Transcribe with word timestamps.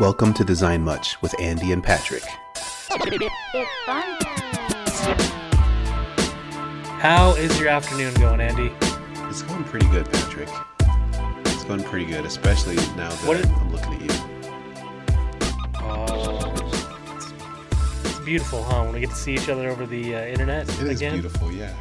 Welcome 0.00 0.32
to 0.34 0.44
Design 0.44 0.82
Much 0.82 1.20
with 1.22 1.38
Andy 1.40 1.72
and 1.72 1.82
Patrick. 1.82 2.22
It's 2.50 2.86
fun 3.84 4.18
time. 4.20 5.18
How 7.00 7.34
is 7.36 7.58
your 7.60 7.68
afternoon 7.68 8.14
going, 8.14 8.40
Andy? 8.40 8.72
It's 9.28 9.42
going 9.42 9.64
pretty 9.64 9.86
good, 9.88 10.10
Patrick. 10.10 10.48
It's 11.46 11.64
going 11.64 11.82
pretty 11.82 12.06
good, 12.06 12.24
especially 12.24 12.76
now 12.96 13.10
that 13.10 13.46
I'm 13.46 13.72
looking 13.72 13.94
at 13.94 14.00
you. 14.02 14.10
Oh, 15.80 16.52
it's, 17.16 17.32
it's 18.10 18.18
beautiful, 18.20 18.62
huh? 18.62 18.84
When 18.84 18.94
we 18.94 19.00
get 19.00 19.10
to 19.10 19.16
see 19.16 19.34
each 19.34 19.48
other 19.48 19.68
over 19.68 19.84
the 19.86 20.14
uh, 20.16 20.24
internet 20.26 20.68
It 20.68 20.80
is 20.88 21.00
again. 21.00 21.14
beautiful, 21.20 21.52
yeah. 21.52 21.74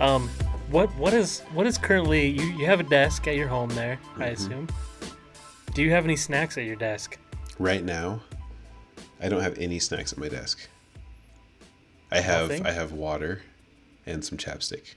Um, 0.00 0.28
what 0.70 0.94
what 0.96 1.14
is 1.14 1.40
what 1.52 1.66
is 1.66 1.78
currently 1.78 2.26
you? 2.28 2.44
You 2.44 2.66
have 2.66 2.80
a 2.80 2.84
desk 2.84 3.28
at 3.28 3.36
your 3.36 3.46
home 3.48 3.68
there, 3.70 3.98
I 4.16 4.20
Mhm. 4.30 4.32
assume. 4.32 4.68
Do 5.74 5.82
you 5.82 5.90
have 5.90 6.04
any 6.04 6.14
snacks 6.14 6.56
at 6.56 6.64
your 6.64 6.76
desk? 6.76 7.18
Right 7.58 7.84
now, 7.84 8.22
I 9.20 9.28
don't 9.28 9.42
have 9.42 9.58
any 9.58 9.80
snacks 9.80 10.12
at 10.12 10.18
my 10.18 10.28
desk. 10.28 10.68
I 12.12 12.20
have 12.20 12.48
Nothing? 12.48 12.66
I 12.66 12.70
have 12.70 12.92
water 12.92 13.42
and 14.06 14.24
some 14.24 14.38
chapstick. 14.38 14.94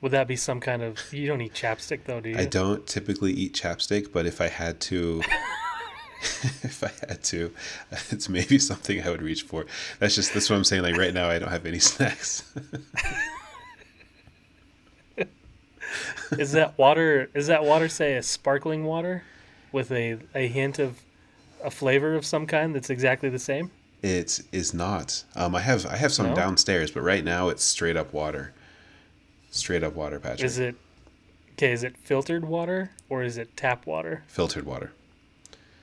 Would 0.00 0.10
that 0.10 0.26
be 0.26 0.34
some 0.34 0.58
kind 0.58 0.82
of? 0.82 0.98
You 1.12 1.28
don't 1.28 1.40
eat 1.40 1.54
chapstick 1.54 2.00
though, 2.06 2.20
do 2.20 2.30
you? 2.30 2.38
I 2.38 2.44
don't 2.44 2.84
typically 2.88 3.32
eat 3.32 3.54
chapstick, 3.54 4.12
but 4.12 4.26
if 4.26 4.40
I 4.40 4.48
had 4.48 4.80
to, 4.80 5.22
if 6.62 6.82
I 6.82 6.90
had 7.06 7.22
to, 7.24 7.52
it's 8.10 8.28
maybe 8.28 8.58
something 8.58 9.00
I 9.00 9.10
would 9.10 9.22
reach 9.22 9.42
for. 9.42 9.64
That's 10.00 10.16
just 10.16 10.34
that's 10.34 10.50
what 10.50 10.56
I'm 10.56 10.64
saying. 10.64 10.82
Like 10.82 10.96
right 10.96 11.14
now, 11.14 11.30
I 11.30 11.38
don't 11.38 11.50
have 11.50 11.66
any 11.66 11.78
snacks. 11.92 12.52
Is 16.38 16.52
that 16.52 16.76
water? 16.78 17.28
Is 17.34 17.46
that 17.48 17.64
water 17.64 17.88
say 17.88 18.14
a 18.16 18.22
sparkling 18.22 18.84
water, 18.84 19.22
with 19.72 19.90
a 19.90 20.18
a 20.34 20.48
hint 20.48 20.78
of 20.78 21.00
a 21.62 21.70
flavor 21.70 22.14
of 22.14 22.24
some 22.26 22.46
kind 22.46 22.74
that's 22.74 22.90
exactly 22.90 23.28
the 23.28 23.38
same? 23.38 23.70
it 24.02 24.42
is 24.52 24.74
not. 24.74 25.24
Um, 25.34 25.54
I 25.54 25.60
have 25.60 25.86
I 25.86 25.96
have 25.96 26.12
some 26.12 26.28
No? 26.28 26.34
downstairs, 26.34 26.90
but 26.90 27.00
right 27.02 27.24
now 27.24 27.48
it's 27.48 27.64
straight 27.64 27.96
up 27.96 28.12
water. 28.12 28.52
Straight 29.50 29.82
up 29.82 29.94
water, 29.94 30.20
Patrick. 30.20 30.44
Is 30.44 30.58
it 30.58 30.76
okay? 31.52 31.72
Is 31.72 31.82
it 31.84 31.96
filtered 31.96 32.44
water 32.44 32.90
or 33.08 33.22
is 33.22 33.38
it 33.38 33.56
tap 33.56 33.86
water? 33.86 34.22
filtered 34.26 34.66
water? 34.66 34.92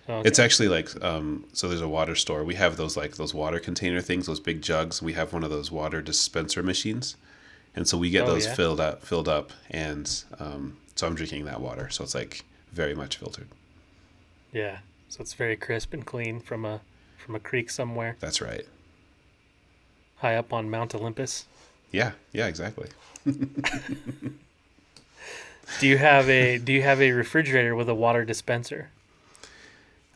Okay. 0.10 0.28
It's 0.28 0.40
actually 0.40 0.68
like 0.68 1.04
um, 1.04 1.46
so. 1.54 1.68
There's 1.68 1.82
a 1.82 1.88
water 1.88 2.16
store. 2.16 2.44
We 2.44 2.56
have 2.56 2.76
those 2.78 2.96
like 2.98 3.16
those 3.16 3.34
water 3.34 3.60
container 3.60 4.02
things, 4.02 4.28
those 4.28 4.40
big 4.40 4.62
jugs. 4.62 5.02
We 5.02 5.14
have 5.14 5.32
one 5.32 5.44
of 5.44 5.50
those 5.50 5.72
water 5.72 6.02
dispenser 6.02 6.62
machines, 6.62 7.16
and 7.76 7.88
so 7.88 7.98
we 7.98 8.10
get 8.10 8.26
Oh, 8.26 8.28
those 8.28 8.46
yeah? 8.46 8.54
filled 8.56 8.80
up, 8.80 9.04
filled 9.06 9.28
up, 9.30 9.52
and 9.70 10.24
um, 10.40 10.78
so 10.96 11.08
I'm 11.08 11.16
drinking 11.16 11.46
that 11.46 11.62
water. 11.62 11.90
So 11.90 12.04
it's 12.04 12.16
like 12.16 12.44
very 12.72 12.94
much 12.96 13.18
filtered. 13.18 13.48
yeah. 14.52 14.80
So 15.10 15.22
it's 15.22 15.34
very 15.34 15.58
crisp 15.58 15.94
and 15.94 16.06
clean 16.06 16.40
from 16.40 16.64
a 16.66 16.82
from 17.18 17.36
a 17.36 17.40
creek 17.40 17.70
somewhere 17.70 18.16
That's 18.20 18.42
right. 18.42 18.66
high 20.18 20.36
up 20.38 20.54
on 20.54 20.70
Mount 20.70 20.96
Olympus. 20.96 21.46
Yeah, 21.92 22.14
yeah, 22.32 22.48
exactly. 22.48 22.90
Do 25.78 25.88
you 25.88 25.98
have 25.98 26.30
a 26.30 26.58
Do 26.58 26.72
you 26.74 26.82
have 26.82 27.02
a 27.02 27.12
refrigerator 27.12 27.76
with 27.76 27.90
a 27.90 27.96
water 27.96 28.24
dispenser? 28.26 28.90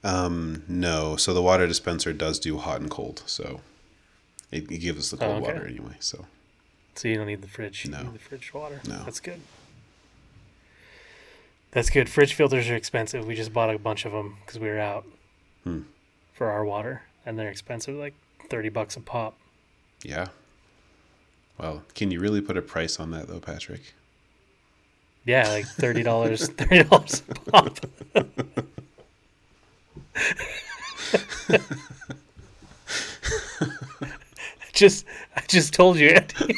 Um, 0.04 0.64
no, 0.68 1.16
so 1.16 1.34
the 1.34 1.42
water 1.42 1.66
dispenser 1.68 2.14
does 2.14 2.40
do 2.40 2.58
hot 2.58 2.80
and 2.80 2.90
cold, 2.92 3.24
so 3.26 3.62
it, 4.52 4.72
it 4.72 4.78
gives 4.80 5.00
us 5.00 5.10
the 5.12 5.18
Oh, 5.24 5.28
cold 5.28 5.44
okay. 5.44 5.54
water 5.54 5.68
anyway. 5.68 5.96
So 6.00 6.26
So 6.96 7.08
you 7.08 7.16
don't 7.16 7.28
need 7.28 7.42
the 7.42 7.48
fridge. 7.48 7.86
You 7.86 7.92
No. 7.92 8.04
need 8.04 8.14
the 8.14 8.20
fridge 8.20 8.54
water. 8.54 8.82
No. 8.88 9.04
That's 9.04 9.20
good. 9.20 9.42
That's 11.72 11.90
good. 11.90 12.08
Fridge 12.10 12.34
filters 12.34 12.70
are 12.70 12.76
expensive. 12.76 13.26
We 13.28 13.36
just 13.36 13.52
bought 13.52 13.74
a 13.74 13.78
bunch 13.78 14.06
of 14.06 14.14
them 14.14 14.38
because 14.42 14.60
we 14.60 14.70
were 14.70 14.80
out 14.80 15.06
Hmm. 15.66 15.82
for 16.34 16.50
our 16.50 16.64
water, 16.64 17.02
and 17.26 17.38
they're 17.38 17.50
expensive, 17.50 17.96
like 17.96 18.14
thirty 18.50 18.70
bucks 18.70 18.96
a 18.96 19.02
pop. 19.02 19.38
yeah. 20.04 20.28
Well, 21.58 21.84
can 21.96 22.12
you 22.12 22.20
really 22.20 22.42
put 22.42 22.58
a 22.58 22.62
price 22.62 23.00
on 23.00 23.12
that 23.12 23.28
though, 23.28 23.40
Patrick? 23.40 23.94
Yeah, 25.26 25.48
like 25.50 25.66
thirty 25.66 26.04
dollars. 26.04 26.48
thirty 26.50 26.84
dollars 26.84 27.24
a 27.30 27.34
pop. 27.52 27.78
just, 34.74 35.06
I 35.36 35.42
just 35.48 35.74
told 35.74 35.98
you, 35.98 36.10
Andy. 36.10 36.56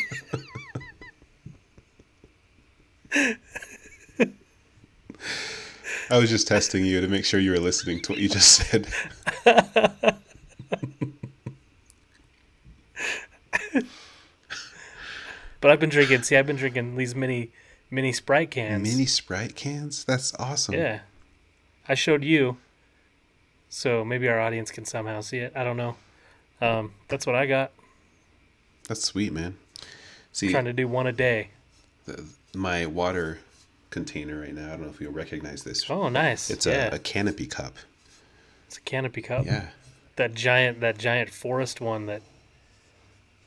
I 6.18 6.20
was 6.20 6.32
just 6.32 6.48
testing 6.48 6.84
you 6.84 7.00
to 7.00 7.08
make 7.08 7.26
sure 7.26 7.40
you 7.40 7.52
were 7.52 7.60
listening 7.60 8.02
to 8.02 8.12
what 8.12 8.20
you 8.20 8.28
just 8.28 8.52
said. 8.54 8.88
But 15.62 15.72
I've 15.72 15.80
been 15.80 15.92
drinking. 15.92 16.24
See, 16.24 16.36
I've 16.36 16.48
been 16.48 16.56
drinking 16.56 16.98
these 16.98 17.14
mini, 17.14 17.52
mini 17.92 18.12
Sprite 18.12 18.50
cans. 18.50 18.82
Mini 18.82 19.06
Sprite 19.06 19.56
cans? 19.56 20.06
That's 20.06 20.34
awesome. 20.40 20.74
Yeah. 20.74 21.02
I 21.88 21.94
showed 21.94 22.24
you. 22.24 22.58
So 23.70 24.04
maybe 24.04 24.28
our 24.28 24.40
audience 24.40 24.72
can 24.72 24.86
somehow 24.86 25.22
see 25.22 25.38
it. 25.38 25.54
I 25.56 25.64
don't 25.64 25.78
know. 25.78 25.98
Um, 26.62 26.94
that's 27.10 27.28
what 27.28 27.36
I 27.36 27.46
got. 27.46 27.72
That's 28.88 29.04
sweet, 29.04 29.32
man. 29.32 29.56
See, 30.32 30.50
Trying 30.50 30.66
to 30.66 30.74
do 30.74 30.88
one 30.88 31.06
a 31.06 31.12
day. 31.12 31.50
the, 32.06 32.26
my 32.56 32.88
water 32.88 33.38
container 33.98 34.40
right 34.40 34.54
now, 34.54 34.68
I 34.68 34.70
don't 34.72 34.82
know 34.82 34.90
if 34.90 35.02
you'll 35.02 35.12
recognize 35.12 35.64
this. 35.64 35.90
Oh, 35.90 36.10
nice. 36.10 36.50
it's 36.50 36.66
yeah. 36.66 36.92
a, 36.92 36.96
a 36.96 37.00
canopy 37.00 37.48
cup. 37.48 37.76
it's 38.68 38.78
a 38.78 38.82
canopy 38.82 39.22
cup. 39.22 39.46
Yeah. 39.46 39.68
That 40.18 40.34
giant, 40.34 40.80
that 40.82 40.98
giant 40.98 41.30
forest 41.30 41.82
one 41.82 42.06
that. 42.06 42.22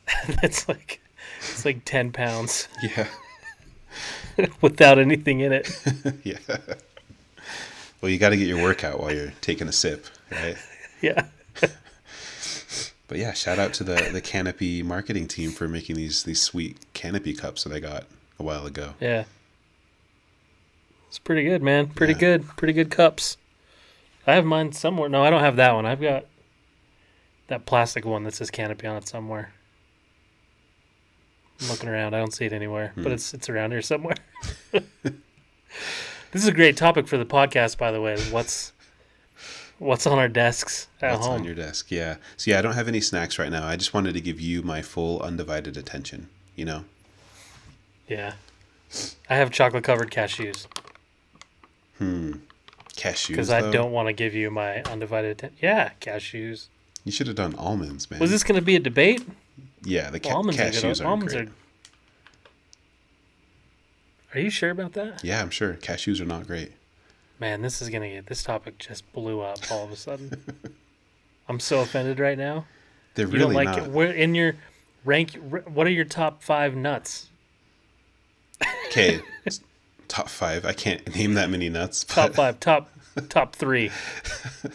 that's 0.41 0.67
like, 0.67 0.99
it's 1.39 1.63
like 1.63 1.85
ten 1.85 2.11
pounds 2.11 2.67
Yeah. 2.83 3.07
without 4.61 4.99
anything 4.99 5.39
in 5.41 5.53
it. 5.53 5.69
yeah. 6.23 6.37
Well, 8.01 8.09
you 8.09 8.17
got 8.17 8.29
to 8.29 8.37
get 8.37 8.47
your 8.47 8.61
workout 8.61 8.99
while 8.99 9.13
you're 9.13 9.33
taking 9.41 9.67
a 9.67 9.71
sip, 9.71 10.05
right? 10.31 10.57
Yeah. 11.01 11.27
But 13.07 13.19
yeah, 13.19 13.33
shout 13.33 13.59
out 13.59 13.73
to 13.73 13.83
the, 13.83 14.09
the 14.13 14.21
Canopy 14.21 14.81
marketing 14.83 15.27
team 15.27 15.51
for 15.51 15.67
making 15.67 15.97
these 15.97 16.23
these 16.23 16.41
sweet 16.41 16.77
canopy 16.93 17.33
cups 17.33 17.65
that 17.65 17.73
I 17.73 17.79
got 17.79 18.05
a 18.39 18.43
while 18.43 18.65
ago. 18.65 18.93
Yeah. 19.01 19.25
It's 21.11 21.19
pretty 21.19 21.43
good, 21.43 21.61
man. 21.61 21.87
Pretty 21.87 22.13
Yeah. 22.13 22.19
good. 22.19 22.47
Pretty 22.55 22.71
good 22.71 22.89
cups. 22.89 23.35
I 24.25 24.33
have 24.35 24.45
mine 24.45 24.71
somewhere. 24.71 25.09
No, 25.09 25.21
I 25.25 25.29
don't 25.29 25.41
have 25.41 25.57
that 25.57 25.73
one. 25.73 25.85
I've 25.85 25.99
got 25.99 26.25
that 27.47 27.65
plastic 27.65 28.05
one 28.05 28.23
that 28.23 28.33
says 28.33 28.49
canopy 28.49 28.87
on 28.87 28.95
it 28.95 29.09
somewhere. 29.09 29.51
I'm 31.59 31.67
looking 31.67 31.89
around. 31.89 32.13
I 32.13 32.19
don't 32.19 32.33
see 32.33 32.45
it 32.45 32.53
anywhere, 32.53 32.93
Hmm. 32.95 33.03
but 33.03 33.11
it's 33.11 33.33
it's 33.33 33.49
around 33.49 33.71
here 33.71 33.81
somewhere. 33.81 34.15
this 34.71 35.11
is 36.31 36.47
a 36.47 36.53
great 36.53 36.77
topic 36.77 37.09
for 37.09 37.17
the 37.17 37.25
podcast, 37.25 37.77
by 37.77 37.91
the 37.91 37.99
way. 37.99 38.17
What's 38.31 38.71
what's 39.79 40.07
on 40.07 40.17
our 40.17 40.29
desks 40.29 40.87
at 41.01 41.11
What's 41.11 41.25
home? 41.25 41.41
on 41.41 41.43
your 41.43 41.55
desk? 41.55 41.91
Yeah. 41.91 42.15
So 42.37 42.51
yeah, 42.51 42.59
I 42.59 42.61
don't 42.61 42.75
have 42.75 42.87
any 42.87 43.01
snacks 43.01 43.37
right 43.37 43.51
now. 43.51 43.67
I 43.67 43.75
just 43.75 43.93
wanted 43.93 44.13
to 44.13 44.21
give 44.21 44.39
you 44.39 44.61
my 44.61 44.81
full 44.81 45.21
undivided 45.21 45.75
attention. 45.75 46.29
You 46.55 46.63
know. 46.63 46.85
yeah, 48.07 48.33
I 49.29 49.35
have 49.35 49.51
chocolate 49.51 49.83
covered 49.83 50.09
cashews 50.09 50.67
Hmm. 52.01 52.31
Cashews. 52.95 53.27
because 53.29 53.49
I 53.51 53.61
though? 53.61 53.71
don't 53.71 53.91
want 53.91 54.07
to 54.07 54.13
give 54.13 54.33
you 54.33 54.49
my 54.51 54.81
undivided 54.83 55.31
attention. 55.31 55.57
Yeah, 55.61 55.91
cashews. 56.01 56.67
You 57.05 57.11
should 57.11 57.27
have 57.27 57.35
done 57.35 57.55
almonds, 57.55 58.09
man. 58.09 58.19
Was 58.19 58.31
this 58.31 58.43
going 58.43 58.59
to 58.59 58.65
be 58.65 58.75
a 58.75 58.79
debate? 58.79 59.23
Yeah, 59.83 60.09
the 60.09 60.19
ca- 60.19 60.29
almonds 60.35 60.59
are 60.59 60.63
cashews 60.65 61.01
are 61.03 61.07
Almonds 61.07 61.33
great. 61.33 61.47
are. 61.47 61.51
Are 64.33 64.39
you 64.39 64.49
sure 64.49 64.69
about 64.71 64.93
that? 64.93 65.23
Yeah, 65.23 65.41
I'm 65.41 65.49
sure 65.49 65.73
cashews 65.75 66.19
are 66.21 66.25
not 66.25 66.47
great. 66.47 66.71
Man, 67.39 67.61
this 67.61 67.81
is 67.81 67.89
gonna 67.89 68.07
get. 68.09 68.27
This 68.27 68.43
topic 68.43 68.77
just 68.77 69.11
blew 69.13 69.41
up 69.41 69.57
all 69.71 69.83
of 69.83 69.91
a 69.91 69.95
sudden. 69.95 70.43
I'm 71.49 71.59
so 71.59 71.81
offended 71.81 72.19
right 72.19 72.37
now. 72.37 72.65
They're 73.15 73.25
You 73.25 73.31
really 73.33 73.45
don't 73.45 73.53
like 73.65 73.77
not. 73.77 73.87
it. 73.87 73.91
Where 73.91 74.11
in 74.11 74.35
your 74.35 74.53
rank? 75.03 75.33
What 75.33 75.87
are 75.87 75.91
your 75.91 76.05
top 76.05 76.43
five 76.43 76.75
nuts? 76.75 77.29
Okay, 78.87 79.21
top 80.11 80.29
five. 80.29 80.65
I 80.65 80.73
can't 80.73 81.15
name 81.15 81.33
that 81.35 81.49
many 81.49 81.69
nuts. 81.69 82.03
Top 82.03 82.33
five. 82.33 82.59
Top 82.59 82.89
top 83.29 83.55
three. 83.55 83.89
we 84.63 84.69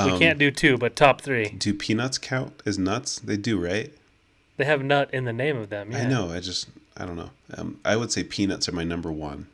Um, 0.00 0.18
can't 0.18 0.38
do 0.38 0.50
two, 0.50 0.78
but 0.78 0.96
top 0.96 1.20
three. 1.20 1.48
do 1.50 1.74
peanuts 1.74 2.18
count 2.18 2.62
as 2.64 2.78
nuts? 2.78 3.18
They 3.18 3.36
do, 3.36 3.58
right? 3.62 3.92
They 4.56 4.64
have 4.64 4.82
nut 4.82 5.10
in 5.12 5.24
the 5.24 5.32
name 5.32 5.56
of 5.56 5.68
them. 5.70 5.90
Yeah. 5.92 5.98
I 5.98 6.06
know. 6.06 6.30
I 6.30 6.40
just 6.40 6.68
I 6.96 7.04
don't 7.04 7.16
know. 7.16 7.30
Um, 7.56 7.80
I 7.84 7.96
would 7.96 8.12
say 8.12 8.22
peanuts 8.24 8.68
are 8.68 8.72
my 8.72 8.84
number 8.84 9.10
one. 9.12 9.48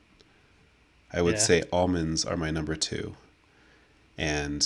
I 1.12 1.22
would 1.22 1.34
Yeah. 1.34 1.40
say 1.40 1.62
almonds 1.72 2.24
are 2.24 2.36
my 2.36 2.50
number 2.50 2.76
two, 2.76 3.16
and 4.18 4.64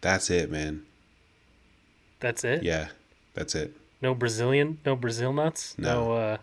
that's 0.00 0.30
it, 0.30 0.50
man. 0.50 0.82
That's 2.20 2.44
it. 2.44 2.62
Yeah, 2.62 2.88
that's 3.34 3.54
it. 3.54 3.76
No 4.00 4.14
Brazilian. 4.14 4.78
No 4.86 4.94
Brazil 4.96 5.32
nuts. 5.32 5.74
No. 5.78 6.04
No. 6.06 6.12
uh, 6.12 6.36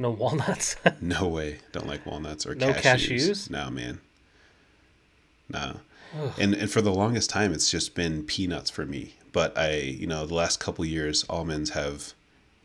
no 0.00 0.10
walnuts. 0.10 0.76
No 1.00 1.28
way. 1.28 1.58
Don't 1.72 1.86
like 1.86 2.04
walnuts 2.06 2.46
or 2.46 2.54
No 2.54 2.72
cashews. 2.72 3.28
cashews? 3.28 3.50
No, 3.50 3.70
man. 3.70 4.00
no. 5.48 5.76
And 6.38 6.54
and 6.54 6.68
for 6.70 6.80
the 6.80 6.92
longest 6.92 7.30
time, 7.30 7.52
it's 7.52 7.70
just 7.70 7.94
been 7.94 8.24
peanuts 8.24 8.68
for 8.70 8.84
me. 8.84 9.14
But 9.32 9.56
I, 9.56 9.74
you 9.74 10.08
know, 10.08 10.26
the 10.26 10.34
last 10.34 10.58
couple 10.58 10.84
years, 10.84 11.24
almonds 11.28 11.70
have 11.70 12.14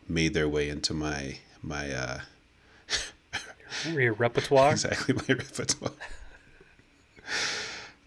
made 0.09 0.33
their 0.33 0.49
way 0.49 0.67
into 0.69 0.93
my 0.95 1.37
my 1.61 1.91
uh, 1.91 2.19
Your 3.91 4.13
repertoire, 4.13 4.71
exactly 4.71 5.13
my 5.13 5.35
repertoire. 5.35 5.91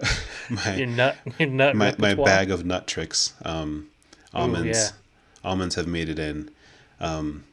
my 0.51 0.75
your 0.75 0.87
nut, 0.87 1.17
your 1.39 1.49
nut 1.49 1.77
my, 1.77 1.95
my 1.99 2.15
bag 2.15 2.51
of 2.51 2.65
nut 2.65 2.87
tricks. 2.89 3.35
Um, 3.45 3.89
almonds, 4.35 4.79
yeah. 4.79 5.49
almonds 5.49 5.75
have 5.77 5.87
made 5.87 6.09
it 6.09 6.19
in, 6.19 6.51
um, 6.99 7.45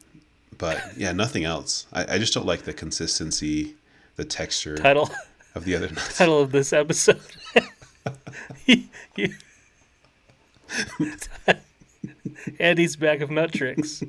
but 0.57 0.81
yeah, 0.97 1.11
nothing 1.11 1.43
else. 1.43 1.85
I, 1.93 2.15
I 2.15 2.17
just 2.17 2.33
don't 2.33 2.45
like 2.45 2.63
the 2.63 2.73
consistency, 2.73 3.75
the 4.15 4.25
texture 4.25 4.77
Title, 4.77 5.09
of 5.53 5.65
the 5.65 5.75
other 5.75 5.89
nuts. 5.91 6.17
title 6.17 6.39
of 6.41 6.51
this 6.51 6.73
episode. 6.73 7.21
Andy's 12.59 12.95
bag 12.95 13.21
of 13.21 13.29
nut 13.31 13.51
tricks. 13.53 14.03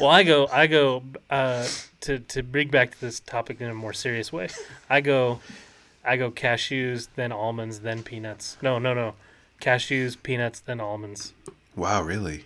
well, 0.00 0.10
I 0.10 0.22
go, 0.22 0.46
I 0.52 0.66
go 0.66 1.02
uh, 1.30 1.66
to 2.02 2.18
to 2.18 2.42
bring 2.42 2.68
back 2.68 2.92
to 2.92 3.00
this 3.00 3.20
topic 3.20 3.60
in 3.60 3.68
a 3.68 3.74
more 3.74 3.92
serious 3.92 4.32
way. 4.32 4.48
I 4.90 5.00
go, 5.00 5.40
I 6.06 6.16
go 6.16 6.30
cashews, 6.30 7.08
then 7.16 7.32
almonds, 7.32 7.80
then 7.80 8.02
peanuts. 8.02 8.56
No, 8.62 8.78
no, 8.78 8.94
no, 8.94 9.14
cashews, 9.60 10.16
peanuts, 10.22 10.60
then 10.60 10.80
almonds, 10.80 11.32
Wow, 11.74 12.02
really? 12.02 12.44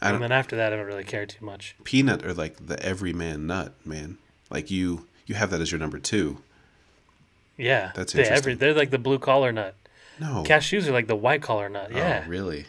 I 0.00 0.10
and 0.10 0.22
then 0.22 0.32
after 0.32 0.56
that, 0.56 0.72
I 0.72 0.76
don't 0.76 0.86
really 0.86 1.04
care 1.04 1.26
too 1.26 1.44
much. 1.44 1.74
Peanut 1.84 2.24
are 2.24 2.34
like 2.34 2.66
the 2.66 2.80
everyman 2.82 3.46
nut, 3.46 3.72
man. 3.84 4.18
Like 4.50 4.70
you, 4.70 5.06
you 5.26 5.34
have 5.34 5.50
that 5.50 5.60
as 5.60 5.72
your 5.72 5.78
number 5.78 5.98
two. 5.98 6.38
Yeah, 7.56 7.92
That's 7.94 8.12
they 8.12 8.22
every, 8.22 8.36
interesting. 8.52 8.58
they're 8.58 8.74
like 8.74 8.90
the 8.90 8.98
blue 8.98 9.18
collar 9.18 9.52
nut. 9.52 9.74
No. 10.20 10.44
Cashews 10.46 10.86
are 10.86 10.92
like 10.92 11.06
the 11.06 11.16
white 11.16 11.42
collar 11.42 11.68
nut. 11.68 11.90
Oh, 11.92 11.96
Yeah, 11.96 12.24
really? 12.28 12.66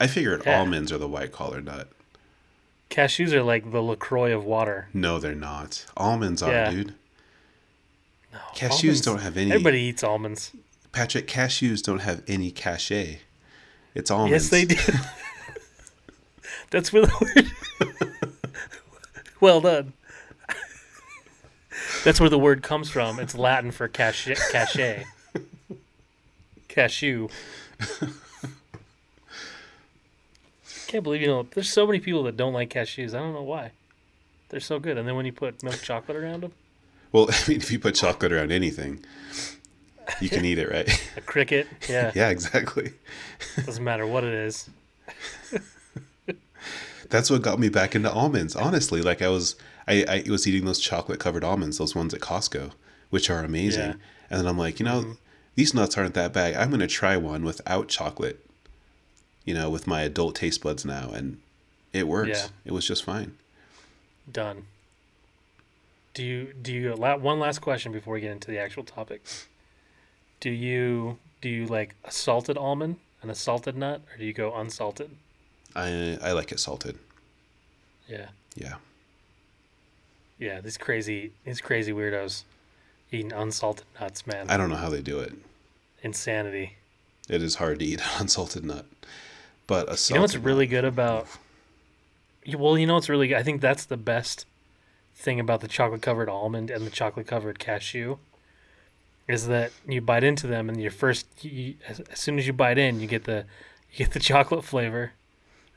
I 0.00 0.06
figured 0.08 0.42
Yeah. 0.44 0.58
almonds 0.60 0.90
are 0.92 0.98
the 0.98 1.08
white 1.08 1.32
collar 1.32 1.60
nut. 1.60 1.88
cashews 2.90 3.32
are 3.32 3.42
like 3.42 3.70
the 3.72 3.80
LaCroix 3.82 4.32
of 4.34 4.44
water. 4.44 4.88
No, 4.92 5.18
they're 5.18 5.34
not. 5.34 5.86
Almonds 5.96 6.42
are, 6.42 6.50
Yeah. 6.52 6.70
dude. 6.70 6.94
Cashews 8.54 8.70
Almonds- 8.70 9.00
don't 9.02 9.20
have 9.20 9.36
any. 9.36 9.50
Everybody 9.50 9.80
eats 9.80 10.02
almonds. 10.04 10.52
Patrick, 10.92 11.26
cashews 11.26 11.82
don't 11.82 12.00
have 12.00 12.22
any 12.26 12.50
cachet. 12.50 13.20
It's 13.94 14.10
almonds. 14.10 14.32
Yes, 14.32 14.48
they 14.50 14.64
do. 14.64 14.76
That's 16.70 16.92
where 16.92 17.06
the 17.06 17.52
word. 17.80 17.94
well 19.40 19.60
done. 19.60 19.92
That's 22.04 22.20
where 22.20 22.30
the 22.30 22.38
word 22.38 22.62
comes 22.62 22.90
from. 22.90 23.18
It's 23.20 23.34
Latin 23.34 23.70
for 23.70 23.88
cachet. 23.88 24.36
Cachet. 24.52 25.04
Cashew. 26.68 27.28
Can't 30.86 31.02
believe 31.02 31.22
you 31.22 31.26
know. 31.26 31.46
There's 31.54 31.70
so 31.70 31.86
many 31.86 32.00
people 32.00 32.22
that 32.24 32.36
don't 32.36 32.52
like 32.52 32.70
cashews. 32.70 33.14
I 33.14 33.18
don't 33.18 33.32
know 33.32 33.42
why. 33.42 33.70
They're 34.50 34.60
so 34.60 34.78
good, 34.78 34.98
and 34.98 35.08
then 35.08 35.16
when 35.16 35.26
you 35.26 35.32
put 35.32 35.62
milk 35.62 35.80
chocolate 35.82 36.16
around 36.16 36.42
them, 36.42 36.52
Well, 37.12 37.28
I 37.30 37.48
mean, 37.48 37.58
if 37.58 37.70
you 37.70 37.78
put 37.78 37.94
chocolate 37.94 38.32
around 38.32 38.52
anything, 38.52 39.04
you 40.20 40.28
can 40.28 40.44
eat 40.44 40.58
it, 40.58 40.70
right? 40.70 40.88
a 41.16 41.20
cricket. 41.20 41.66
Yeah, 41.88 42.12
yeah, 42.14 42.30
exactly. 42.30 42.92
doesn't 43.64 43.84
matter 43.84 44.06
what 44.06 44.24
it 44.24 44.34
is. 44.34 44.68
That's 47.08 47.30
what 47.30 47.42
got 47.42 47.60
me 47.60 47.68
back 47.68 47.94
into 47.94 48.10
almonds. 48.10 48.56
Honestly, 48.56 49.00
like 49.00 49.22
I 49.22 49.28
was, 49.28 49.54
I, 49.86 50.04
I 50.26 50.30
was 50.30 50.46
eating 50.46 50.64
those 50.64 50.80
chocolate 50.80 51.20
covered 51.20 51.44
almonds, 51.44 51.78
those 51.78 51.94
ones 51.94 52.12
at 52.12 52.20
Costco, 52.20 52.72
which 53.10 53.30
are 53.30 53.44
amazing. 53.44 53.80
Yeah. 53.80 53.92
Mm-hmm. 53.92 54.00
And 54.30 54.40
then 54.40 54.46
I'm 54.48 54.58
like, 54.58 54.80
you 54.80 54.86
know, 54.86 55.16
these 55.54 55.72
nuts 55.72 55.96
aren't 55.96 56.14
that 56.14 56.32
bad. 56.32 56.54
I'm 56.56 56.70
gonna 56.70 56.88
try 56.88 57.16
one 57.16 57.44
without 57.44 57.88
chocolate. 57.88 58.44
You 59.44 59.54
know, 59.54 59.70
with 59.70 59.86
my 59.86 60.02
adult 60.02 60.34
taste 60.34 60.60
buds 60.62 60.84
now, 60.84 61.10
and 61.10 61.38
it 61.92 62.08
works. 62.08 62.28
Yeah. 62.30 62.48
It 62.64 62.72
was 62.72 62.84
just 62.84 63.04
fine. 63.04 63.36
Done. 64.30 64.64
Do 66.16 66.24
you 66.24 66.54
do 66.62 66.72
you 66.72 66.92
one 66.94 67.38
last 67.38 67.58
question 67.58 67.92
before 67.92 68.14
we 68.14 68.22
get 68.22 68.30
into 68.32 68.50
the 68.50 68.58
actual 68.58 68.84
topic? 68.84 69.22
Do 70.40 70.48
you 70.48 71.18
do 71.42 71.50
you 71.50 71.66
like 71.66 71.94
a 72.06 72.10
salted 72.10 72.56
almond 72.56 72.96
and 73.20 73.30
a 73.30 73.34
salted 73.34 73.76
nut, 73.76 74.00
or 74.10 74.16
do 74.16 74.24
you 74.24 74.32
go 74.32 74.54
unsalted? 74.56 75.10
I 75.74 76.16
I 76.22 76.32
like 76.32 76.52
it 76.52 76.58
salted. 76.58 76.98
Yeah, 78.08 78.28
Yeah. 78.54 78.76
yeah. 80.38 80.62
These 80.62 80.78
crazy 80.78 81.32
these 81.44 81.60
crazy 81.60 81.92
weirdos 81.92 82.44
eating 83.12 83.34
unsalted 83.34 83.84
nuts, 84.00 84.26
man. 84.26 84.48
I 84.48 84.56
don't 84.56 84.70
know 84.70 84.76
how 84.76 84.88
they 84.88 85.02
do 85.02 85.20
it. 85.20 85.34
Insanity. 86.02 86.76
It 87.28 87.42
is 87.42 87.56
hard 87.56 87.80
to 87.80 87.84
eat 87.84 88.00
an 88.00 88.06
unsalted 88.20 88.64
nut, 88.64 88.86
but 89.66 89.86
a 89.92 89.98
salted 89.98 90.08
You 90.08 90.14
know 90.14 90.20
what's 90.22 90.34
nut- 90.34 90.44
really 90.44 90.66
good 90.66 90.86
about? 90.86 91.26
Well, 92.56 92.78
you 92.78 92.86
know 92.86 92.94
what's 92.94 93.10
really 93.10 93.28
good. 93.28 93.36
I 93.36 93.42
think 93.42 93.60
that's 93.60 93.84
the 93.84 93.98
best 93.98 94.46
thing 95.16 95.40
about 95.40 95.60
the 95.62 95.68
chocolate 95.68 96.02
covered 96.02 96.28
almond 96.28 96.70
and 96.70 96.86
the 96.86 96.90
chocolate 96.90 97.26
covered 97.26 97.58
cashew 97.58 98.18
is 99.26 99.48
that 99.48 99.72
you 99.88 100.00
bite 100.00 100.22
into 100.22 100.46
them 100.46 100.68
and 100.68 100.80
your 100.80 100.90
first 100.90 101.26
you, 101.42 101.74
as, 101.88 101.98
as 102.00 102.18
soon 102.20 102.38
as 102.38 102.46
you 102.46 102.52
bite 102.52 102.78
in, 102.78 103.00
you 103.00 103.06
get 103.06 103.24
the 103.24 103.44
you 103.92 103.98
get 104.04 104.12
the 104.12 104.20
chocolate 104.20 104.64
flavor, 104.64 105.12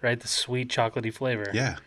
right? 0.01 0.19
The 0.19 0.27
sweet 0.27 0.69
chocolatey 0.69 1.13
flavor. 1.13 1.49
Yeah. 1.53 1.77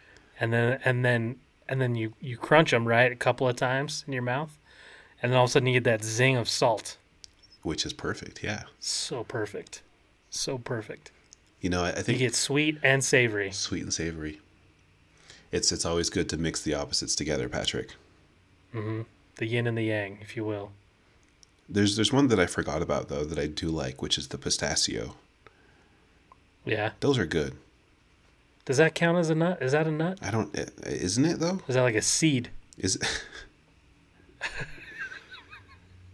And 0.40 0.52
then 0.52 0.80
and 0.84 1.04
then 1.04 1.36
and 1.68 1.80
then 1.80 1.94
you 1.94 2.14
you 2.20 2.36
crunch 2.36 2.70
them 2.72 2.88
right 2.88 3.12
a 3.12 3.16
couple 3.16 3.46
of 3.46 3.54
times 3.56 4.02
in 4.06 4.12
your 4.12 4.22
mouth, 4.22 4.58
and 5.22 5.30
then 5.30 5.36
all 5.38 5.44
of 5.44 5.50
a 5.50 5.52
sudden 5.52 5.68
you 5.68 5.74
get 5.74 5.84
that 5.84 6.02
zing 6.02 6.36
of 6.36 6.48
salt. 6.48 6.96
Which 7.62 7.86
is 7.86 7.92
perfect. 7.92 8.42
Yeah. 8.42 8.64
So 8.80 9.22
perfect, 9.22 9.82
so 10.30 10.58
perfect. 10.58 11.12
You 11.60 11.70
know, 11.70 11.84
I, 11.84 11.90
I 11.90 11.96
You 11.98 12.02
think 12.02 12.18
get 12.18 12.34
sweet 12.34 12.78
and 12.82 13.04
savory. 13.04 13.52
sweet 13.52 13.84
and 13.84 13.94
savory. 13.94 14.40
It's 15.52 15.70
it's 15.70 15.84
always 15.84 16.10
good 16.10 16.28
to 16.30 16.36
mix 16.36 16.62
the 16.62 16.74
opposites 16.74 17.14
together, 17.14 17.48
Patrick. 17.48 17.94
Mm-hmm. 18.74 19.02
the 19.36 19.46
yin 19.46 19.66
and 19.66 19.76
the 19.76 19.82
yang, 19.82 20.18
if 20.22 20.34
you 20.34 20.44
will. 20.44 20.72
There's 21.68 21.94
there's 21.94 22.12
one 22.12 22.28
that 22.28 22.40
I 22.40 22.46
forgot 22.46 22.80
about 22.80 23.08
though 23.08 23.24
that 23.24 23.38
I 23.38 23.46
do 23.46 23.68
like, 23.68 24.00
which 24.00 24.16
is 24.16 24.28
the 24.28 24.38
pistachio. 24.38 25.14
Yeah. 26.64 26.92
Those 27.00 27.18
are 27.18 27.26
good. 27.26 27.54
Does 28.64 28.76
that 28.76 28.94
count 28.94 29.18
as 29.18 29.28
a 29.28 29.34
nut? 29.34 29.58
Is 29.60 29.72
that 29.72 29.86
a 29.86 29.90
nut? 29.90 30.18
I 30.22 30.30
don't, 30.30 30.56
eh, 30.56 30.66
isn't 30.84 31.24
it 31.24 31.40
though? 31.40 31.60
Is 31.66 31.74
that 31.74 31.82
like 31.82 31.96
a 31.96 32.02
seed? 32.02 32.50
Is 32.78 32.96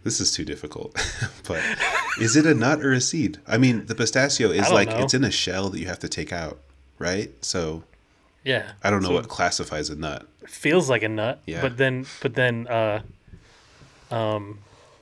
this 0.03 0.19
is 0.19 0.31
too 0.31 0.43
difficult, 0.43 0.93
but 1.47 1.63
is 2.19 2.35
it 2.35 2.45
a 2.45 2.53
nut 2.53 2.83
or 2.83 2.91
a 2.91 3.01
seed? 3.01 3.37
I 3.47 3.57
mean, 3.57 3.85
the 3.85 3.95
pistachio 3.95 4.49
is 4.49 4.69
like 4.71 4.89
know. 4.89 4.97
it's 4.97 5.13
in 5.13 5.23
a 5.23 5.31
shell 5.31 5.69
that 5.69 5.79
you 5.79 5.85
have 5.85 5.99
to 5.99 6.09
take 6.09 6.33
out, 6.33 6.59
right? 6.97 7.31
So 7.45 7.83
Yeah. 8.43 8.71
I 8.83 8.89
don't 8.89 9.01
know 9.01 9.09
So 9.09 9.13
what 9.15 9.27
classifies 9.27 9.89
a 9.89 9.95
nut. 9.95 10.25
feels 10.47 10.89
like 10.89 11.03
a 11.03 11.09
nut. 11.09 11.41
Yeah. 11.45 11.61
But 11.61 11.77
then, 11.77 12.05
but 12.21 12.35
then, 12.35 12.67
uh, 12.67 13.01
um, 14.11 14.59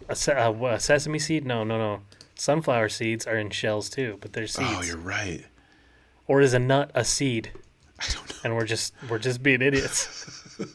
a, 0.09 0.15
se- 0.15 0.33
uh, 0.33 0.51
what, 0.51 0.73
a 0.73 0.79
sesame 0.79 1.19
seed? 1.19 1.45
No, 1.45 1.63
no, 1.63 1.77
no. 1.77 2.01
Sunflower 2.35 2.89
seeds 2.89 3.25
are 3.27 3.37
in 3.37 3.49
shells 3.49 3.89
too, 3.89 4.17
but 4.21 4.33
they're 4.33 4.47
seeds. 4.47 4.69
Oh, 4.71 4.81
you're 4.83 4.97
right. 4.97 5.45
or 6.27 6.41
is 6.41 6.53
a 6.53 6.59
nut 6.59 6.91
a 6.93 7.03
seed? 7.03 7.51
I 7.99 8.05
don't 8.13 8.29
know. 8.29 8.35
And 8.43 8.55
we're 8.55 8.65
just 8.65 8.93
we're 9.09 9.17
just 9.19 9.41
being 9.41 9.61
idiots. 9.61 10.43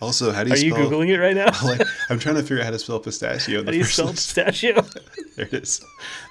Also, 0.00 0.30
how 0.30 0.44
do 0.44 0.50
you 0.50 0.74
Are 0.74 0.78
you 0.78 0.86
googling 0.88 1.08
it 1.08 1.18
right 1.18 1.34
now? 1.34 1.46
like, 1.64 1.80
I'm 2.10 2.18
trying 2.18 2.34
to 2.34 2.42
figure 2.42 2.58
out 2.58 2.64
how 2.66 2.70
to 2.70 2.78
spell 2.78 3.00
pistachio. 3.00 3.64
How 3.64 3.70
do 3.70 3.76
you 3.78 3.84
spell 3.84 4.08
pistachio? 4.10 4.84
There 5.36 5.44
it 5.46 5.52
is. 5.54 5.84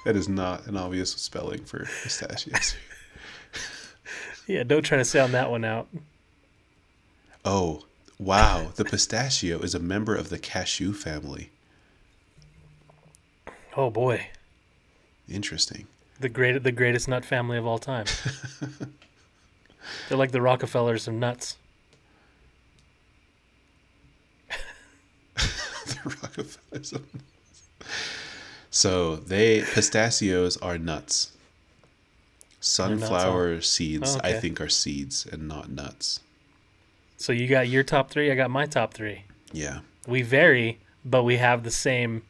That 0.04 0.16
is 0.16 0.28
not 0.28 0.66
an 0.66 0.76
obvious 0.76 1.12
spelling 1.12 1.64
for 1.64 1.80
pistachios. 2.02 2.74
Yeah, 4.46 4.62
don't 4.62 4.82
try 4.82 4.98
to 4.98 5.04
sound 5.04 5.34
that 5.34 5.50
one 5.50 5.64
out. 5.64 5.88
Oh, 7.44 7.84
wow. 8.18 8.72
The 8.74 8.84
pistachio 8.84 9.58
is 9.60 9.74
a 9.74 9.78
member 9.80 10.14
of 10.14 10.28
the 10.28 10.38
cashew 10.38 10.92
family. 10.92 11.50
Oh 13.78 13.90
boy, 13.90 14.28
Interesting. 15.28 15.86
the 16.18 16.30
great 16.30 16.62
the 16.62 16.72
greatest 16.72 17.08
nut 17.08 17.26
family 17.26 17.58
of 17.58 17.66
all 17.66 17.78
time. 17.78 18.06
They're 20.08 20.16
like 20.16 20.32
the 20.32 20.40
Rockefellers 20.40 21.06
of 21.06 21.12
nuts. 21.12 21.58
the 25.36 25.98
Rockefellers. 26.22 26.92
of 26.94 27.02
nuts. 27.14 27.68
So 28.70 29.16
they 29.16 29.60
pistachios 29.60 30.56
are 30.56 30.78
nuts. 30.78 31.35
Sunflower 32.66 33.60
seeds, 33.60 34.16
Oh, 34.16 34.20
I 34.22 34.32
think, 34.34 34.60
are 34.60 34.68
seeds 34.68 35.26
and 35.30 35.46
not 35.48 35.70
nuts. 35.70 36.20
So 37.16 37.32
you 37.32 37.48
got 37.48 37.68
your 37.68 37.82
top 37.82 38.10
three. 38.10 38.30
I 38.30 38.34
got 38.34 38.50
my 38.50 38.66
top 38.66 38.92
three. 38.92 39.22
Yeah. 39.52 39.80
We 40.06 40.22
vary, 40.22 40.78
but 41.04 41.22
we 41.22 41.36
have 41.36 41.62
the 41.62 41.70
same. 41.70 42.22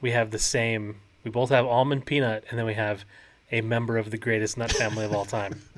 We 0.00 0.10
have 0.12 0.30
the 0.30 0.38
same. 0.38 0.96
We 1.24 1.30
both 1.30 1.50
have 1.50 1.66
almond 1.66 2.06
peanut, 2.06 2.44
and 2.50 2.58
then 2.58 2.66
we 2.66 2.74
have 2.74 3.04
a 3.50 3.60
member 3.60 3.98
of 3.98 4.10
the 4.10 4.18
greatest 4.18 4.56
nut 4.56 4.72
family 4.72 5.04
of 5.04 5.14
all 5.14 5.24
time. 5.24 5.62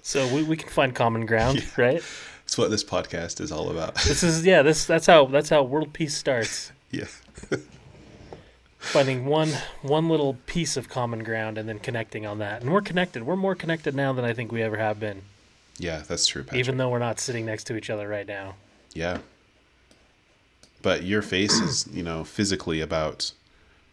So 0.00 0.26
we, 0.34 0.42
we 0.42 0.56
can 0.56 0.70
find 0.70 0.94
common 0.94 1.26
ground, 1.26 1.62
right? 1.76 2.02
That's 2.44 2.56
what 2.56 2.70
this 2.70 2.82
podcast 2.82 3.42
is 3.42 3.52
all 3.52 3.70
about. 3.70 3.94
This 3.96 4.22
is 4.22 4.46
yeah, 4.46 4.62
this 4.62 4.86
that's 4.86 5.06
how 5.06 5.26
that's 5.26 5.50
how 5.50 5.62
world 5.64 5.92
peace 5.92 6.16
starts. 6.16 6.72
yeah. 6.90 7.04
Finding 8.92 9.26
one 9.26 9.50
one 9.82 10.08
little 10.08 10.34
piece 10.46 10.76
of 10.76 10.88
common 10.88 11.22
ground 11.22 11.58
and 11.58 11.68
then 11.68 11.78
connecting 11.78 12.24
on 12.26 12.38
that. 12.38 12.62
And 12.62 12.72
we're 12.72 12.80
connected. 12.80 13.22
We're 13.24 13.36
more 13.36 13.54
connected 13.54 13.94
now 13.94 14.12
than 14.12 14.24
I 14.24 14.32
think 14.32 14.50
we 14.50 14.62
ever 14.62 14.78
have 14.78 14.98
been. 14.98 15.22
Yeah, 15.78 16.02
that's 16.06 16.26
true, 16.26 16.42
Patrick. 16.42 16.58
Even 16.60 16.76
though 16.78 16.88
we're 16.88 16.98
not 16.98 17.20
sitting 17.20 17.44
next 17.46 17.64
to 17.64 17.76
each 17.76 17.90
other 17.90 18.08
right 18.08 18.26
now. 18.26 18.54
Yeah. 18.94 19.18
But 20.82 21.02
your 21.04 21.22
face 21.22 21.52
is, 21.60 21.86
you 21.92 22.02
know, 22.02 22.24
physically 22.24 22.80
about 22.80 23.32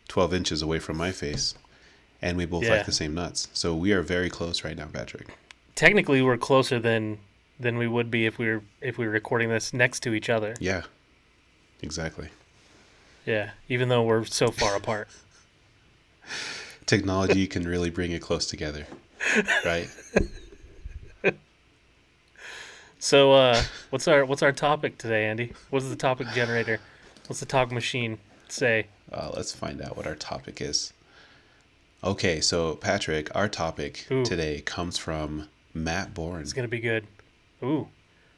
12 0.08 0.34
inches 0.34 0.62
away 0.62 0.80
from 0.80 0.98
my 0.98 1.12
face. 1.12 1.56
And 2.22 2.38
we 2.38 2.46
both 2.46 2.64
Yeah. 2.64 2.76
like 2.78 2.86
the 2.86 2.92
same 2.92 3.14
nuts. 3.14 3.50
So 3.54 3.76
we 3.76 3.92
are 3.92 4.02
very 4.02 4.30
close 4.30 4.64
right 4.64 4.78
now, 4.78 4.86
Patrick. 4.88 5.28
Technically 5.76 6.22
we're 6.22 6.38
closer 6.38 6.80
than 6.80 7.20
than 7.60 7.78
we 7.78 7.88
would 7.88 8.10
be 8.12 8.26
if 8.26 8.38
we 8.38 8.48
were 8.48 8.62
if 8.82 8.98
we 8.98 9.06
were 9.06 9.12
recording 9.12 9.50
this 9.50 9.74
next 9.74 10.02
to 10.04 10.14
each 10.14 10.30
other. 10.30 10.56
Yeah. 10.60 10.84
Exactly. 11.82 12.30
Yeah. 13.26 13.52
Even 13.70 13.90
though 13.90 14.04
we're 14.04 14.26
so 14.26 14.48
far 14.52 14.76
apart. 14.76 15.08
Technology 16.86 17.48
can 17.48 17.68
really 17.68 17.90
bring 17.90 18.12
it 18.12 18.22
close 18.22 18.46
together. 18.46 18.86
Right? 19.66 19.90
So 23.06 23.34
uh 23.34 23.62
what's 23.92 24.08
our 24.08 24.26
what's 24.26 24.42
our 24.42 24.52
topic 24.52 24.98
today, 24.98 25.26
Andy? 25.26 25.54
What 25.70 25.84
is 25.84 25.92
the 25.92 25.96
topic 25.96 26.28
generator? 26.34 26.80
What's 27.28 27.40
the 27.40 27.46
talk 27.46 27.72
machine 27.72 28.18
say? 28.50 28.88
Uh, 29.12 29.30
let's 29.36 29.52
find 29.52 29.80
out 29.80 29.96
what 29.96 30.08
our 30.08 30.16
topic 30.16 30.60
is. 30.60 30.92
Okay, 32.04 32.42
so 32.42 32.74
Patrick, 32.74 33.30
our 33.36 33.48
topic 33.48 34.08
Ooh. 34.12 34.26
today 34.26 34.60
comes 34.62 34.98
from 34.98 35.50
Matt 35.72 36.16
Bourne. 36.16 36.42
It's 36.42 36.54
gonna 36.54 36.68
be 36.68 36.80
good. 36.80 37.06
Ooh. 37.62 37.90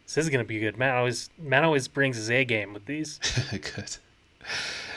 This 0.06 0.18
is 0.18 0.30
gonna 0.30 0.44
be 0.44 0.60
good. 0.60 0.78
Matt 0.78 0.96
always 0.96 1.30
Matt 1.38 1.64
always 1.64 1.88
brings 1.88 2.18
his 2.18 2.30
A 2.30 2.44
game 2.44 2.74
with 2.74 2.88
these. 2.88 3.20
Good. 3.52 3.98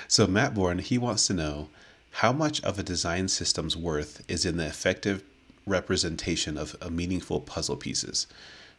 So 0.08 0.26
Matt 0.26 0.54
Bourne, 0.54 0.78
he 0.78 0.98
wants 0.98 1.26
to 1.28 1.34
know 1.34 1.68
how 2.12 2.32
much 2.32 2.60
of 2.62 2.78
a 2.78 2.82
design 2.82 3.28
system's 3.28 3.76
worth 3.76 4.24
is 4.28 4.44
in 4.44 4.56
the 4.56 4.66
effective 4.66 5.22
representation 5.66 6.58
of 6.58 6.76
meaningful 6.90 7.40
puzzle 7.40 7.76
pieces. 7.76 8.26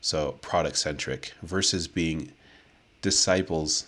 So 0.02 0.34
product 0.42 0.78
centric 0.78 1.34
versus 1.42 1.88
being 1.88 2.32
disciples, 3.02 3.88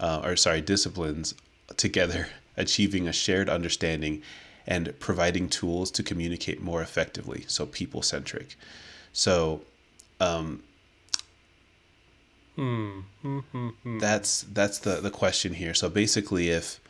uh, 0.00 0.22
or 0.24 0.36
sorry, 0.36 0.60
disciplines 0.60 1.34
together, 1.76 2.28
achieving 2.56 3.06
a 3.06 3.12
shared 3.12 3.48
understanding 3.48 4.22
and 4.66 4.98
providing 4.98 5.48
tools 5.48 5.90
to 5.90 6.02
communicate 6.02 6.62
more 6.62 6.82
effectively. 6.82 7.44
So 7.46 7.66
people 7.66 8.02
centric. 8.02 8.56
So 9.12 9.62
Hmm. 10.20 10.56
Hmm. 12.58 13.02
Hmm. 13.22 13.38
hmm. 13.68 13.98
that's 14.00 14.42
that's 14.52 14.80
the 14.80 14.96
the 15.00 15.12
question 15.12 15.54
here. 15.54 15.74
So 15.74 15.88
basically, 15.88 16.48
if 16.48 16.80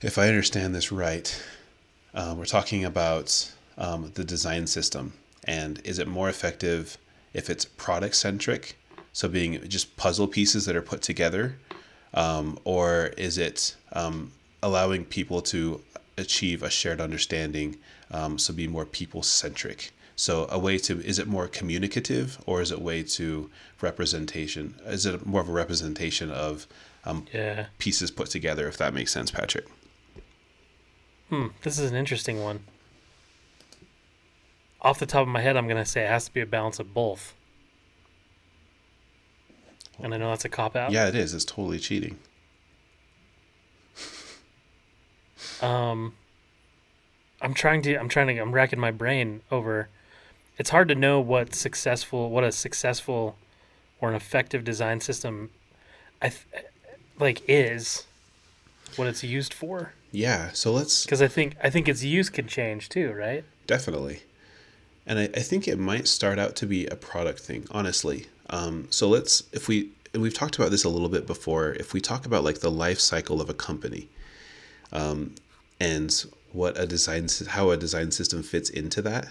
if 0.00 0.16
I 0.16 0.26
understand 0.28 0.74
this 0.74 0.90
right, 0.90 1.28
uh, 2.14 2.34
we're 2.34 2.46
talking 2.46 2.82
about 2.82 3.52
um, 3.76 4.10
the 4.14 4.24
design 4.24 4.66
system, 4.66 5.12
and 5.44 5.82
is 5.84 5.98
it 5.98 6.08
more 6.08 6.30
effective 6.30 6.96
if 7.34 7.50
it's 7.50 7.66
product 7.66 8.14
centric, 8.14 8.78
so 9.12 9.28
being 9.28 9.68
just 9.68 9.98
puzzle 9.98 10.26
pieces 10.26 10.64
that 10.64 10.74
are 10.74 10.80
put 10.80 11.02
together, 11.02 11.58
um, 12.14 12.58
or 12.64 13.08
is 13.18 13.36
it 13.36 13.76
um, 13.92 14.32
allowing 14.62 15.04
people 15.04 15.42
to 15.42 15.82
achieve 16.16 16.62
a 16.62 16.70
shared 16.70 17.02
understanding, 17.02 17.76
um, 18.10 18.38
so 18.38 18.54
be 18.54 18.66
more 18.66 18.86
people 18.86 19.22
centric? 19.22 19.92
So 20.18 20.48
a 20.50 20.58
way 20.58 20.78
to 20.78 21.00
is 21.00 21.20
it 21.20 21.28
more 21.28 21.46
communicative 21.46 22.42
or 22.44 22.60
is 22.60 22.72
it 22.72 22.82
way 22.82 23.04
to 23.04 23.48
representation? 23.80 24.74
Is 24.84 25.06
it 25.06 25.24
more 25.24 25.40
of 25.40 25.48
a 25.48 25.52
representation 25.52 26.28
of 26.32 26.66
um, 27.04 27.26
Yeah. 27.32 27.66
pieces 27.78 28.10
put 28.10 28.26
together? 28.28 28.66
If 28.66 28.76
that 28.78 28.92
makes 28.92 29.12
sense, 29.12 29.30
Patrick. 29.30 29.66
Hmm. 31.28 31.46
This 31.62 31.78
is 31.78 31.88
an 31.92 31.96
interesting 31.96 32.42
one. 32.42 32.64
Off 34.82 34.98
the 34.98 35.06
top 35.06 35.22
of 35.22 35.28
my 35.28 35.40
head, 35.40 35.56
I'm 35.56 35.68
gonna 35.68 35.86
say 35.86 36.02
it 36.02 36.08
has 36.08 36.24
to 36.24 36.34
be 36.34 36.40
a 36.40 36.46
balance 36.46 36.80
of 36.80 36.92
both. 36.92 37.34
And 40.00 40.12
I 40.12 40.16
know 40.16 40.30
that's 40.30 40.44
a 40.44 40.48
cop 40.48 40.74
out. 40.74 40.90
Yeah, 40.90 41.06
it 41.06 41.14
is. 41.14 41.32
It's 41.32 41.44
totally 41.44 41.78
cheating. 41.78 42.18
Um, 45.62 46.14
I'm 47.40 47.54
trying 47.54 47.82
to. 47.82 47.94
I'm 47.94 48.08
trying 48.08 48.26
to. 48.26 48.38
I'm 48.38 48.50
racking 48.52 48.80
my 48.80 48.90
brain 48.90 49.42
over. 49.52 49.88
It's 50.58 50.70
hard 50.70 50.88
to 50.88 50.94
know 50.94 51.20
what 51.20 51.54
successful, 51.54 52.30
what 52.30 52.44
a 52.44 52.52
successful, 52.52 53.36
or 54.00 54.08
an 54.08 54.14
effective 54.14 54.64
design 54.64 55.00
system, 55.00 55.50
I 56.20 56.30
th- 56.30 56.66
like 57.18 57.42
is, 57.48 58.06
what 58.96 59.08
it's 59.08 59.22
used 59.22 59.54
for. 59.54 59.92
Yeah. 60.10 60.50
So 60.52 60.72
let's 60.72 61.04
Because 61.04 61.22
I 61.22 61.28
think 61.28 61.56
I 61.62 61.70
think 61.70 61.88
its 61.88 62.02
use 62.02 62.28
can 62.28 62.46
change 62.46 62.88
too, 62.88 63.12
right? 63.12 63.44
Definitely. 63.66 64.22
And 65.06 65.18
I, 65.18 65.24
I 65.24 65.40
think 65.40 65.66
it 65.66 65.78
might 65.78 66.06
start 66.06 66.38
out 66.38 66.56
to 66.56 66.66
be 66.66 66.86
a 66.86 66.96
product 66.96 67.40
thing, 67.40 67.66
honestly. 67.70 68.26
Um, 68.50 68.88
so 68.90 69.08
let's, 69.08 69.42
if 69.52 69.68
we, 69.68 69.90
and 70.12 70.22
we've 70.22 70.34
talked 70.34 70.56
about 70.56 70.70
this 70.70 70.84
a 70.84 70.88
little 70.88 71.08
bit 71.08 71.26
before, 71.26 71.72
if 71.74 71.94
we 71.94 72.00
talk 72.00 72.26
about 72.26 72.44
like 72.44 72.60
the 72.60 72.70
life 72.70 73.00
cycle 73.00 73.40
of 73.40 73.48
a 73.48 73.54
company 73.54 74.08
um, 74.92 75.34
and 75.80 76.24
what 76.52 76.78
a 76.78 76.86
design, 76.86 77.28
how 77.48 77.70
a 77.70 77.76
design 77.76 78.10
system 78.10 78.42
fits 78.42 78.68
into 78.68 79.00
that. 79.02 79.28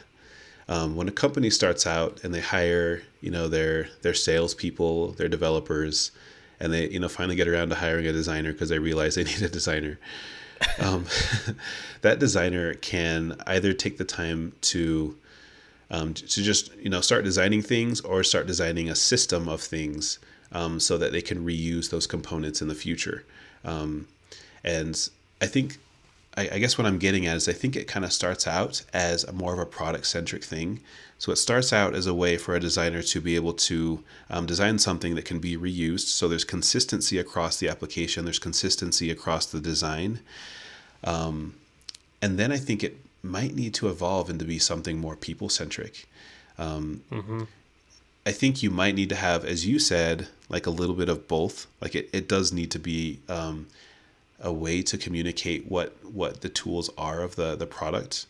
Um, 0.70 0.96
when 0.96 1.08
a 1.08 1.12
company 1.12 1.50
starts 1.50 1.88
out 1.88 2.24
and 2.24 2.34
they 2.34 2.42
hire, 2.42 3.02
you 3.22 3.32
know, 3.32 3.48
their 3.48 3.88
their 4.02 4.14
salespeople, 4.14 5.14
their 5.14 5.30
developers, 5.30 6.12
and 6.60 6.74
they, 6.74 6.90
you 6.90 7.00
know, 7.00 7.08
finally 7.08 7.36
get 7.36 7.48
around 7.48 7.70
to 7.70 7.76
hiring 7.76 8.06
a 8.06 8.12
designer 8.12 8.52
because 8.52 8.70
they 8.70 8.80
realize 8.80 9.16
they 9.16 9.24
need 9.32 9.42
a 9.42 9.50
designer 9.50 9.98
um, 10.80 11.06
that 12.02 12.20
designer 12.20 12.74
can 12.76 13.36
either 13.48 13.74
take 13.74 13.98
the 13.98 14.06
time 14.06 14.54
to 14.62 15.16
um, 15.90 16.14
to 16.14 16.44
just 16.44 16.76
you 16.78 16.90
know 16.90 17.02
start 17.02 17.24
designing 17.24 17.62
things 17.62 18.02
or 18.02 18.24
start 18.24 18.48
designing 18.48 18.90
a 18.90 18.96
system 18.96 19.48
of 19.48 19.62
things 19.62 20.20
um, 20.52 20.80
so 20.80 20.98
that 20.98 21.12
they 21.12 21.22
can 21.22 21.46
reuse 21.46 21.90
those 21.90 22.08
components 22.08 22.62
in 22.62 22.68
the 22.68 22.76
future. 22.76 23.26
Um, 23.64 24.08
and 24.64 25.10
I 25.42 25.46
think 25.46 25.78
I, 26.38 26.50
I 26.54 26.60
guess 26.60 26.78
what 26.78 26.88
I'm 26.88 27.00
getting 27.00 27.26
at 27.26 27.36
is 27.36 27.50
I 27.50 27.54
think 27.54 27.76
it 27.76 27.88
kind 27.88 28.06
of 28.06 28.14
starts 28.14 28.48
out 28.48 28.84
as 28.94 29.24
a 29.24 29.34
more 29.34 29.54
of 29.54 29.60
a 29.60 29.66
product 29.66 30.06
centric 30.06 30.44
thing. 30.44 30.80
So 31.18 31.32
it 31.32 31.38
starts 31.38 31.74
out 31.74 31.96
as 31.96 32.06
a 32.06 32.14
way 32.14 32.38
for 32.38 32.56
a 32.56 32.60
designer 32.60 33.02
to 33.02 33.20
be 33.20 33.36
able 33.36 33.54
to 33.54 34.04
um, 34.30 34.46
design 34.46 34.78
something 34.78 35.16
that 35.16 35.26
can 35.26 35.40
be 35.40 35.58
reused. 35.58 36.08
So 36.08 36.28
there's 36.28 36.44
consistency 36.44 37.18
across 37.18 37.58
the 37.58 37.68
application, 37.68 38.24
there's 38.24 38.40
consistency 38.40 39.10
across 39.10 39.48
the 39.48 39.60
design. 39.60 40.20
Um, 41.04 41.56
and 42.22 42.38
then 42.38 42.52
I 42.52 42.58
think 42.58 42.84
it 42.84 42.98
might 43.24 43.56
need 43.56 43.74
to 43.76 43.90
evolve 43.90 44.30
into 44.30 44.46
be 44.46 44.60
something 44.60 45.00
more 45.00 45.16
people 45.16 45.50
centric. 45.50 46.08
Um, 46.58 47.02
Mm-hmm. 47.12 47.44
I 48.28 48.32
think 48.34 48.62
you 48.62 48.70
might 48.70 48.94
need 48.94 49.08
to 49.08 49.16
have, 49.16 49.46
as 49.46 49.66
you 49.66 49.80
said, 49.80 50.28
like 50.50 50.66
a 50.66 50.70
little 50.70 50.96
bit 50.96 51.08
of 51.08 51.30
both. 51.30 51.66
Like 51.80 51.96
it, 51.96 52.10
it 52.12 52.28
does 52.28 52.52
need 52.52 52.72
to 52.72 52.80
be 52.80 53.22
um, 53.30 53.68
a 54.40 54.54
way 54.54 54.82
to 54.84 54.98
communicate 54.98 55.70
what 55.70 55.96
what 56.06 56.42
the 56.42 56.50
tools 56.50 56.90
are 56.98 57.22
of 57.22 57.36
the 57.36 57.56
the 57.56 57.66
product. 57.66 58.26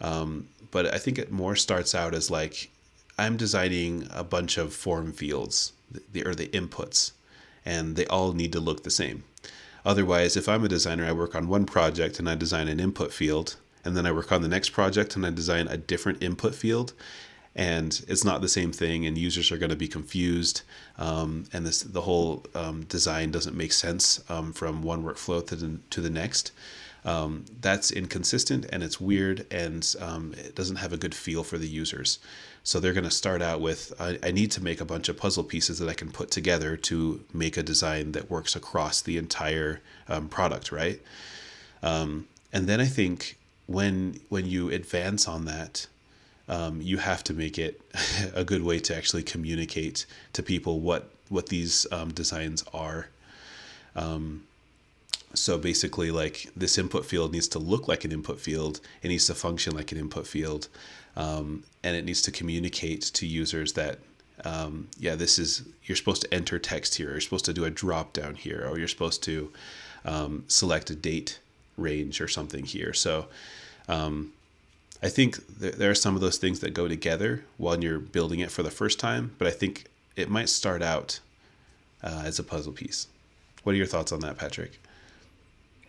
Um, 0.00 0.48
but 0.70 0.92
I 0.92 0.98
think 0.98 1.18
it 1.18 1.32
more 1.32 1.56
starts 1.56 1.94
out 1.94 2.14
as 2.14 2.30
like 2.30 2.70
I'm 3.18 3.36
designing 3.36 4.08
a 4.12 4.22
bunch 4.22 4.58
of 4.58 4.74
form 4.74 5.12
fields, 5.12 5.72
the 6.12 6.26
or 6.26 6.34
the 6.34 6.48
inputs, 6.48 7.12
and 7.64 7.96
they 7.96 8.06
all 8.06 8.32
need 8.32 8.52
to 8.52 8.60
look 8.60 8.82
the 8.82 8.90
same. 8.90 9.24
Otherwise, 9.84 10.36
if 10.36 10.48
I'm 10.48 10.64
a 10.64 10.68
designer, 10.68 11.06
I 11.06 11.12
work 11.12 11.34
on 11.34 11.48
one 11.48 11.64
project 11.64 12.18
and 12.18 12.28
I 12.28 12.34
design 12.34 12.68
an 12.68 12.80
input 12.80 13.12
field, 13.12 13.56
and 13.84 13.96
then 13.96 14.04
I 14.04 14.12
work 14.12 14.32
on 14.32 14.42
the 14.42 14.48
next 14.48 14.70
project 14.70 15.16
and 15.16 15.24
I 15.24 15.30
design 15.30 15.68
a 15.68 15.76
different 15.76 16.22
input 16.22 16.54
field, 16.54 16.92
and 17.56 18.04
it's 18.06 18.24
not 18.24 18.42
the 18.42 18.48
same 18.48 18.70
thing, 18.70 19.06
and 19.06 19.16
users 19.16 19.50
are 19.50 19.56
going 19.56 19.70
to 19.70 19.76
be 19.76 19.88
confused, 19.88 20.60
um, 20.98 21.44
and 21.52 21.66
this 21.66 21.82
the 21.82 22.02
whole 22.02 22.44
um, 22.54 22.84
design 22.84 23.30
doesn't 23.30 23.56
make 23.56 23.72
sense 23.72 24.22
um, 24.28 24.52
from 24.52 24.82
one 24.82 25.02
workflow 25.02 25.44
to 25.46 25.56
the, 25.56 25.78
to 25.90 26.00
the 26.00 26.10
next. 26.10 26.52
Um, 27.06 27.44
that's 27.60 27.92
inconsistent 27.92 28.66
and 28.72 28.82
it's 28.82 29.00
weird 29.00 29.46
and 29.52 29.94
um, 30.00 30.34
it 30.36 30.56
doesn't 30.56 30.76
have 30.76 30.92
a 30.92 30.96
good 30.96 31.14
feel 31.14 31.44
for 31.44 31.56
the 31.56 31.68
users. 31.68 32.18
So 32.64 32.80
they're 32.80 32.92
going 32.92 33.04
to 33.04 33.12
start 33.12 33.42
out 33.42 33.60
with 33.60 33.92
I, 34.00 34.18
I 34.24 34.32
need 34.32 34.50
to 34.52 34.62
make 34.62 34.80
a 34.80 34.84
bunch 34.84 35.08
of 35.08 35.16
puzzle 35.16 35.44
pieces 35.44 35.78
that 35.78 35.88
I 35.88 35.94
can 35.94 36.10
put 36.10 36.32
together 36.32 36.76
to 36.76 37.24
make 37.32 37.56
a 37.56 37.62
design 37.62 38.10
that 38.12 38.28
works 38.28 38.56
across 38.56 39.00
the 39.00 39.18
entire 39.18 39.80
um, 40.08 40.28
product, 40.28 40.72
right? 40.72 41.00
Um, 41.80 42.26
and 42.52 42.66
then 42.66 42.80
I 42.80 42.86
think 42.86 43.38
when 43.66 44.18
when 44.28 44.46
you 44.46 44.70
advance 44.70 45.28
on 45.28 45.44
that, 45.44 45.86
um, 46.48 46.80
you 46.80 46.98
have 46.98 47.24
to 47.24 47.34
make 47.34 47.58
it 47.58 47.80
a 48.34 48.44
good 48.44 48.62
way 48.62 48.78
to 48.80 48.96
actually 48.96 49.22
communicate 49.22 50.06
to 50.32 50.42
people 50.42 50.80
what 50.80 51.10
what 51.28 51.48
these 51.48 51.86
um, 51.90 52.12
designs 52.12 52.64
are. 52.72 53.08
Um, 53.96 54.44
so 55.34 55.58
basically, 55.58 56.10
like 56.10 56.48
this 56.56 56.78
input 56.78 57.04
field 57.04 57.32
needs 57.32 57.48
to 57.48 57.58
look 57.58 57.88
like 57.88 58.04
an 58.04 58.12
input 58.12 58.40
field. 58.40 58.80
It 59.02 59.08
needs 59.08 59.26
to 59.26 59.34
function 59.34 59.74
like 59.74 59.92
an 59.92 59.98
input 59.98 60.26
field, 60.26 60.68
um, 61.16 61.64
and 61.82 61.96
it 61.96 62.04
needs 62.04 62.22
to 62.22 62.30
communicate 62.30 63.02
to 63.02 63.26
users 63.26 63.72
that, 63.72 63.98
um, 64.44 64.88
yeah, 64.98 65.14
this 65.14 65.38
is 65.38 65.62
you're 65.84 65.96
supposed 65.96 66.22
to 66.22 66.32
enter 66.32 66.58
text 66.58 66.94
here. 66.94 67.08
Or 67.08 67.12
you're 67.12 67.20
supposed 67.20 67.44
to 67.46 67.52
do 67.52 67.64
a 67.64 67.70
drop 67.70 68.12
down 68.12 68.36
here, 68.36 68.66
or 68.68 68.78
you're 68.78 68.88
supposed 68.88 69.22
to 69.24 69.52
um, 70.04 70.44
select 70.46 70.90
a 70.90 70.94
date 70.94 71.40
range 71.76 72.20
or 72.20 72.28
something 72.28 72.64
here. 72.64 72.92
So. 72.92 73.26
Um, 73.88 74.32
I 75.02 75.08
think 75.08 75.36
th- 75.60 75.74
there 75.74 75.90
are 75.90 75.94
some 75.94 76.14
of 76.14 76.20
those 76.20 76.38
things 76.38 76.60
that 76.60 76.72
go 76.74 76.88
together 76.88 77.44
when 77.58 77.82
you're 77.82 77.98
building 77.98 78.40
it 78.40 78.50
for 78.50 78.62
the 78.62 78.70
first 78.70 78.98
time, 78.98 79.32
but 79.38 79.46
I 79.46 79.50
think 79.50 79.84
it 80.16 80.30
might 80.30 80.48
start 80.48 80.82
out 80.82 81.20
uh, 82.02 82.22
as 82.24 82.38
a 82.38 82.42
puzzle 82.42 82.72
piece. 82.72 83.06
What 83.62 83.72
are 83.72 83.76
your 83.76 83.86
thoughts 83.86 84.12
on 84.12 84.20
that, 84.20 84.38
Patrick? 84.38 84.80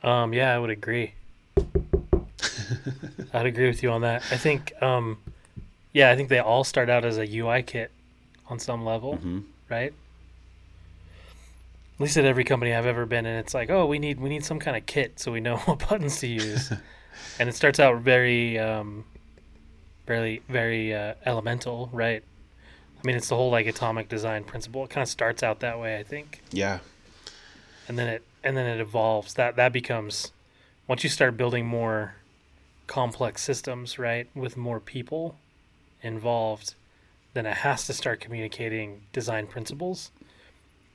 Um, 0.03 0.33
yeah, 0.33 0.53
I 0.53 0.59
would 0.59 0.69
agree. 0.69 1.13
I'd 3.33 3.45
agree 3.45 3.67
with 3.67 3.81
you 3.83 3.91
on 3.91 4.01
that. 4.01 4.23
I 4.31 4.37
think, 4.37 4.73
um, 4.81 5.17
yeah, 5.93 6.11
I 6.11 6.15
think 6.15 6.29
they 6.29 6.39
all 6.39 6.63
start 6.63 6.89
out 6.89 7.05
as 7.05 7.17
a 7.17 7.25
UI 7.37 7.63
kit 7.63 7.91
on 8.49 8.59
some 8.59 8.83
level, 8.85 9.15
Mm-hmm. 9.15 9.39
right? 9.69 9.93
At 11.95 12.01
least 12.01 12.17
at 12.17 12.25
every 12.25 12.43
company 12.43 12.73
I've 12.75 12.85
ever 12.85 13.05
been 13.07 13.25
in, 13.25 13.35
it's 13.37 13.53
like, 13.55 13.71
oh, 13.71 13.87
we 13.87 13.97
need 13.97 14.19
we 14.19 14.29
need 14.29 14.45
some 14.45 14.59
kind 14.59 14.77
of 14.77 14.85
kit 14.85 15.19
so 15.19 15.31
we 15.31 15.39
know 15.39 15.57
what 15.65 15.87
buttons 15.89 16.19
to 16.19 16.27
use, 16.27 16.71
and 17.39 17.49
it 17.49 17.55
starts 17.55 17.79
out 17.79 18.01
very, 18.01 18.57
um, 18.57 19.05
very, 20.05 20.41
very 20.49 20.93
uh, 20.93 21.13
elemental, 21.25 21.89
right? 21.91 22.23
I 22.97 23.07
mean, 23.07 23.15
it's 23.15 23.29
the 23.29 23.35
whole 23.35 23.51
like 23.51 23.67
atomic 23.67 24.09
design 24.09 24.43
principle. 24.43 24.83
It 24.83 24.89
kind 24.89 25.03
of 25.03 25.09
starts 25.09 25.43
out 25.43 25.59
that 25.59 25.79
way, 25.79 25.97
I 25.99 26.03
think 26.03 26.41
Yeah, 26.51 26.79
and 27.87 27.97
then 27.97 28.07
it 28.07 28.23
and 28.43 28.55
then 28.55 28.65
it 28.65 28.79
evolves 28.79 29.33
that 29.35 29.55
that 29.55 29.73
becomes 29.73 30.31
once 30.87 31.03
you 31.03 31.09
start 31.09 31.37
building 31.37 31.65
more 31.65 32.15
complex 32.87 33.41
systems 33.41 33.99
right 33.99 34.29
with 34.33 34.55
more 34.55 34.79
people 34.79 35.37
involved 36.01 36.75
then 37.33 37.45
it 37.45 37.57
has 37.57 37.85
to 37.85 37.93
start 37.93 38.19
communicating 38.19 39.01
design 39.11 39.47
principles 39.47 40.11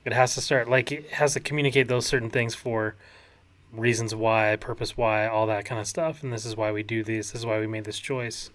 it 0.05 0.13
has 0.13 0.33
to 0.33 0.41
start 0.41 0.69
like 0.69 0.91
it 0.91 1.11
has 1.11 1.33
to 1.33 1.39
communicate 1.39 1.87
those 1.87 2.05
certain 2.05 2.29
things 2.29 2.55
for 2.55 2.95
reasons 3.73 4.13
why 4.13 4.55
purpose 4.55 4.95
why 4.95 5.27
all 5.27 5.47
that 5.47 5.65
kind 5.65 5.81
of 5.81 5.87
stuff 5.87 6.21
and 6.21 6.31
this 6.31 6.45
is 6.45 6.55
why 6.55 6.71
we 6.71 6.83
do 6.83 7.03
this 7.03 7.31
this 7.31 7.41
is 7.41 7.45
why 7.45 7.59
we 7.59 7.67
made 7.67 7.83
this 7.85 7.99
choice 7.99 8.49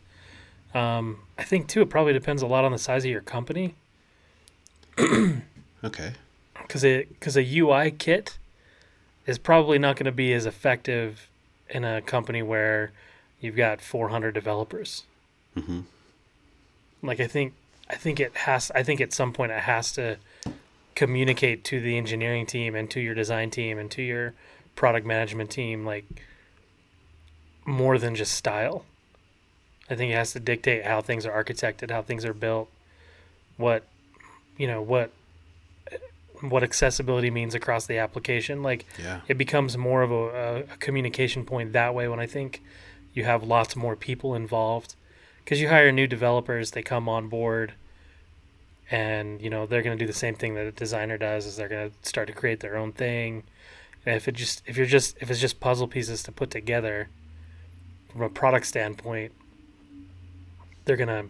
um, 0.74 1.18
i 1.36 1.42
think 1.42 1.66
too 1.66 1.82
it 1.82 1.90
probably 1.90 2.12
depends 2.12 2.40
a 2.40 2.46
lot 2.46 2.64
on 2.64 2.72
the 2.72 2.78
size 2.78 3.04
of 3.04 3.10
your 3.10 3.20
company 3.20 3.74
okay. 5.84 6.12
because 6.62 6.84
it 6.84 7.08
because 7.10 7.36
a 7.36 7.58
UI 7.58 7.90
kit 7.90 8.38
is 9.26 9.38
probably 9.38 9.78
not 9.78 9.96
going 9.96 10.06
to 10.06 10.12
be 10.12 10.32
as 10.32 10.46
effective 10.46 11.28
in 11.68 11.84
a 11.84 12.00
company 12.00 12.42
where 12.42 12.90
you've 13.40 13.56
got 13.56 13.80
400 13.80 14.32
developers. 14.32 15.04
Mm-hmm. 15.56 15.80
Like 17.02 17.20
I 17.20 17.26
think 17.26 17.54
I 17.88 17.94
think 17.94 18.18
it 18.18 18.36
has 18.38 18.72
I 18.74 18.82
think 18.82 19.00
at 19.00 19.12
some 19.12 19.32
point 19.32 19.52
it 19.52 19.60
has 19.60 19.92
to 19.92 20.16
communicate 20.94 21.62
to 21.64 21.80
the 21.80 21.96
engineering 21.96 22.44
team 22.44 22.74
and 22.74 22.90
to 22.90 23.00
your 23.00 23.14
design 23.14 23.50
team 23.50 23.78
and 23.78 23.90
to 23.92 24.02
your 24.02 24.34
product 24.78 25.04
management 25.04 25.50
team 25.50 25.84
like 25.84 26.04
more 27.66 27.98
than 27.98 28.14
just 28.14 28.32
style. 28.32 28.84
I 29.90 29.96
think 29.96 30.12
it 30.12 30.14
has 30.14 30.32
to 30.34 30.40
dictate 30.40 30.84
how 30.84 31.00
things 31.00 31.26
are 31.26 31.32
architected, 31.44 31.90
how 31.90 32.00
things 32.00 32.24
are 32.24 32.32
built, 32.32 32.70
what 33.56 33.82
you 34.56 34.68
know, 34.68 34.80
what 34.80 35.10
what 36.40 36.62
accessibility 36.62 37.28
means 37.28 37.56
across 37.56 37.86
the 37.86 37.98
application. 37.98 38.62
Like 38.62 38.86
Yeah. 39.02 39.22
it 39.26 39.36
becomes 39.36 39.76
more 39.76 40.02
of 40.02 40.12
a, 40.12 40.64
a 40.72 40.76
communication 40.76 41.44
point 41.44 41.72
that 41.72 41.92
way 41.92 42.06
when 42.06 42.20
I 42.20 42.26
think 42.26 42.62
you 43.14 43.24
have 43.24 43.42
lots 43.42 43.74
more 43.74 43.96
people 43.96 44.36
involved 44.36 44.94
because 45.44 45.60
you 45.60 45.68
hire 45.70 45.90
new 45.90 46.06
developers, 46.06 46.70
they 46.70 46.82
come 46.82 47.08
on 47.08 47.26
board, 47.28 47.72
and 48.92 49.40
you 49.42 49.50
know 49.50 49.66
they're 49.66 49.82
going 49.82 49.98
to 49.98 50.02
do 50.04 50.06
the 50.06 50.16
same 50.16 50.36
thing 50.36 50.54
that 50.54 50.66
a 50.66 50.70
designer 50.70 51.18
does. 51.18 51.46
Is 51.46 51.56
they're 51.56 51.68
going 51.68 51.90
to 51.90 52.08
start 52.08 52.28
to 52.28 52.32
create 52.32 52.60
their 52.60 52.76
own 52.76 52.92
thing. 52.92 53.42
And 54.08 54.16
if 54.16 54.26
it 54.26 54.36
just 54.36 54.62
if 54.64 54.78
you're 54.78 54.86
just 54.86 55.18
if 55.20 55.30
it's 55.30 55.38
just 55.38 55.60
puzzle 55.60 55.86
pieces 55.86 56.22
to 56.22 56.32
put 56.32 56.50
together 56.50 57.10
from 58.10 58.22
a 58.22 58.30
product 58.30 58.64
standpoint, 58.64 59.32
they're 60.86 60.96
gonna 60.96 61.26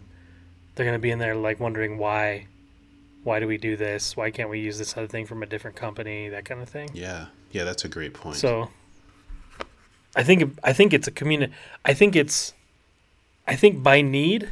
they're 0.73 0.85
gonna 0.85 0.97
be 0.97 1.11
in 1.11 1.19
there 1.19 1.35
like 1.35 1.59
wondering 1.59 1.97
why 1.97 2.47
why 3.25 3.41
do 3.41 3.47
we 3.47 3.57
do 3.57 3.75
this? 3.75 4.15
Why 4.15 4.31
can't 4.31 4.49
we 4.49 4.61
use 4.61 4.77
this 4.77 4.95
other 4.95 5.07
thing 5.07 5.25
from 5.25 5.43
a 5.43 5.45
different 5.45 5.75
company? 5.75 6.29
That 6.29 6.45
kind 6.45 6.61
of 6.61 6.69
thing. 6.69 6.89
Yeah. 6.93 7.25
Yeah, 7.51 7.65
that's 7.65 7.83
a 7.83 7.89
great 7.89 8.13
point. 8.13 8.37
So 8.37 8.69
I 10.15 10.23
think 10.23 10.57
I 10.63 10.71
think 10.71 10.93
it's 10.93 11.09
a 11.09 11.11
community. 11.11 11.51
I 11.83 11.93
think 11.93 12.15
it's 12.15 12.53
I 13.45 13.57
think 13.57 13.83
by 13.83 13.99
need 13.99 14.51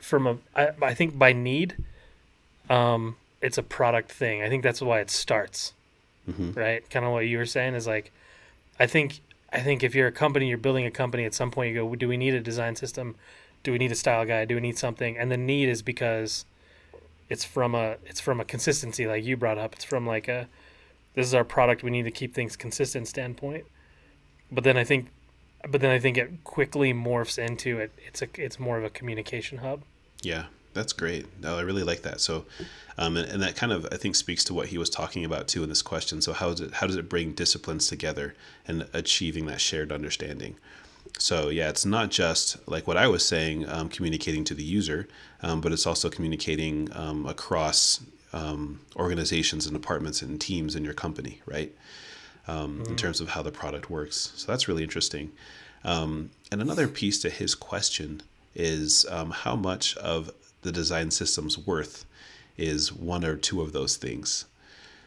from 0.00 0.28
a 0.28 0.38
I, 0.54 0.68
I 0.80 0.94
think 0.94 1.18
by 1.18 1.32
need 1.32 1.74
um 2.70 3.16
it's 3.42 3.58
a 3.58 3.64
product 3.64 4.12
thing. 4.12 4.44
I 4.44 4.48
think 4.48 4.62
that's 4.62 4.80
why 4.80 5.00
it 5.00 5.10
starts. 5.10 5.72
Mhm. 6.28 6.56
Right? 6.56 6.88
Kind 6.90 7.04
of 7.04 7.12
what 7.12 7.26
you 7.26 7.38
were 7.38 7.46
saying 7.46 7.74
is 7.74 7.86
like 7.86 8.12
I 8.78 8.86
think 8.86 9.20
I 9.52 9.60
think 9.60 9.82
if 9.82 9.94
you're 9.94 10.08
a 10.08 10.12
company, 10.12 10.48
you're 10.48 10.58
building 10.58 10.84
a 10.86 10.90
company 10.90 11.24
at 11.24 11.34
some 11.34 11.50
point 11.50 11.74
you 11.74 11.80
go, 11.82 11.94
do 11.94 12.06
we 12.06 12.16
need 12.18 12.34
a 12.34 12.40
design 12.40 12.76
system? 12.76 13.14
Do 13.62 13.72
we 13.72 13.78
need 13.78 13.90
a 13.90 13.94
style 13.94 14.24
guide? 14.26 14.48
Do 14.48 14.54
we 14.56 14.60
need 14.60 14.76
something? 14.78 15.16
And 15.16 15.30
the 15.32 15.36
need 15.38 15.68
is 15.68 15.80
because 15.82 16.44
it's 17.28 17.44
from 17.44 17.74
a 17.74 17.96
it's 18.06 18.20
from 18.20 18.40
a 18.40 18.44
consistency 18.44 19.06
like 19.06 19.24
you 19.24 19.36
brought 19.36 19.58
up. 19.58 19.74
It's 19.74 19.84
from 19.84 20.06
like 20.06 20.28
a 20.28 20.48
this 21.14 21.26
is 21.26 21.34
our 21.34 21.44
product 21.44 21.82
we 21.82 21.90
need 21.90 22.04
to 22.04 22.10
keep 22.10 22.32
things 22.34 22.54
consistent 22.56 23.08
standpoint 23.08 23.64
but 24.52 24.62
then 24.62 24.76
i 24.76 24.84
think 24.84 25.08
but 25.68 25.80
then 25.80 25.90
i 25.90 25.98
think 25.98 26.16
it 26.16 26.44
quickly 26.44 26.94
morphs 26.94 27.38
into 27.38 27.80
it 27.80 27.90
it's 28.06 28.22
a 28.22 28.28
it's 28.36 28.60
more 28.60 28.78
of 28.78 28.84
a 28.84 28.90
communication 28.90 29.58
hub 29.58 29.82
Yeah, 30.22 30.44
that's 30.74 30.92
great. 30.92 31.26
No, 31.42 31.58
I 31.58 31.62
really 31.62 31.82
like 31.82 32.02
that. 32.02 32.20
So, 32.20 32.44
um, 32.96 33.16
and, 33.16 33.28
and 33.30 33.42
that 33.42 33.56
kind 33.56 33.72
of 33.72 33.86
I 33.92 33.96
think 33.96 34.16
speaks 34.16 34.44
to 34.44 34.54
what 34.54 34.68
he 34.68 34.78
was 34.78 34.90
talking 34.90 35.24
about 35.24 35.48
too 35.48 35.62
in 35.62 35.68
this 35.68 35.82
question. 35.82 36.20
So 36.20 36.32
how 36.32 36.50
does 36.50 36.60
it 36.60 36.74
how 36.74 36.86
does 36.86 36.96
it 36.96 37.08
bring 37.08 37.32
disciplines 37.32 37.88
together 37.88 38.34
and 38.66 38.86
achieving 38.92 39.46
that 39.46 39.60
shared 39.60 39.92
understanding? 39.92 40.56
So 41.18 41.48
yeah, 41.48 41.68
it's 41.68 41.86
not 41.86 42.10
just 42.10 42.56
like 42.68 42.86
what 42.86 42.96
I 42.96 43.08
was 43.08 43.24
saying, 43.24 43.68
um, 43.68 43.88
communicating 43.88 44.44
to 44.44 44.54
the 44.54 44.62
user, 44.62 45.08
um, 45.42 45.60
but 45.60 45.72
it's 45.72 45.86
also 45.86 46.10
communicating 46.10 46.88
um, 46.92 47.26
across 47.26 48.00
um, 48.32 48.80
organizations 48.96 49.66
and 49.66 49.74
departments 49.74 50.22
and 50.22 50.40
teams 50.40 50.76
in 50.76 50.84
your 50.84 50.94
company, 50.94 51.40
right? 51.46 51.74
Um, 52.46 52.84
In 52.86 52.96
terms 52.96 53.20
of 53.20 53.30
how 53.30 53.42
the 53.42 53.50
product 53.50 53.90
works. 53.90 54.32
So 54.36 54.50
that's 54.50 54.68
really 54.68 54.82
interesting. 54.82 55.32
Um, 55.84 56.30
and 56.50 56.60
another 56.60 56.88
piece 56.88 57.20
to 57.20 57.30
his 57.30 57.54
question 57.54 58.22
is 58.54 59.06
um, 59.10 59.30
how 59.30 59.54
much 59.54 59.96
of 59.98 60.30
the 60.62 60.72
design 60.72 61.10
system's 61.10 61.58
worth 61.58 62.04
is 62.56 62.92
one 62.92 63.24
or 63.24 63.36
two 63.36 63.60
of 63.60 63.72
those 63.72 63.96
things. 63.96 64.46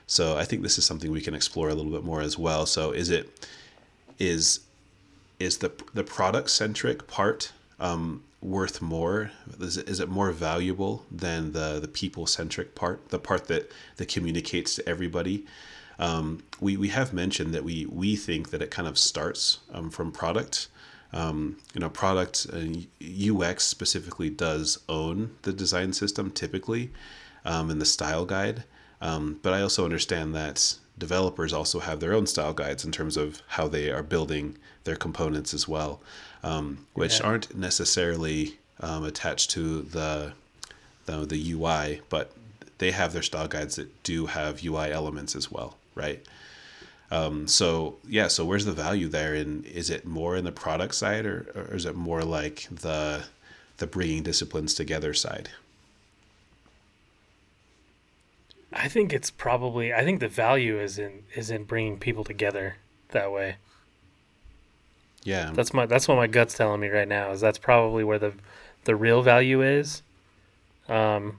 So 0.08 0.38
I 0.38 0.46
think 0.46 0.62
this 0.62 0.78
is 0.78 0.86
something 0.86 1.12
we 1.12 1.22
can 1.22 1.34
explore 1.34 1.70
a 1.70 1.74
little 1.74 1.92
bit 1.92 2.04
more 2.04 2.22
as 2.22 2.38
well. 2.38 2.66
So 2.66 2.92
is 2.92 3.10
it 3.10 3.48
is 4.20 4.62
is 5.40 5.58
the 5.58 5.72
the 5.94 6.04
product 6.04 6.50
centric 6.50 7.08
part 7.08 7.52
um, 7.80 8.24
worth 8.42 8.82
more? 8.82 9.32
Is 9.60 9.78
it, 9.78 9.90
is 9.90 10.00
it 10.00 10.10
more 10.10 10.32
valuable 10.32 11.06
than 11.12 11.52
the 11.54 11.80
the 11.80 11.88
people 11.88 12.26
centric 12.28 12.76
part, 12.76 13.10
the 13.10 13.20
part 13.20 13.48
that 13.48 13.72
that 13.98 14.08
communicates 14.08 14.76
to 14.76 14.88
everybody? 14.88 15.46
Um, 16.00 16.44
we 16.60 16.78
we 16.78 16.90
have 16.90 17.14
mentioned 17.14 17.54
that 17.54 17.64
we 17.64 17.86
we 17.86 18.16
think 18.16 18.50
that 18.50 18.62
it 18.62 18.72
kind 18.72 18.88
of 18.88 18.98
starts 18.98 19.60
um, 19.72 19.90
from 19.90 20.12
product. 20.12 20.68
Um, 21.14 21.58
you 21.74 21.82
know, 21.82 21.90
product 21.90 22.46
and 22.46 22.88
UX 23.02 23.66
specifically 23.66 24.30
does 24.30 24.80
own 24.88 25.32
the 25.42 25.52
design 25.52 25.92
system 25.94 26.32
typically, 26.32 26.92
um, 27.44 27.70
and 27.70 27.82
the 27.82 27.86
style 27.86 28.26
guide. 28.26 28.64
Um, 29.02 29.40
but 29.42 29.54
I 29.54 29.62
also 29.62 29.84
understand 29.84 30.34
that 30.36 30.76
developers 30.98 31.52
also 31.54 31.80
have 31.80 32.00
their 32.00 32.14
own 32.14 32.28
style 32.28 32.54
guides 32.54 32.86
in 32.86 32.92
terms 32.92 33.18
of 33.18 33.42
how 33.48 33.68
they 33.68 33.90
are 33.92 34.04
building 34.04 34.58
their 34.84 34.96
components 34.96 35.54
as 35.54 35.68
well, 35.68 36.02
um, 36.44 36.86
which 36.94 37.20
Yeah. 37.20 37.26
aren't 37.26 37.58
necessarily 37.58 38.60
um, 38.80 39.04
attached 39.04 39.52
to 39.52 39.82
the, 39.84 40.34
the 41.06 41.26
the 41.26 41.52
UI, 41.54 42.02
but 42.10 42.32
they 42.78 42.92
have 42.92 43.14
their 43.14 43.22
style 43.22 43.48
guides 43.48 43.76
that 43.76 44.04
do 44.04 44.28
have 44.28 44.64
UI 44.64 44.92
elements 44.92 45.36
as 45.36 45.52
well, 45.52 45.78
right? 45.94 46.26
Um, 47.12 47.48
so 47.48 47.98
yeah, 48.08 48.28
so 48.30 48.46
where's 48.46 48.66
the 48.66 48.72
value 48.72 49.08
there? 49.10 49.34
And 49.36 49.66
is 49.66 49.90
it 49.90 50.06
more 50.06 50.36
in 50.38 50.46
the 50.46 50.52
product 50.52 50.96
side, 50.96 51.26
or, 51.26 51.52
or 51.56 51.76
is 51.76 51.86
it 51.86 51.96
more 51.96 52.24
like 52.24 52.68
the 52.72 53.26
the 53.78 53.88
bringing 53.88 54.24
disciplines 54.24 54.74
together 54.74 55.14
side? 55.14 55.50
i 58.74 58.88
think 58.88 59.14
it's 59.14 59.30
probably 59.32 59.94
i 59.94 60.04
think 60.04 60.20
the 60.20 60.28
value 60.28 60.80
is 60.80 60.98
in 60.98 61.24
is 61.36 61.50
in 61.50 61.64
bringing 61.64 61.98
people 62.00 62.24
together 62.24 62.78
that 63.10 63.32
way 63.32 63.58
Yeah, 65.24 65.52
that's 65.54 65.74
my 65.74 65.86
that's 65.86 66.08
what 66.08 66.16
my 66.16 66.28
gut's 66.28 66.56
telling 66.56 66.80
me 66.82 66.88
right 66.88 67.08
now 67.08 67.32
is 67.32 67.42
that's 67.42 67.58
probably 67.60 68.04
where 68.04 68.18
the 68.20 68.34
the 68.86 68.96
real 68.96 69.22
value 69.22 69.62
is 69.62 70.02
um 70.90 71.38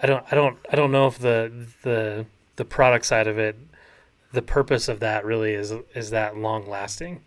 i 0.00 0.06
don't 0.06 0.24
i 0.30 0.34
don't 0.34 0.58
i 0.70 0.76
don't 0.76 0.92
know 0.92 1.06
if 1.06 1.18
the 1.18 1.50
the 1.82 2.26
the 2.56 2.64
product 2.64 3.06
side 3.06 3.26
of 3.26 3.38
it 3.38 3.56
the 4.36 4.42
purpose 4.42 4.86
of 4.86 5.00
that 5.00 5.24
really 5.24 5.54
is 5.54 5.72
is 5.94 6.10
that 6.10 6.36
long 6.36 6.68
lasting. 6.68 7.22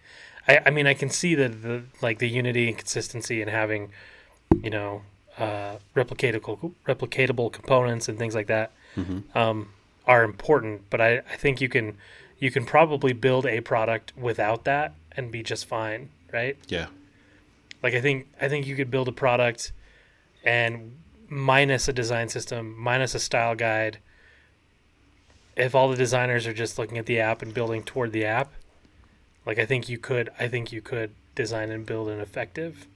I, 0.48 0.62
I 0.68 0.70
mean 0.70 0.88
I 0.88 0.94
can 0.94 1.10
see 1.10 1.34
that 1.36 1.64
the 1.64 1.84
like 2.02 2.20
the 2.20 2.30
unity 2.30 2.68
and 2.70 2.78
consistency 2.78 3.42
and 3.42 3.50
having, 3.50 3.92
you 4.62 4.70
know, 4.70 5.02
uh, 5.38 5.78
replicatable 5.96 6.74
replicatable 6.88 7.52
components 7.52 8.08
and 8.08 8.20
things 8.20 8.36
like 8.36 8.48
that 8.48 8.72
um, 9.34 9.70
are 10.06 10.24
important. 10.24 10.90
But 10.92 11.02
I, 11.02 11.18
I 11.18 11.36
think 11.36 11.60
you 11.62 11.68
can 11.68 11.98
you 12.38 12.52
can 12.52 12.64
probably 12.66 13.12
build 13.12 13.48
a 13.48 13.60
product 13.62 14.14
without 14.16 14.64
that 14.66 14.94
and 15.12 15.32
be 15.32 15.42
just 15.42 15.66
fine, 15.66 16.10
right? 16.32 16.58
Yeah. 16.68 16.88
Like 17.82 17.96
I 17.96 18.02
think 18.02 18.28
I 18.40 18.48
think 18.48 18.68
you 18.68 18.76
could 18.76 18.92
build 18.92 19.08
a 19.08 19.12
product 19.12 19.72
and 20.44 20.96
minus 21.28 21.88
a 21.88 21.94
design 21.94 22.30
system, 22.30 22.76
minus 22.78 23.16
a 23.16 23.20
style 23.20 23.56
guide. 23.56 23.98
If 25.60 25.76
all 25.76 25.90
the 25.90 25.98
designers 25.98 26.48
are 26.48 26.54
just 26.54 26.80
looking 26.80 26.98
at 26.98 27.06
the 27.06 27.20
app 27.20 27.42
and 27.42 27.54
building 27.54 27.84
toward 27.84 28.12
the 28.12 28.26
app, 28.26 28.52
like 29.46 29.60
I 29.60 29.66
think 29.66 29.90
you 29.90 29.98
could 29.98 30.30
I 30.40 30.48
think 30.48 30.72
you 30.72 30.82
could 30.82 31.12
design 31.36 31.70
and 31.70 31.86
build 31.86 32.10
an 32.10 32.20
effective 32.20 32.88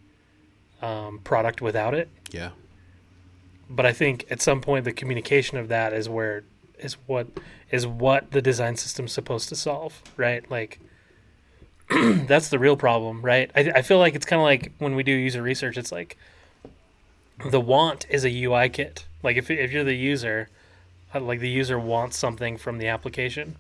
um, 0.82 1.20
product 1.24 1.62
without 1.62 1.94
it. 1.94 2.10
Yeah. 2.32 2.52
But 3.70 3.86
I 3.86 3.94
think 3.94 4.26
at 4.30 4.42
some 4.42 4.62
point 4.62 4.86
the 4.86 4.92
communication 4.92 5.58
of 5.58 5.68
that 5.70 5.94
is 5.94 6.10
where 6.10 6.44
is 6.78 6.94
what 7.06 7.28
is 7.72 7.88
what 7.88 8.32
the 8.32 8.42
design 8.42 8.76
system's 8.76 9.12
supposed 9.12 9.50
to 9.50 9.56
solve, 9.56 10.02
right? 10.18 10.50
Like 10.50 10.80
that's 11.90 12.50
the 12.50 12.60
real 12.60 12.78
problem, 12.78 13.22
right? 13.22 13.50
I, 13.56 13.72
I 13.76 13.82
feel 13.82 14.00
like 14.00 14.16
it's 14.16 14.26
kind 14.26 14.42
of 14.42 14.46
like 14.46 14.72
when 14.78 14.96
we 14.96 15.04
do 15.04 15.12
user 15.12 15.42
research, 15.42 15.78
it's 15.78 15.92
like 15.92 16.18
the 17.50 17.62
want 17.62 18.06
is 18.10 18.26
a 18.26 18.44
UI 18.44 18.70
kit. 18.70 19.06
Like 19.22 19.38
if 19.38 19.50
if 19.50 19.72
you're 19.72 19.84
the 19.84 19.96
user, 19.96 20.50
like 21.22 21.40
the 21.40 21.50
user 21.50 21.80
wants 21.80 22.18
something 22.18 22.58
from 22.58 22.78
the 22.78 22.88
application, 22.88 23.56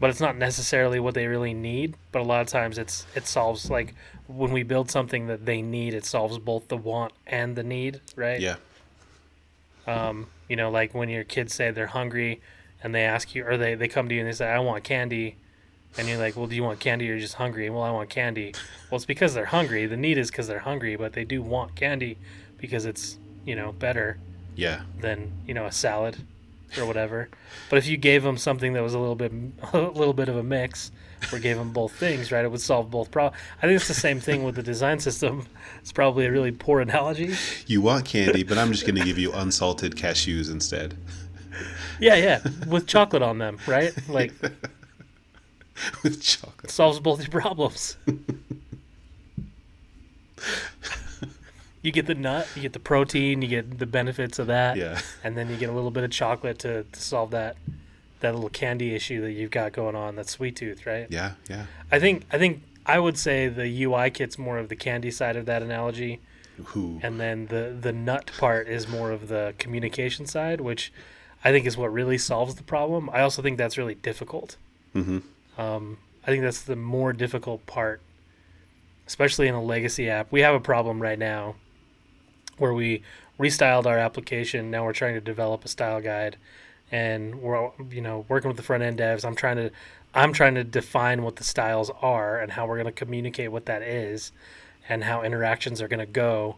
but 0.00 0.10
it's 0.10 0.20
not 0.20 0.36
necessarily 0.36 1.00
what 1.00 1.14
they 1.14 1.26
really 1.26 1.54
need. 1.54 1.94
But 2.12 2.20
a 2.20 2.24
lot 2.24 2.40
of 2.42 2.48
times, 2.48 2.78
it's 2.78 3.06
it 3.14 3.26
solves 3.26 3.70
like 3.70 3.94
when 4.26 4.52
we 4.52 4.62
build 4.62 4.90
something 4.90 5.26
that 5.28 5.46
they 5.46 5.62
need, 5.62 5.94
it 5.94 6.04
solves 6.04 6.38
both 6.38 6.68
the 6.68 6.76
want 6.76 7.12
and 7.26 7.56
the 7.56 7.62
need, 7.62 8.00
right? 8.16 8.40
Yeah. 8.40 8.56
Um, 9.86 10.28
you 10.48 10.56
know, 10.56 10.70
like 10.70 10.94
when 10.94 11.08
your 11.08 11.24
kids 11.24 11.54
say 11.54 11.70
they're 11.70 11.88
hungry 11.88 12.40
and 12.82 12.94
they 12.94 13.02
ask 13.02 13.34
you, 13.34 13.46
or 13.46 13.56
they, 13.56 13.74
they 13.74 13.88
come 13.88 14.08
to 14.08 14.14
you 14.14 14.20
and 14.22 14.28
they 14.28 14.32
say, 14.34 14.48
I 14.48 14.58
want 14.58 14.84
candy. 14.84 15.36
And 15.96 16.08
you're 16.08 16.18
like, 16.18 16.36
well, 16.36 16.46
do 16.46 16.56
you 16.56 16.62
want 16.64 16.80
candy 16.80 17.06
or 17.06 17.12
you're 17.12 17.20
just 17.20 17.34
hungry? 17.34 17.70
Well, 17.70 17.82
I 17.82 17.90
want 17.90 18.10
candy. 18.10 18.52
Well, 18.90 18.96
it's 18.96 19.04
because 19.04 19.32
they're 19.34 19.44
hungry. 19.44 19.86
The 19.86 19.96
need 19.96 20.18
is 20.18 20.30
because 20.30 20.48
they're 20.48 20.58
hungry, 20.60 20.96
but 20.96 21.12
they 21.12 21.24
do 21.24 21.40
want 21.40 21.76
candy 21.76 22.18
because 22.58 22.84
it's, 22.84 23.18
you 23.44 23.54
know, 23.54 23.72
better 23.72 24.18
Yeah. 24.56 24.82
than, 24.98 25.32
you 25.46 25.54
know, 25.54 25.66
a 25.66 25.72
salad 25.72 26.16
or 26.78 26.86
whatever. 26.86 27.28
But 27.70 27.78
if 27.78 27.86
you 27.86 27.96
gave 27.96 28.22
them 28.22 28.36
something 28.36 28.72
that 28.74 28.82
was 28.82 28.94
a 28.94 28.98
little 28.98 29.14
bit, 29.14 29.32
a 29.72 29.78
little 29.78 30.14
bit 30.14 30.28
of 30.28 30.36
a 30.36 30.42
mix, 30.42 30.90
or 31.32 31.38
gave 31.38 31.56
them 31.56 31.72
both 31.72 31.92
things, 31.92 32.30
right, 32.30 32.44
it 32.44 32.50
would 32.50 32.60
solve 32.60 32.90
both 32.90 33.10
problems. 33.10 33.40
I 33.58 33.62
think 33.66 33.76
it's 33.76 33.88
the 33.88 33.94
same 33.94 34.20
thing 34.20 34.44
with 34.44 34.56
the 34.56 34.62
design 34.62 35.00
system. 35.00 35.46
It's 35.80 35.92
probably 35.92 36.26
a 36.26 36.30
really 36.30 36.52
poor 36.52 36.80
analogy. 36.80 37.34
You 37.66 37.80
want 37.80 38.04
candy, 38.04 38.42
but 38.42 38.58
I'm 38.58 38.72
just 38.72 38.84
going 38.86 38.96
to 38.96 39.04
give 39.04 39.18
you 39.18 39.32
unsalted 39.32 39.96
cashews 39.96 40.50
instead. 40.50 40.96
Yeah, 42.00 42.16
yeah, 42.16 42.40
with 42.66 42.86
chocolate 42.86 43.22
on 43.22 43.38
them, 43.38 43.58
right? 43.66 43.92
Like 44.08 44.32
With 46.02 46.20
chocolate. 46.22 46.70
solves 46.70 47.00
both 47.00 47.20
your 47.20 47.30
problems. 47.40 47.96
you 51.84 51.92
get 51.92 52.06
the 52.06 52.14
nut, 52.14 52.48
you 52.56 52.62
get 52.62 52.72
the 52.72 52.78
protein, 52.80 53.42
you 53.42 53.48
get 53.48 53.78
the 53.78 53.86
benefits 53.86 54.38
of 54.38 54.46
that, 54.48 54.76
Yeah. 54.76 55.00
and 55.22 55.36
then 55.36 55.50
you 55.50 55.56
get 55.56 55.68
a 55.68 55.72
little 55.72 55.90
bit 55.90 56.02
of 56.02 56.10
chocolate 56.10 56.58
to, 56.60 56.84
to 56.84 57.00
solve 57.00 57.30
that 57.30 57.56
that 58.20 58.34
little 58.34 58.48
candy 58.48 58.94
issue 58.94 59.20
that 59.20 59.32
you've 59.32 59.50
got 59.50 59.72
going 59.72 59.94
on. 59.94 60.16
That 60.16 60.30
sweet 60.30 60.56
tooth, 60.56 60.86
right? 60.86 61.06
Yeah. 61.10 61.32
Yeah. 61.50 61.66
I 61.92 61.98
think 62.00 62.24
I 62.32 62.38
think 62.38 62.62
I 62.86 62.98
would 62.98 63.18
say 63.18 63.48
the 63.48 63.84
UI 63.84 64.10
kit's 64.10 64.38
more 64.38 64.56
of 64.58 64.68
the 64.70 64.76
candy 64.76 65.10
side 65.10 65.36
of 65.36 65.44
that 65.46 65.62
analogy, 65.62 66.20
and 67.02 67.20
then 67.20 67.46
the 67.48 67.76
the 67.78 67.92
nut 67.92 68.30
part 68.38 68.66
is 68.66 68.88
more 68.88 69.10
of 69.10 69.28
the 69.28 69.54
communication 69.58 70.24
side, 70.26 70.62
which 70.62 70.90
I 71.44 71.52
think 71.52 71.66
is 71.66 71.76
what 71.76 71.92
really 71.92 72.16
solves 72.16 72.54
the 72.54 72.62
problem. 72.62 73.10
I 73.10 73.20
also 73.20 73.42
think 73.42 73.58
that's 73.58 73.76
really 73.76 73.94
difficult. 73.96 74.56
hmm 74.94 75.18
Um, 75.58 75.98
I 76.26 76.28
think 76.28 76.42
that's 76.44 76.62
the 76.62 76.76
more 76.76 77.12
difficult 77.12 77.66
part, 77.66 78.00
especially 79.06 79.48
in 79.48 79.54
a 79.54 79.62
legacy 79.62 80.08
app. 80.08 80.32
We 80.32 80.40
have 80.40 80.54
a 80.54 80.60
problem 80.60 81.02
right 81.02 81.18
now 81.18 81.56
where 82.58 82.74
we 82.74 83.02
restyled 83.38 83.86
our 83.86 83.98
application. 83.98 84.70
Now 84.70 84.84
we're 84.84 84.92
trying 84.92 85.14
to 85.14 85.20
develop 85.20 85.64
a 85.64 85.68
style 85.68 86.00
guide, 86.00 86.36
and 86.90 87.36
we're 87.40 87.70
you 87.90 88.00
know 88.00 88.24
working 88.28 88.48
with 88.48 88.56
the 88.56 88.62
front 88.62 88.82
end 88.82 88.98
devs. 88.98 89.24
I'm 89.24 89.34
trying 89.34 89.56
to 89.56 89.70
I'm 90.14 90.32
trying 90.32 90.54
to 90.54 90.64
define 90.64 91.22
what 91.22 91.36
the 91.36 91.44
styles 91.44 91.90
are 92.00 92.40
and 92.40 92.52
how 92.52 92.66
we're 92.66 92.76
going 92.76 92.86
to 92.86 92.92
communicate 92.92 93.50
what 93.50 93.66
that 93.66 93.82
is, 93.82 94.32
and 94.88 95.04
how 95.04 95.22
interactions 95.22 95.80
are 95.82 95.88
going 95.88 96.00
to 96.00 96.06
go. 96.06 96.56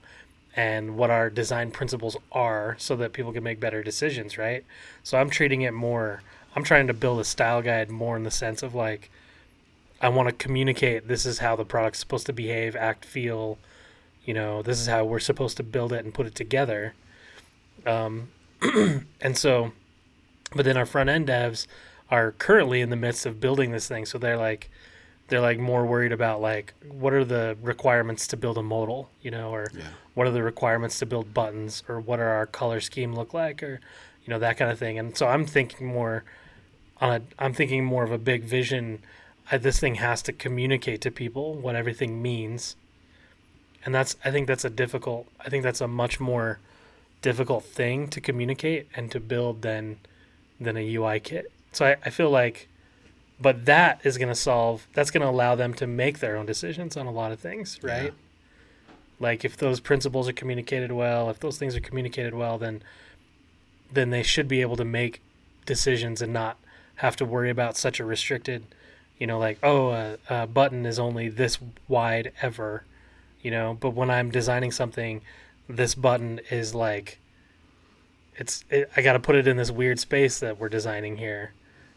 And 0.59 0.97
what 0.97 1.11
our 1.11 1.29
design 1.29 1.71
principles 1.71 2.17
are, 2.33 2.77
so 2.79 2.97
that 2.97 3.13
people 3.13 3.31
can 3.31 3.45
make 3.45 3.61
better 3.61 3.83
decisions, 3.83 4.39
right? 4.39 4.65
So 5.03 5.19
I'm 5.19 5.29
treating 5.29 5.61
it 5.61 5.75
more. 5.75 6.23
I'm 6.55 6.65
trying 6.65 6.87
to 6.87 6.95
build 6.95 7.21
a 7.21 7.25
style 7.25 7.61
guide 7.61 7.91
more 7.91 8.17
in 8.17 8.23
the 8.23 8.31
sense 8.31 8.63
of 8.63 8.75
like, 8.75 9.11
I 10.01 10.09
want 10.09 10.31
to 10.31 10.35
communicate 10.35 11.09
this 11.09 11.27
is 11.27 11.41
how 11.41 11.57
the 11.57 11.67
product's 11.67 11.99
supposed 11.99 12.25
to 12.25 12.33
behave, 12.33 12.75
act, 12.75 13.05
feel. 13.05 13.59
You 14.27 14.35
know, 14.35 14.61
this 14.63 14.79
is 14.81 14.87
how 14.89 15.05
we're 15.05 15.21
supposed 15.21 15.57
to 15.57 15.63
build 15.63 15.93
it 15.93 16.05
and 16.05 16.13
put 16.13 16.27
it 16.27 16.35
together. 16.35 16.95
Um, 17.87 18.29
and 19.21 19.37
so, 19.39 19.73
but 20.55 20.65
then 20.65 20.77
our 20.77 20.85
front 20.87 21.09
end 21.09 21.29
devs 21.29 21.67
are 22.11 22.33
currently 22.33 22.81
in 22.81 22.91
the 22.91 22.97
midst 22.97 23.25
of 23.27 23.41
building 23.41 23.71
this 23.71 23.89
thing, 23.89 24.05
so 24.05 24.19
they're 24.19 24.37
like, 24.37 24.69
they're 25.29 25.41
like 25.41 25.59
more 25.59 25.85
worried 25.87 26.13
about 26.13 26.41
like 26.41 26.75
what 26.89 27.13
are 27.13 27.25
the 27.25 27.57
requirements 27.63 28.27
to 28.29 28.37
build 28.37 28.59
a 28.59 28.63
modal, 28.63 29.11
you 29.23 29.31
know, 29.31 29.51
or 29.51 29.71
Yeah. 29.75 29.85
what 30.15 30.27
are 30.27 30.31
the 30.31 30.43
requirements 30.43 30.99
to 31.01 31.07
build 31.07 31.33
buttons, 31.35 31.83
or 31.89 32.01
what 32.01 32.21
are 32.21 32.29
our 32.29 32.47
color 32.47 32.81
scheme 32.81 33.15
look 33.15 33.33
like, 33.35 33.63
or 33.63 33.81
you 34.25 34.31
know 34.31 34.39
that 34.41 34.57
kind 34.57 34.71
of 34.71 34.79
thing. 34.79 34.99
And 34.99 35.17
so 35.17 35.27
I'm 35.29 35.47
thinking 35.47 35.87
more 35.87 36.25
on 37.01 37.13
a 37.13 37.23
I'm 37.39 37.53
thinking 37.55 37.85
more 37.85 38.03
of 38.05 38.11
a 38.13 38.19
big 38.19 38.43
vision. 38.45 39.01
Uh, 39.51 39.59
this 39.59 39.79
thing 39.79 39.97
has 39.97 40.23
to 40.23 40.33
communicate 40.33 41.01
to 41.03 41.11
people 41.13 41.55
what 41.55 41.77
everything 41.77 42.21
means, 42.23 42.75
and 43.87 43.95
that's 43.95 44.17
I 44.25 44.33
think 44.33 44.49
that's 44.49 44.65
a 44.65 44.71
difficult. 44.71 45.29
I 45.41 45.49
think 45.49 45.63
that's 45.63 45.81
a 45.81 45.89
much 45.89 46.19
more 46.19 46.59
difficult 47.23 47.65
thing 47.65 48.09
to 48.09 48.21
communicate 48.21 48.89
and 48.95 49.11
to 49.13 49.21
build 49.21 49.63
than 49.63 49.99
than 50.61 50.77
a 50.77 50.95
UI 50.97 51.21
kit. 51.21 51.51
So 51.71 51.87
I, 51.87 51.97
I 52.05 52.11
feel 52.11 52.29
like, 52.29 52.69
but 53.41 53.65
that 53.67 54.01
is 54.03 54.19
going 54.19 54.29
to 54.29 54.35
solve. 54.35 54.89
That's 54.93 55.11
going 55.11 55.23
to 55.23 55.29
allow 55.29 55.55
them 55.55 55.73
to 55.75 55.87
make 55.87 56.19
their 56.19 56.37
own 56.37 56.47
decisions 56.47 56.97
on 56.97 57.07
a 57.07 57.13
lot 57.13 57.31
of 57.31 57.39
things, 57.39 57.79
right? 57.83 58.05
Yeah. 58.05 58.91
Like 59.21 59.45
if 59.45 59.57
those 59.57 59.79
principles 59.79 60.29
are 60.29 60.33
communicated 60.33 60.91
well, 60.91 61.31
if 61.31 61.39
those 61.39 61.57
things 61.57 61.77
are 61.77 61.81
communicated 61.81 62.35
well, 62.35 62.59
then 62.59 62.83
then 63.93 64.11
they 64.11 64.25
should 64.25 64.49
be 64.49 64.63
able 64.63 64.77
to 64.77 64.85
make 64.85 65.23
decisions 65.65 66.21
and 66.21 66.33
not 66.33 66.59
have 66.97 67.15
to 67.17 67.25
worry 67.25 67.51
about 67.51 67.77
such 67.77 68.01
a 68.01 68.05
restricted, 68.05 68.65
you 69.17 69.29
know, 69.29 69.39
like 69.39 69.59
oh, 69.63 69.91
a, 69.91 70.19
a 70.29 70.47
button 70.49 70.85
is 70.85 70.99
only 70.99 71.29
this 71.29 71.59
wide 71.87 72.33
ever, 72.43 72.83
you 73.43 73.51
know. 73.51 73.77
But 73.79 73.91
when 73.91 74.11
I'm 74.11 74.31
designing 74.31 74.71
something, 74.73 75.23
this 75.69 75.95
button 75.95 76.41
is 76.51 76.75
like, 76.75 77.19
it's 78.37 78.65
it, 78.71 78.91
I 78.97 79.03
got 79.03 79.15
to 79.15 79.19
put 79.21 79.37
it 79.37 79.47
in 79.49 79.57
this 79.57 79.71
weird 79.71 79.99
space 79.99 80.39
that 80.41 80.59
we're 80.59 80.69
designing 80.69 81.17
here, 81.17 81.53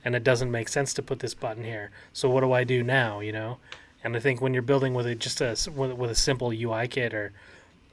and 0.05 0.15
it 0.15 0.23
doesn't 0.23 0.51
make 0.51 0.69
sense 0.69 0.93
to 0.95 1.01
put 1.01 1.19
this 1.19 1.33
button 1.33 1.63
here. 1.63 1.91
So 2.13 2.29
what 2.29 2.41
do 2.41 2.51
I 2.53 2.63
do 2.63 2.83
now, 2.83 3.19
you 3.19 3.31
know? 3.31 3.57
And 4.03 4.15
I 4.15 4.19
think 4.19 4.41
when 4.41 4.53
you're 4.53 4.61
building 4.63 4.93
with 4.93 5.05
a, 5.05 5.15
just 5.15 5.41
a 5.41 5.57
with, 5.71 5.91
with 5.93 6.09
a 6.09 6.15
simple 6.15 6.51
UI 6.53 6.87
kit 6.87 7.13
or 7.13 7.33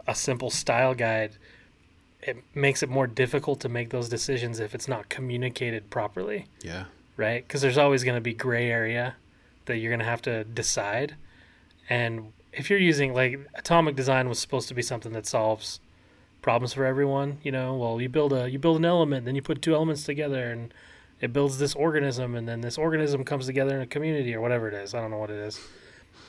a 0.07 0.15
simple 0.15 0.51
style 0.51 0.95
guide, 0.95 1.33
it 2.23 2.37
makes 2.55 2.83
it 2.83 2.89
more 2.89 3.09
difficult 3.09 3.59
to 3.61 3.69
make 3.69 3.91
those 3.91 4.09
decisions 4.09 4.61
if 4.61 4.75
it's 4.75 4.87
not 4.87 5.09
communicated 5.09 5.91
properly, 5.91 6.47
Yeah. 6.63 6.85
right? 7.17 7.47
Because 7.47 7.61
there's 7.61 7.79
always 7.79 8.05
going 8.05 8.17
to 8.17 8.21
be 8.21 8.35
gray 8.35 8.71
area 8.71 9.17
that 9.65 9.79
you're 9.79 9.91
going 9.91 9.99
to 10.01 10.05
have 10.07 10.23
to 10.23 10.45
decide. 10.45 11.17
And 11.91 12.33
if 12.57 12.71
you're 12.71 12.79
using 12.79 13.15
like 13.15 13.39
atomic 13.55 13.95
design 13.95 14.29
was 14.29 14.39
supposed 14.39 14.69
to 14.69 14.75
be 14.75 14.83
something 14.83 15.13
that 15.13 15.27
solves 15.27 15.79
problems 16.43 16.73
for 16.73 16.85
everyone, 16.85 17.39
you 17.43 17.53
know, 17.53 17.77
well, 17.77 18.01
you 18.01 18.09
build 18.09 18.33
a 18.33 18.51
you 18.51 18.59
build 18.59 18.79
an 18.79 18.85
element, 18.85 19.27
then 19.27 19.35
you 19.35 19.43
put 19.43 19.61
two 19.63 19.75
elements 19.75 20.05
together 20.05 20.51
and 20.51 20.73
it 21.21 21.33
builds 21.33 21.59
this 21.59 21.75
organism 21.75 22.35
and 22.35 22.49
then 22.49 22.63
this 22.63 22.79
organism 22.79 23.25
comes 23.25 23.47
together 23.47 23.77
in 23.77 23.83
a 23.83 23.87
community 23.87 24.35
or 24.35 24.41
whatever 24.41 24.69
it 24.69 24.75
is. 24.75 24.95
I 24.95 25.01
don't 25.01 25.11
know 25.11 25.19
what 25.19 25.31
it 25.31 25.39
is. 25.39 25.61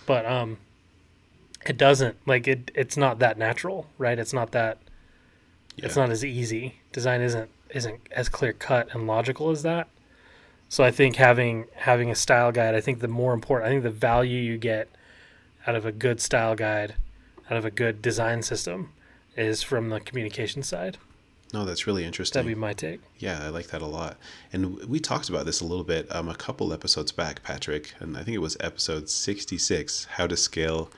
But 0.05 0.25
um 0.25 0.57
it 1.65 1.77
doesn't 1.77 2.17
like 2.25 2.47
it 2.47 2.71
it's 2.75 2.97
not 2.97 3.19
that 3.19 3.37
natural, 3.37 3.87
right? 3.97 4.19
It's 4.19 4.33
not 4.33 4.51
that 4.51 4.79
yeah. 5.77 5.85
it's 5.85 5.95
not 5.95 6.09
as 6.09 6.25
easy. 6.25 6.81
Design 6.91 7.21
isn't 7.21 7.49
isn't 7.69 8.01
as 8.11 8.27
clear 8.27 8.53
cut 8.53 8.93
and 8.93 9.07
logical 9.07 9.49
as 9.49 9.63
that. 9.63 9.87
So 10.67 10.83
I 10.83 10.91
think 10.91 11.15
having 11.15 11.65
having 11.75 12.11
a 12.11 12.15
style 12.15 12.51
guide, 12.51 12.75
I 12.75 12.81
think 12.81 12.99
the 12.99 13.07
more 13.07 13.33
important, 13.33 13.67
I 13.67 13.71
think 13.71 13.83
the 13.83 13.89
value 13.89 14.39
you 14.39 14.57
get 14.57 14.89
out 15.67 15.75
of 15.75 15.85
a 15.85 15.91
good 15.91 16.19
style 16.21 16.55
guide, 16.55 16.95
out 17.51 17.57
of 17.57 17.65
a 17.65 17.71
good 17.71 18.01
design 18.01 18.41
system, 18.41 18.91
is 19.35 19.61
from 19.61 19.89
the 19.89 19.99
communication 19.99 20.63
side. 20.63 20.97
No, 21.53 21.63
that's 21.63 21.87
really 21.87 22.03
interesting. 22.03 22.41
That'd 22.41 22.55
be 22.55 22.59
my 22.59 22.73
take. 22.73 22.99
Yeah, 23.19 23.39
I 23.43 23.49
like 23.49 23.67
that 23.67 23.81
a 23.81 23.85
lot. 23.85 24.17
And 24.51 24.79
we 24.85 24.99
talked 24.99 25.29
about 25.29 25.45
this 25.45 25.61
a 25.61 25.65
little 25.65 25.83
bit 25.83 26.13
um, 26.13 26.27
a 26.27 26.35
couple 26.35 26.73
episodes 26.73 27.11
back, 27.11 27.43
Patrick, 27.43 27.93
and 27.99 28.17
I 28.17 28.23
think 28.23 28.35
it 28.35 28.39
was 28.39 28.57
episode 28.59 29.09
66 29.09 30.05
How 30.05 30.27
to 30.27 30.35
Scale 30.35 30.89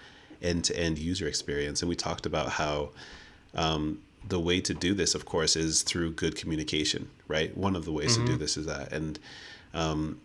End 0.41 0.63
to 0.65 0.77
End 0.77 0.97
User 0.97 1.27
Experience. 1.27 1.81
And 1.81 1.89
we 1.89 1.95
talked 1.95 2.25
about 2.25 2.49
how 2.49 2.89
um, 3.53 3.99
the 4.27 4.39
way 4.39 4.59
to 4.61 4.73
do 4.73 4.93
this, 4.93 5.13
of 5.13 5.25
course, 5.25 5.55
is 5.55 5.83
through 5.83 6.13
good 6.13 6.35
communication, 6.35 7.09
right? 7.27 7.55
One 7.55 7.75
of 7.75 7.85
the 7.85 7.91
ways 7.91 8.17
to 8.17 8.25
do 8.25 8.35
this 8.35 8.57
is 8.57 8.65
that. 8.65 8.91
And 8.91 9.19
um, 9.73 10.19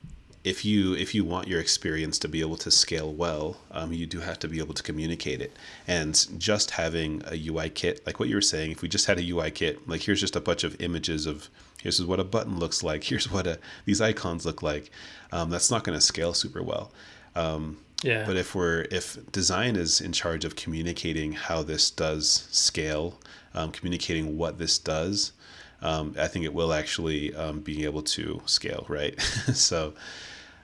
if 0.45 0.63
you 0.65 0.95
if 0.95 1.15
you 1.15 1.25
want 1.25 1.49
your 1.49 1.59
experience 1.59 2.19
to 2.19 2.29
be 2.29 2.41
able 2.43 2.57
to 2.59 2.71
scale 2.71 3.13
well, 3.13 3.57
um, 3.71 3.93
you 3.95 4.07
do 4.07 4.21
have 4.21 4.39
to 4.41 4.49
be 4.49 4.59
able 4.59 4.75
to 4.75 4.83
communicate 4.83 5.41
it. 5.41 5.57
And 5.89 6.15
just 6.39 6.73
having 6.73 7.23
a 7.27 7.49
UI 7.49 7.71
kit, 7.71 8.07
like 8.07 8.21
what 8.21 8.29
you 8.29 8.35
were 8.35 8.43
saying, 8.43 8.71
if 8.73 8.83
we 8.83 8.89
just 8.89 9.07
had 9.07 9.19
a 9.19 9.31
UI 9.31 9.51
kit, 9.51 9.89
like 9.89 10.03
here's 10.03 10.21
just 10.21 10.37
a 10.37 10.41
bunch 10.41 10.63
of 10.63 10.81
images 10.83 11.25
of 11.27 11.49
here's 11.81 12.03
what 12.05 12.21
a 12.21 12.25
button 12.25 12.59
looks 12.59 12.83
like, 12.83 13.05
here's 13.11 13.31
what 13.31 13.47
a, 13.47 13.59
these 13.87 14.01
icons 14.03 14.45
look 14.45 14.63
like, 14.63 14.91
um, 15.33 15.49
that's 15.49 15.71
not 15.71 15.83
going 15.83 15.97
to 15.97 16.05
scale 16.05 16.35
super 16.35 16.63
well. 16.63 16.93
Um, 17.35 17.79
Yeah. 18.03 18.27
but 18.27 18.37
if 18.37 18.55
we're 18.55 18.83
if 18.91 19.17
design 19.33 19.77
is 19.77 20.01
in 20.03 20.13
charge 20.13 20.45
of 20.45 20.57
communicating 20.57 21.33
how 21.33 21.63
this 21.63 21.91
does 21.91 22.49
scale, 22.51 23.19
um, 23.55 23.73
communicating 23.73 24.37
what 24.37 24.59
this 24.59 24.79
does, 24.79 25.33
um, 25.81 26.15
I 26.19 26.29
think 26.29 26.45
it 26.45 26.53
will 26.53 26.73
actually 26.75 27.35
um, 27.35 27.61
be 27.61 27.85
able 27.85 28.03
to 28.03 28.43
scale, 28.45 28.85
right? 28.89 29.19
so 29.55 29.95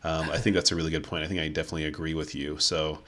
um, 0.02 0.30
I 0.30 0.38
think 0.38 0.54
that's 0.54 0.72
a 0.72 0.76
really 0.76 0.90
good 0.90 1.04
point. 1.04 1.24
I 1.24 1.28
think 1.28 1.40
I 1.40 1.48
definitely 1.48 1.84
agree 1.84 2.14
with 2.14 2.34
you. 2.34 2.58
So 2.58 3.00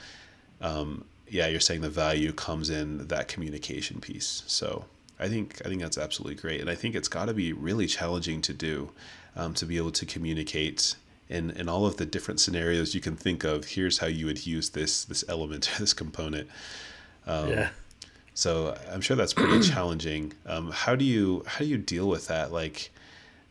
um, 0.60 1.04
yeah, 1.28 1.46
you're 1.46 1.60
saying 1.60 1.80
the 1.80 1.90
value 1.90 2.32
comes 2.32 2.70
in 2.70 3.08
that 3.08 3.28
communication 3.28 4.00
piece. 4.00 4.42
So 4.46 4.84
I 5.18 5.28
think 5.28 5.60
I 5.64 5.68
think 5.68 5.80
that's 5.80 5.98
absolutely 5.98 6.40
great, 6.40 6.60
and 6.60 6.68
I 6.68 6.74
think 6.74 6.94
it's 6.94 7.08
got 7.08 7.26
to 7.26 7.34
be 7.34 7.52
really 7.52 7.86
challenging 7.86 8.42
to 8.42 8.52
do 8.52 8.90
um, 9.36 9.54
to 9.54 9.66
be 9.66 9.76
able 9.76 9.92
to 9.92 10.06
communicate 10.06 10.96
in 11.28 11.50
in 11.52 11.68
all 11.68 11.86
of 11.86 11.96
the 11.96 12.06
different 12.06 12.40
scenarios 12.40 12.94
you 12.94 13.00
can 13.00 13.16
think 13.16 13.44
of. 13.44 13.64
Here's 13.64 13.98
how 13.98 14.06
you 14.06 14.26
would 14.26 14.46
use 14.46 14.70
this 14.70 15.04
this 15.04 15.24
element 15.28 15.70
or 15.74 15.78
this 15.80 15.94
component. 15.94 16.48
Um, 17.26 17.48
yeah. 17.48 17.68
So 18.34 18.76
I'm 18.90 19.00
sure 19.00 19.16
that's 19.16 19.34
pretty 19.34 19.60
challenging. 19.68 20.32
Um, 20.46 20.70
how 20.70 20.96
do 20.96 21.04
you 21.04 21.44
how 21.46 21.60
do 21.60 21.66
you 21.66 21.78
deal 21.78 22.08
with 22.08 22.28
that? 22.28 22.52
Like, 22.52 22.90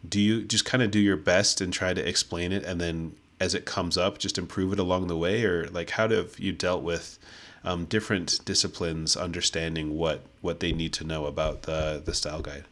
do 0.08 0.20
you 0.20 0.44
just 0.44 0.66
kind 0.66 0.84
of 0.84 0.92
do 0.92 1.00
your 1.00 1.18
best 1.18 1.62
and 1.62 1.72
try 1.72 1.94
to 1.94 2.08
explain 2.08 2.52
it, 2.52 2.64
and 2.64 2.80
then 2.82 3.16
as 3.42 3.56
it 3.56 3.66
comes 3.66 3.98
up, 3.98 4.20
just 4.20 4.38
improve 4.38 4.72
it 4.72 4.78
along 4.78 5.08
the 5.08 5.18
way, 5.18 5.44
or 5.44 5.68
like 5.70 5.90
how 5.90 6.08
have 6.08 6.40
you 6.40 6.52
dealt 6.52 6.84
with 6.84 7.18
um, 7.64 7.86
different 7.86 8.40
disciplines 8.46 9.18
understanding 9.18 9.98
what 9.98 10.22
what 10.42 10.60
they 10.60 10.72
need 10.72 10.94
to 10.94 11.04
know 11.04 11.26
about 11.26 11.64
the 11.64 12.00
the 12.06 12.14
style 12.14 12.42
guide? 12.42 12.66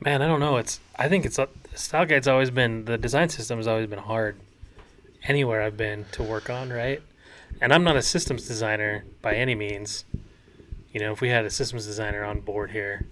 Man, 0.00 0.20
I 0.20 0.26
don't 0.26 0.40
know. 0.40 0.56
It's 0.56 0.80
I 0.96 1.08
think 1.08 1.24
it's 1.24 1.38
style 1.76 2.06
guide's 2.06 2.26
always 2.26 2.50
been 2.50 2.86
the 2.86 2.98
design 2.98 3.28
system 3.28 3.58
has 3.58 3.68
always 3.68 3.86
been 3.86 4.00
hard 4.00 4.34
anywhere 5.22 5.62
I've 5.62 5.76
been 5.76 6.06
to 6.12 6.24
work 6.24 6.50
on, 6.50 6.70
right? 6.70 7.00
And 7.60 7.72
I'm 7.72 7.84
not 7.84 7.96
a 7.96 8.02
systems 8.02 8.48
designer 8.48 9.04
by 9.22 9.34
any 9.34 9.54
means. 9.54 10.04
You 10.92 11.00
know, 11.00 11.12
if 11.12 11.20
we 11.20 11.28
had 11.28 11.44
a 11.44 11.50
systems 11.50 11.86
designer 11.86 12.24
on 12.24 12.40
board 12.40 12.72
here, 12.72 13.06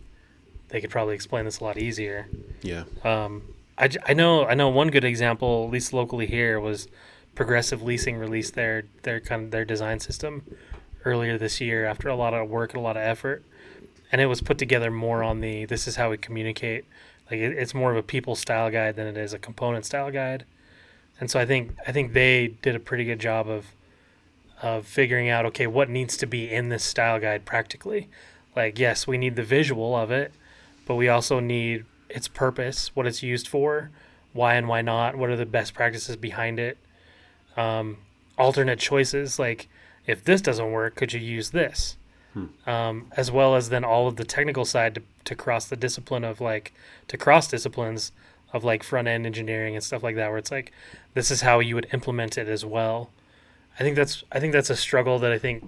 they 0.68 0.80
could 0.80 0.90
probably 0.90 1.14
explain 1.14 1.44
this 1.44 1.60
a 1.60 1.64
lot 1.64 1.78
easier. 1.78 2.26
Yeah, 2.62 2.84
Um, 3.04 3.42
I, 3.78 3.90
I 4.06 4.14
know 4.14 4.46
I 4.46 4.54
know 4.54 4.68
one 4.68 4.88
good 4.88 5.04
example, 5.04 5.64
at 5.64 5.70
least 5.70 5.92
locally 5.92 6.26
here, 6.26 6.58
was 6.58 6.88
Progressive 7.34 7.82
Leasing 7.82 8.16
released 8.16 8.54
their 8.54 8.84
their 9.02 9.20
kind 9.20 9.44
of 9.44 9.50
their 9.50 9.64
design 9.64 10.00
system 10.00 10.42
earlier 11.04 11.38
this 11.38 11.60
year 11.60 11.84
after 11.86 12.08
a 12.08 12.16
lot 12.16 12.34
of 12.34 12.48
work 12.48 12.72
and 12.72 12.80
a 12.80 12.82
lot 12.82 12.96
of 12.96 13.02
effort, 13.02 13.44
and 14.10 14.20
it 14.20 14.26
was 14.26 14.40
put 14.40 14.58
together 14.58 14.90
more 14.90 15.22
on 15.22 15.40
the 15.40 15.66
this 15.66 15.86
is 15.86 15.96
how 15.96 16.10
we 16.10 16.16
communicate. 16.16 16.84
Like 17.30 17.40
it, 17.40 17.52
it's 17.52 17.74
more 17.74 17.90
of 17.90 17.96
a 17.96 18.02
people 18.02 18.34
style 18.34 18.70
guide 18.70 18.96
than 18.96 19.06
it 19.06 19.16
is 19.16 19.32
a 19.32 19.38
component 19.38 19.84
style 19.84 20.10
guide, 20.10 20.44
and 21.20 21.30
so 21.30 21.38
I 21.38 21.44
think 21.44 21.76
I 21.86 21.92
think 21.92 22.14
they 22.14 22.48
did 22.48 22.74
a 22.74 22.80
pretty 22.80 23.04
good 23.04 23.20
job 23.20 23.48
of 23.48 23.66
of 24.62 24.86
figuring 24.86 25.28
out 25.28 25.44
okay 25.44 25.66
what 25.66 25.90
needs 25.90 26.16
to 26.16 26.26
be 26.26 26.50
in 26.50 26.70
this 26.70 26.82
style 26.82 27.20
guide 27.20 27.44
practically. 27.44 28.08
Like 28.54 28.78
yes, 28.78 29.06
we 29.06 29.18
need 29.18 29.36
the 29.36 29.42
visual 29.42 29.94
of 29.94 30.10
it, 30.10 30.32
but 30.86 30.94
we 30.94 31.10
also 31.10 31.40
need 31.40 31.84
its 32.08 32.28
purpose, 32.28 32.94
what 32.94 33.06
it's 33.06 33.22
used 33.22 33.48
for, 33.48 33.90
why 34.32 34.54
and 34.54 34.68
why 34.68 34.82
not, 34.82 35.16
what 35.16 35.30
are 35.30 35.36
the 35.36 35.46
best 35.46 35.74
practices 35.74 36.16
behind 36.16 36.58
it, 36.58 36.78
um, 37.56 37.98
alternate 38.38 38.78
choices 38.78 39.38
like 39.38 39.68
if 40.06 40.22
this 40.22 40.40
doesn't 40.40 40.70
work, 40.70 40.94
could 40.94 41.12
you 41.12 41.20
use 41.20 41.50
this? 41.50 41.96
Um, 42.66 43.06
as 43.16 43.32
well 43.32 43.56
as 43.56 43.70
then 43.70 43.82
all 43.82 44.08
of 44.08 44.16
the 44.16 44.24
technical 44.24 44.64
side 44.64 44.94
to, 44.96 45.02
to 45.24 45.34
cross 45.34 45.66
the 45.66 45.76
discipline 45.76 46.22
of 46.22 46.40
like 46.40 46.74
to 47.08 47.16
cross 47.16 47.48
disciplines 47.48 48.12
of 48.52 48.62
like 48.62 48.82
front 48.82 49.08
end 49.08 49.24
engineering 49.26 49.74
and 49.74 49.82
stuff 49.82 50.02
like 50.02 50.16
that, 50.16 50.28
where 50.28 50.38
it's 50.38 50.50
like 50.50 50.70
this 51.14 51.30
is 51.30 51.40
how 51.40 51.60
you 51.60 51.74
would 51.74 51.88
implement 51.92 52.36
it 52.36 52.46
as 52.46 52.64
well. 52.64 53.10
I 53.80 53.82
think 53.82 53.96
that's 53.96 54.22
I 54.30 54.38
think 54.38 54.52
that's 54.52 54.70
a 54.70 54.76
struggle 54.76 55.18
that 55.20 55.32
I 55.32 55.38
think 55.38 55.64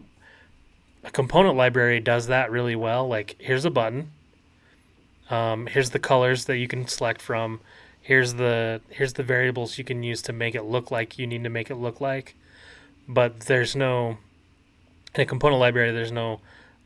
a 1.05 1.11
component 1.11 1.57
library 1.57 2.01
does 2.01 2.27
that 2.27 2.51
really 2.51 2.77
well. 2.77 3.09
Like 3.09 3.37
here's 3.39 3.65
a 3.65 3.71
button, 3.71 4.11
um, 5.31 5.67
here's 5.67 5.91
the 5.91 5.99
colors 5.99 6.47
that 6.47 6.57
you 6.57 6.69
can 6.69 6.87
select 6.87 7.21
from. 7.21 7.61
Here's 8.01 8.35
the 8.35 8.81
here's 8.89 9.13
the 9.13 9.23
variables 9.23 9.77
you 9.77 9.85
can 9.85 10.03
use 10.03 10.23
to 10.23 10.33
make 10.33 10.55
it 10.55 10.63
look 10.63 10.91
like 10.91 11.19
you 11.19 11.27
need 11.27 11.45
to 11.45 11.51
make 11.51 11.71
it 11.71 11.77
look 11.77 12.01
like. 12.01 12.35
But 13.07 13.41
there's 13.41 13.77
no 13.77 14.19
in 15.15 15.23
a 15.23 15.27
component 15.27 15.61
library 15.61 15.93
there's 15.93 16.13
no 16.13 16.41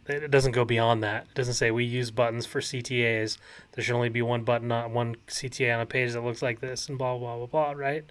it 0.09 0.33
doesn't 0.33 0.53
go 0.53 0.65
beyond 0.65 1.03
that. 1.05 1.27
It 1.31 1.35
doesn't 1.35 1.55
say 1.55 1.71
we 1.71 1.85
use 1.85 2.11
buttons 2.11 2.45
for 2.45 2.61
ctas 2.61 3.39
there 3.73 3.85
should 3.85 3.95
only 3.95 4.09
be 4.09 4.23
one 4.23 4.43
button 4.43 4.73
on 4.73 4.93
one 4.93 5.17
cta 5.29 5.75
on 5.75 5.81
a 5.81 5.87
page 5.87 6.13
that 6.13 6.25
looks 6.25 6.43
like 6.43 6.61
this 6.61 6.89
and 6.89 6.99
blah 6.99 7.17
blah 7.17 7.37
blah 7.37 7.47
blah 7.47 7.73
right? 7.73 8.05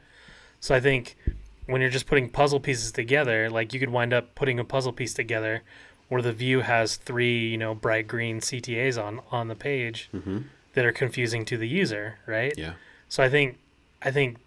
So 0.62 0.74
i 0.74 0.80
think 0.80 1.17
when 1.65 1.82
you're 1.82 1.89
just 1.89 2.08
putting 2.08 2.30
puzzle 2.30 2.60
pieces 2.60 2.91
together 2.91 3.50
like 3.50 3.74
you 3.74 3.80
could 3.80 3.89
wind 3.89 4.13
up 4.13 4.36
putting 4.36 4.60
a 4.60 4.63
puzzle 4.63 4.94
piece 4.94 5.13
together 5.13 5.63
where 6.12 6.21
the 6.21 6.34
view 6.34 6.60
has 6.60 6.97
three 6.97 7.47
you 7.47 7.58
know 7.58 7.74
bright 7.74 8.06
green 8.08 8.39
ctas 8.41 9.02
on 9.02 9.21
on 9.32 9.47
the 9.47 9.56
page 9.56 10.10
hmm 10.12 10.39
that 10.74 10.86
are 10.86 10.93
confusing 10.93 11.43
to 11.43 11.58
the 11.58 11.67
user 11.67 12.17
right 12.26 12.54
yeah, 12.58 12.74
so 13.10 13.21
I 13.21 13.30
think 13.30 13.58
I 14.02 14.10
think 14.10 14.38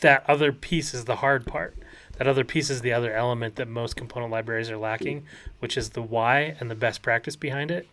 that 0.00 0.24
other 0.28 0.52
piece 0.52 0.94
is 0.94 1.06
the 1.06 1.16
hard 1.16 1.46
part. 1.46 1.76
That 2.18 2.28
other 2.28 2.44
piece 2.44 2.70
is 2.70 2.82
the 2.82 2.92
other 2.92 3.14
element 3.14 3.56
that 3.56 3.68
most 3.68 3.96
component 3.96 4.30
libraries 4.30 4.70
are 4.70 4.76
lacking, 4.76 5.24
which 5.60 5.76
is 5.76 5.90
the 5.90 6.02
why 6.02 6.56
and 6.60 6.70
the 6.70 6.74
best 6.74 7.02
practice 7.02 7.36
behind 7.36 7.70
it. 7.70 7.88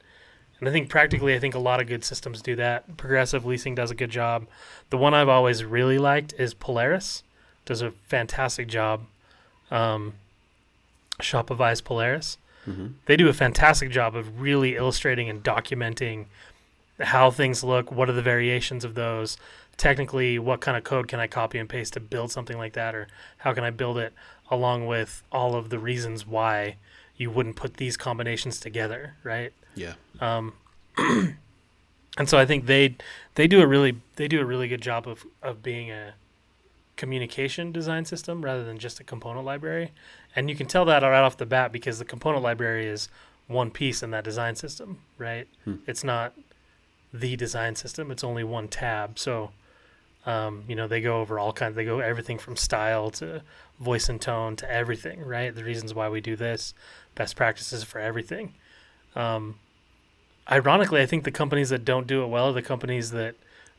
And 0.60 0.68
I 0.68 0.72
think 0.72 0.90
practically, 0.90 1.34
I 1.34 1.40
think 1.40 1.56
a 1.56 1.60
lot 1.60 1.80
of 1.80 1.88
good 1.88 2.04
systems 2.04 2.42
do 2.42 2.56
that. 2.58 2.98
Progressive 2.98 3.46
Leasing 3.46 3.76
does 3.76 3.92
a 3.92 3.96
good 3.96 4.10
job. 4.10 4.46
The 4.90 4.98
one 4.98 5.14
I've 5.14 5.30
always 5.30 5.64
really 5.64 5.98
liked 5.98 6.34
is 6.38 6.54
Polaris. 6.54 7.24
Does 7.64 7.82
a 7.82 7.92
fantastic 8.08 8.68
job. 8.68 9.06
Um, 9.72 10.16
Shopify's 11.20 11.82
Polaris. 11.82 12.38
hmm 12.66 12.88
They 13.06 13.16
do 13.16 13.30
a 13.30 13.34
fantastic 13.34 13.92
job 13.92 14.16
of 14.16 14.42
really 14.42 14.76
illustrating 14.76 15.30
and 15.30 15.44
documenting 15.44 16.26
how 17.00 17.32
things 17.32 17.64
look, 17.64 17.92
what 17.92 18.10
are 18.10 18.14
the 18.14 18.22
variations 18.22 18.84
of 18.84 18.94
those, 18.96 19.38
technically 19.78 20.38
what 20.38 20.60
kind 20.60 20.76
of 20.78 20.84
code 20.84 21.08
can 21.08 21.20
I 21.20 21.28
copy 21.28 21.58
and 21.58 21.70
paste 21.70 21.94
to 21.94 22.00
build 22.02 22.32
something 22.32 22.58
like 22.58 22.74
that 22.74 22.94
or 22.94 23.08
how 23.38 23.54
can 23.54 23.64
I 23.64 23.70
build 23.70 23.98
it 23.98 24.14
along 24.52 24.88
with 24.88 25.24
all 25.32 25.56
of 25.56 25.70
the 25.70 25.80
reasons 25.80 26.28
why 26.28 26.76
you 27.16 27.30
wouldn't 27.32 27.56
put 27.56 27.76
these 27.78 27.96
combinations 27.96 28.60
together, 28.60 29.16
right? 29.24 29.54
yeah, 29.76 29.94
Um, 30.20 30.54
and 30.98 32.28
so 32.28 32.38
I 32.38 32.46
think 32.46 32.66
they 32.66 32.96
they 33.36 33.48
do 33.48 33.62
a 33.62 33.68
really 33.68 33.98
they 34.18 34.28
do 34.28 34.42
a 34.42 34.46
really 34.46 34.68
good 34.68 34.82
job 34.82 35.08
of 35.08 35.26
of 35.42 35.64
being 35.64 35.92
a 35.92 36.16
communication 37.00 37.72
design 37.72 38.04
system 38.04 38.44
rather 38.44 38.66
than 38.66 38.78
just 38.78 39.00
a 39.00 39.06
component 39.06 39.46
library. 39.46 39.94
And 40.36 40.50
you 40.50 40.56
can 40.56 40.68
tell 40.68 40.84
that 40.86 41.02
right 41.02 41.22
off 41.22 41.38
the 41.38 41.46
bat 41.46 41.72
because 41.72 41.98
the 41.98 42.04
component 42.04 42.44
library 42.44 42.88
is 42.88 43.08
one 43.48 43.72
piece 43.72 44.04
in 44.04 44.12
that 44.12 44.26
design 44.26 44.58
system, 44.58 45.00
right? 45.18 45.48
Hmm. 45.64 45.76
It's 45.88 46.04
not 46.04 46.34
the 47.14 47.38
design 47.38 47.76
system; 47.76 48.12
it's 48.12 48.24
only 48.24 48.44
one 48.44 48.68
tab. 48.68 49.18
So, 49.18 49.52
um, 50.26 50.66
you 50.68 50.76
know, 50.76 50.90
they 50.90 51.00
go 51.00 51.22
over 51.22 51.40
all 51.40 51.54
kinds. 51.54 51.78
They 51.78 51.86
go 51.86 52.00
everything 52.00 52.38
from 52.38 52.58
style 52.58 53.10
to 53.12 53.44
voice 53.80 54.10
and 54.10 54.20
tone 54.22 54.58
to 54.58 54.70
everything, 54.70 55.22
right? 55.22 55.56
The 55.56 55.64
reasons 55.64 55.94
why 55.94 56.10
we 56.10 56.20
do 56.20 56.36
this, 56.36 56.74
best 57.16 57.38
practices 57.38 57.82
for 57.86 58.00
everything. 58.00 58.54
Um, 59.16 59.56
ironically, 60.52 61.02
I 61.02 61.06
think 61.06 61.24
the 61.24 61.32
companies 61.32 61.70
that 61.70 61.86
don't 61.86 62.08
do 62.08 62.24
it 62.24 62.28
well 62.28 62.50
are 62.50 62.54
the 62.54 62.62
companies 62.62 63.12
that 63.12 63.36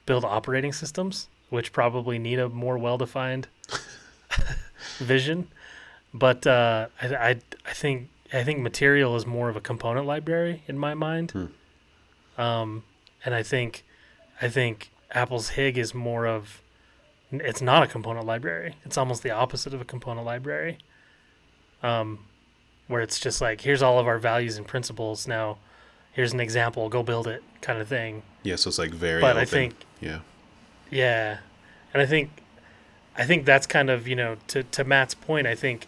build 0.06 0.24
operating 0.24 0.72
systems, 0.72 1.28
which 1.50 1.72
probably 1.72 2.18
need 2.18 2.38
a 2.38 2.48
more 2.48 2.78
well-defined 2.78 3.46
vision. 4.98 5.48
But 6.12 6.46
uh, 6.46 6.86
I, 7.00 7.06
I, 7.14 7.30
I 7.66 7.72
think 7.72 8.08
I 8.32 8.42
think 8.42 8.58
Material 8.60 9.16
is 9.16 9.26
more 9.26 9.48
of 9.48 9.56
a 9.56 9.60
component 9.60 10.06
library 10.06 10.62
in 10.66 10.78
my 10.78 10.94
mind, 10.94 11.32
Hmm. 11.32 12.40
um, 12.40 12.84
and 13.24 13.34
I 13.34 13.42
think 13.42 13.84
I 14.42 14.48
think 14.48 14.90
Apple's 15.12 15.50
HIG 15.50 15.78
is 15.78 15.94
more 15.94 16.26
of 16.26 16.62
it's 17.32 17.62
not 17.62 17.84
a 17.84 17.86
component 17.86 18.26
library. 18.26 18.74
It's 18.84 18.98
almost 18.98 19.22
the 19.22 19.30
opposite 19.30 19.72
of 19.72 19.80
a 19.80 19.84
component 19.84 20.26
library, 20.26 20.78
um, 21.82 22.18
where 22.88 23.00
it's 23.02 23.20
just 23.20 23.40
like 23.40 23.60
here's 23.60 23.82
all 23.82 23.98
of 24.00 24.08
our 24.08 24.18
values 24.18 24.56
and 24.56 24.66
principles. 24.66 25.28
Now, 25.28 25.58
here's 26.12 26.32
an 26.32 26.40
example, 26.40 26.88
go 26.88 27.04
build 27.04 27.28
it, 27.28 27.42
kind 27.62 27.80
of 27.80 27.86
thing. 27.86 28.22
Yeah, 28.42 28.56
so 28.56 28.66
it's 28.68 28.78
like 28.78 28.90
very. 28.90 29.20
But 29.20 29.36
I 29.36 29.44
think 29.44 29.74
Yeah. 30.00 30.20
Yeah, 30.90 31.38
and 31.92 32.03
I 32.03 32.07
think, 32.07 32.31
I 33.16 33.24
think 33.24 33.44
that's 33.44 33.66
kind 33.66 33.90
of 33.90 34.07
you 34.09 34.16
know 34.16 34.37
to 34.48 34.62
to 34.62 34.85
Matt's 34.85 35.14
point. 35.14 35.46
I 35.46 35.55
think. 35.55 35.87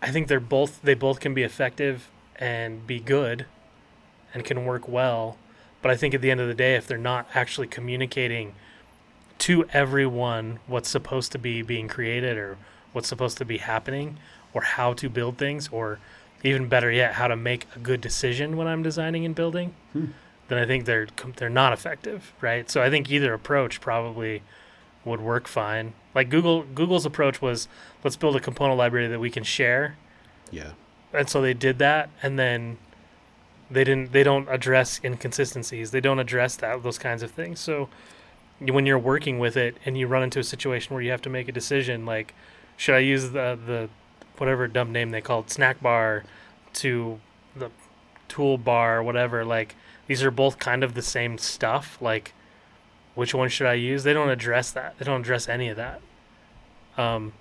I 0.00 0.12
think 0.12 0.28
they're 0.28 0.38
both 0.38 0.80
they 0.82 0.94
both 0.94 1.18
can 1.18 1.34
be 1.34 1.42
effective 1.42 2.08
and 2.36 2.86
be 2.86 3.00
good, 3.00 3.46
and 4.32 4.44
can 4.44 4.64
work 4.64 4.86
well, 4.86 5.36
but 5.82 5.90
I 5.90 5.96
think 5.96 6.14
at 6.14 6.20
the 6.20 6.30
end 6.30 6.40
of 6.40 6.46
the 6.46 6.54
day, 6.54 6.76
if 6.76 6.86
they're 6.86 6.98
not 6.98 7.26
actually 7.34 7.66
communicating 7.66 8.54
to 9.38 9.64
everyone 9.72 10.58
what's 10.66 10.88
supposed 10.88 11.32
to 11.32 11.38
be 11.38 11.62
being 11.62 11.88
created 11.88 12.36
or 12.36 12.58
what's 12.92 13.08
supposed 13.08 13.38
to 13.38 13.44
be 13.44 13.58
happening 13.58 14.18
or 14.52 14.62
how 14.62 14.92
to 14.92 15.08
build 15.08 15.38
things 15.38 15.68
or 15.68 15.98
even 16.42 16.68
better 16.68 16.90
yet 16.90 17.14
how 17.14 17.28
to 17.28 17.36
make 17.36 17.66
a 17.74 17.78
good 17.78 18.00
decision 18.00 18.56
when 18.56 18.66
I'm 18.66 18.82
designing 18.82 19.24
and 19.24 19.34
building 19.34 19.74
hmm. 19.92 20.06
Then 20.48 20.58
I 20.58 20.66
think 20.66 20.84
they're 20.84 21.06
they're 21.36 21.48
not 21.50 21.72
effective 21.72 22.32
right? 22.40 22.70
So 22.70 22.82
I 22.82 22.90
think 22.90 23.10
either 23.10 23.32
approach 23.32 23.80
probably 23.80 24.42
would 25.04 25.20
work 25.20 25.46
fine. 25.48 25.94
Like 26.14 26.28
Google 26.28 26.62
Google's 26.62 27.06
approach 27.06 27.40
was 27.40 27.68
let's 28.04 28.16
build 28.16 28.36
a 28.36 28.40
component 28.40 28.78
library 28.78 29.06
that 29.08 29.20
we 29.20 29.30
can 29.30 29.44
share. 29.44 29.96
Yeah. 30.50 30.72
and 31.12 31.28
so 31.28 31.42
they 31.42 31.54
did 31.54 31.78
that 31.78 32.08
and 32.22 32.38
then 32.38 32.78
they 33.70 33.84
didn't 33.84 34.12
they 34.12 34.22
don't 34.22 34.48
address 34.48 35.00
inconsistencies. 35.04 35.90
They 35.90 36.00
don't 36.00 36.18
address 36.18 36.56
that 36.56 36.82
those 36.82 36.98
kinds 36.98 37.22
of 37.22 37.30
things. 37.30 37.60
So 37.60 37.88
when 38.60 38.86
you're 38.86 38.98
working 38.98 39.38
with 39.38 39.56
it 39.56 39.76
and 39.84 39.96
you 39.96 40.06
run 40.06 40.22
into 40.22 40.40
a 40.40 40.44
situation 40.44 40.94
where 40.94 41.02
you 41.02 41.10
have 41.10 41.22
to 41.22 41.30
make 41.30 41.48
a 41.48 41.52
decision 41.52 42.04
like 42.04 42.34
should 42.76 42.94
i 42.94 42.98
use 42.98 43.30
the 43.30 43.58
the 43.66 43.88
whatever 44.38 44.66
dumb 44.66 44.90
name 44.92 45.10
they 45.10 45.20
called 45.20 45.48
snack 45.50 45.80
bar 45.80 46.24
to 46.72 47.20
the 47.54 47.70
toolbar 48.28 49.04
whatever 49.04 49.44
like 49.44 49.74
these 50.06 50.22
are 50.22 50.30
both 50.30 50.58
kind 50.58 50.84
of 50.84 50.94
the 50.94 51.02
same 51.02 51.38
stuff 51.38 51.98
like 52.00 52.32
which 53.14 53.34
one 53.34 53.48
should 53.48 53.66
i 53.66 53.74
use 53.74 54.04
they 54.04 54.12
don't 54.12 54.30
address 54.30 54.70
that 54.70 54.98
they 54.98 55.04
don't 55.04 55.20
address 55.20 55.48
any 55.48 55.68
of 55.68 55.76
that 55.76 56.00
um 56.96 57.32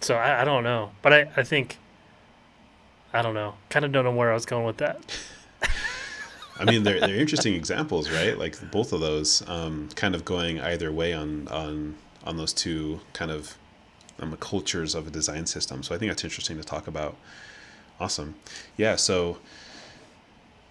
so 0.00 0.14
i, 0.14 0.42
I 0.42 0.44
don't 0.44 0.64
know 0.64 0.90
but 1.02 1.12
I, 1.12 1.30
I 1.36 1.42
think 1.42 1.78
i 3.12 3.22
don't 3.22 3.34
know 3.34 3.54
kind 3.68 3.84
of 3.84 3.92
don't 3.92 4.04
know 4.04 4.12
where 4.12 4.30
i 4.30 4.34
was 4.34 4.46
going 4.46 4.64
with 4.64 4.78
that 4.78 5.00
I 6.60 6.64
mean, 6.64 6.82
they're 6.82 7.00
they're 7.00 7.16
interesting 7.16 7.54
examples, 7.54 8.10
right? 8.10 8.36
Like 8.38 8.70
both 8.70 8.92
of 8.92 9.00
those, 9.00 9.42
um, 9.48 9.88
kind 9.94 10.14
of 10.14 10.26
going 10.26 10.60
either 10.60 10.92
way 10.92 11.14
on 11.14 11.48
on 11.48 11.96
on 12.24 12.36
those 12.36 12.52
two 12.52 13.00
kind 13.14 13.30
of 13.30 13.56
um, 14.20 14.36
cultures 14.36 14.94
of 14.94 15.06
a 15.06 15.10
design 15.10 15.46
system. 15.46 15.82
So 15.82 15.94
I 15.94 15.98
think 15.98 16.10
that's 16.10 16.22
interesting 16.22 16.58
to 16.58 16.62
talk 16.62 16.86
about. 16.86 17.16
Awesome, 18.00 18.34
yeah. 18.76 18.96
So 18.96 19.38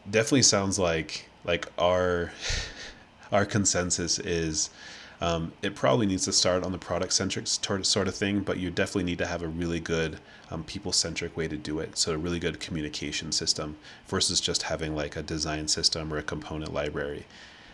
definitely 0.10 0.42
sounds 0.42 0.80
like 0.80 1.30
like 1.46 1.68
our 1.78 2.32
our 3.32 3.46
consensus 3.46 4.20
is 4.20 4.70
um, 5.22 5.52
it 5.62 5.76
probably 5.76 6.06
needs 6.06 6.26
to 6.26 6.34
start 6.34 6.64
on 6.64 6.72
the 6.72 6.78
product 6.78 7.12
centric 7.12 7.48
sort 7.48 8.08
of 8.08 8.16
thing, 8.16 8.40
but 8.40 8.58
you 8.58 8.70
definitely 8.70 9.04
need 9.04 9.18
to 9.18 9.26
have 9.26 9.42
a 9.42 9.48
really 9.48 9.80
good 9.80 10.20
um, 10.50 10.64
people 10.64 10.94
centric 10.94 11.36
way 11.36 11.48
to 11.48 11.58
do 11.58 11.80
it. 11.80 11.98
So, 11.98 12.14
a 12.14 12.18
really 12.18 12.40
good 12.40 12.60
communication 12.60 13.32
system 13.34 13.76
versus 14.08 14.40
just 14.40 14.64
having 14.64 14.96
like 14.96 15.18
a 15.18 15.22
design 15.22 15.68
system 15.68 16.14
or 16.14 16.18
a 16.18 16.24
component 16.24 16.74
library. 16.74 17.26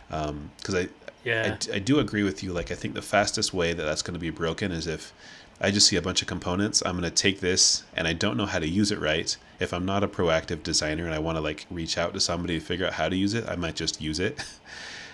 Because 0.09 0.75
I, 0.75 0.87
yeah 1.23 1.57
I, 1.71 1.75
I 1.75 1.79
do 1.79 1.99
agree 1.99 2.23
with 2.23 2.41
you. 2.41 2.51
Like, 2.51 2.71
I 2.71 2.75
think 2.75 2.95
the 2.95 3.01
fastest 3.01 3.53
way 3.53 3.73
that 3.73 3.83
that's 3.83 4.01
going 4.01 4.15
to 4.15 4.19
be 4.19 4.31
broken 4.31 4.71
is 4.71 4.87
if 4.87 5.13
I 5.61 5.71
just 5.71 5.87
see 5.87 5.95
a 5.95 6.01
bunch 6.01 6.21
of 6.21 6.27
components. 6.27 6.83
I'm 6.85 6.99
going 6.99 7.09
to 7.09 7.15
take 7.15 7.39
this 7.39 7.83
and 7.95 8.07
I 8.07 8.13
don't 8.13 8.37
know 8.37 8.45
how 8.45 8.59
to 8.59 8.67
use 8.67 8.91
it 8.91 8.99
right. 8.99 9.35
If 9.59 9.73
I'm 9.73 9.85
not 9.85 10.03
a 10.03 10.07
proactive 10.07 10.63
designer 10.63 11.05
and 11.05 11.13
I 11.13 11.19
want 11.19 11.37
to 11.37 11.41
like 11.41 11.65
reach 11.71 11.97
out 11.97 12.13
to 12.13 12.19
somebody 12.19 12.59
to 12.59 12.65
figure 12.65 12.85
out 12.85 12.93
how 12.93 13.07
to 13.07 13.15
use 13.15 13.33
it, 13.33 13.45
I 13.47 13.55
might 13.55 13.75
just 13.75 14.01
use 14.01 14.19
it. 14.19 14.43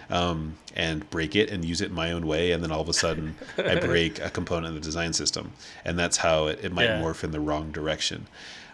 Um, 0.10 0.58
and 0.76 1.10
break 1.10 1.38
it 1.38 1.50
and 1.52 1.64
use 1.64 1.80
it 1.80 1.90
my 1.90 2.12
own 2.12 2.28
way, 2.28 2.52
and 2.52 2.62
then 2.62 2.70
all 2.70 2.82
of 2.82 2.90
a 2.90 2.94
sudden 2.94 3.34
I 3.58 3.76
break 3.80 4.20
a 4.20 4.30
component 4.30 4.68
of 4.68 4.74
the 4.74 4.82
design 4.82 5.14
system, 5.14 5.54
and 5.86 5.98
that's 5.98 6.18
how 6.18 6.48
it, 6.48 6.60
it 6.62 6.74
might 6.74 6.84
Yeah. 6.90 7.02
morph 7.02 7.24
in 7.24 7.32
the 7.32 7.40
wrong 7.40 7.72
direction. 7.72 8.28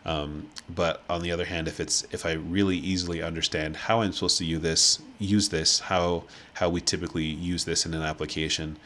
Um, 0.04 0.48
but 0.68 1.04
on 1.08 1.22
the 1.22 1.32
other 1.32 1.46
hand, 1.46 1.68
if 1.68 1.80
it's 1.80 2.08
if 2.12 2.26
I 2.26 2.32
really 2.32 2.78
easily 2.78 3.22
understand 3.22 3.76
how 3.76 4.02
I'm 4.02 4.14
supposed 4.14 4.40
to 4.40 4.46
use 4.46 4.62
this, 4.62 5.00
use 5.20 5.50
this, 5.50 5.82
how 5.82 6.24
how 6.54 6.70
we 6.70 6.82
typically 6.82 7.26
use 7.26 7.66
this 7.66 7.86
in 7.86 7.94
an 7.94 8.02
application, 8.02 8.78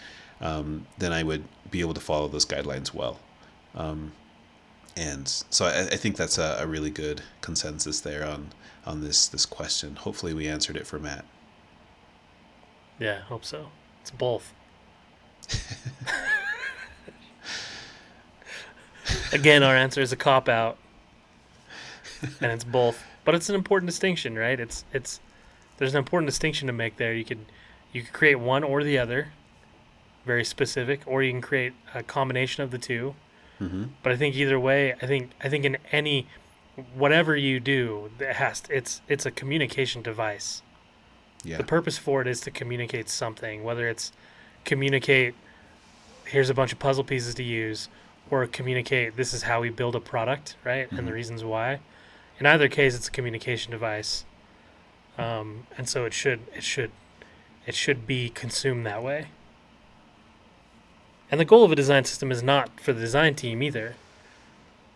um, 0.42 0.88
then 0.98 1.14
I 1.14 1.24
would 1.24 1.44
be 1.70 1.82
able 1.82 1.94
to 1.94 2.00
follow 2.02 2.28
those 2.28 2.46
guidelines 2.46 2.94
well. 2.94 3.20
Um, 3.76 4.12
and 4.98 5.28
so 5.50 5.66
I, 5.66 5.88
I 5.88 5.96
think 5.96 6.18
that's 6.18 6.38
a, 6.38 6.58
a 6.60 6.68
really 6.68 6.90
good 6.90 7.22
consensus 7.42 8.02
there 8.02 8.26
on 8.26 8.50
on 8.86 9.02
this 9.02 9.28
this 9.28 9.46
question. 9.46 9.96
Hopefully, 9.96 10.34
we 10.34 10.48
answered 10.48 10.76
it 10.76 10.86
for 10.88 11.00
Matt. 11.00 11.24
yeah 13.00 13.22
hope 13.22 13.46
so. 13.46 13.70
It's 14.02 14.12
both. 14.12 14.54
Again 19.34 19.64
our 19.64 19.76
answer 19.76 20.02
is 20.02 20.12
a 20.12 20.18
cop 20.18 20.50
out. 20.50 20.78
And 22.40 22.52
it's 22.52 22.64
both. 22.64 23.04
But 23.24 23.36
it's 23.36 23.50
an 23.50 23.56
important 23.56 23.88
distinction 23.88 24.38
right? 24.38 24.60
It's 24.60 24.84
it's 24.92 25.20
there's 25.78 25.94
an 25.94 26.00
important 26.00 26.28
distinction 26.28 26.68
to 26.68 26.74
make 26.74 26.98
there. 26.98 27.14
You 27.14 27.24
could 27.24 27.46
you 27.94 28.02
could 28.02 28.14
create 28.14 28.36
one 28.36 28.64
or 28.64 28.84
the 28.84 28.98
other 28.98 29.30
very 30.26 30.44
specific 30.46 31.02
or 31.06 31.24
you 31.24 31.32
can 31.32 31.42
create 31.42 31.74
a 31.96 32.04
combination 32.04 32.64
of 32.64 32.72
the 32.72 32.78
two 32.78 33.16
Mm-hmm. 33.60 33.84
but 34.02 34.12
i 34.12 34.16
think 34.16 34.36
either 34.36 34.60
way 34.60 34.94
i 35.04 35.06
think 35.06 35.30
i 35.40 35.48
think 35.48 35.66
in 35.66 35.78
any 35.92 36.26
whatever 36.96 37.36
you 37.36 37.60
do 37.60 38.10
it 38.20 38.36
has 38.38 38.62
to, 38.62 38.76
it's 38.76 39.02
it's 39.08 39.24
a 39.26 39.30
communication 39.32 40.02
device 40.02 40.64
Yeah. 41.44 41.58
the 41.58 41.64
purpose 41.64 41.98
for 42.00 42.22
it 42.22 42.28
is 42.28 42.40
to 42.42 42.52
communicate 42.52 43.08
something, 43.10 43.64
whether 43.64 43.88
it's 43.88 44.12
communicate, 44.64 45.34
here's 46.26 46.50
a 46.50 46.54
bunch 46.56 46.72
of 46.74 46.80
puzzle 46.80 47.04
pieces 47.04 47.34
to 47.36 47.44
use, 47.44 47.90
or 48.30 48.46
communicate, 48.48 49.16
this 49.16 49.34
is 49.34 49.44
how 49.44 49.60
we 49.62 49.70
build 49.70 49.96
a 49.96 50.00
product, 50.00 50.56
right? 50.64 50.88
And 50.92 51.08
the 51.08 51.12
Mhm. 51.12 51.16
reasons 51.22 51.44
why. 51.44 51.80
In 52.40 52.46
either 52.46 52.68
case, 52.70 52.96
it's 52.96 53.08
a 53.08 53.12
communication 53.12 53.72
device, 53.72 54.24
um, 55.18 55.66
and 55.78 55.90
so 55.90 56.06
it 56.06 56.14
should 56.14 56.40
it 56.56 56.64
should 56.64 56.92
it 57.68 57.76
should 57.76 58.08
be 58.08 58.30
consumed 58.30 58.86
that 58.86 59.04
way. 59.04 59.28
And 61.32 61.40
the 61.40 61.46
goal 61.46 61.64
of 61.64 61.72
a 61.72 61.76
design 61.76 62.04
system 62.06 62.32
is 62.32 62.44
not 62.44 62.80
for 62.80 62.92
the 62.94 63.00
design 63.00 63.36
team 63.36 63.64
either. 63.64 63.96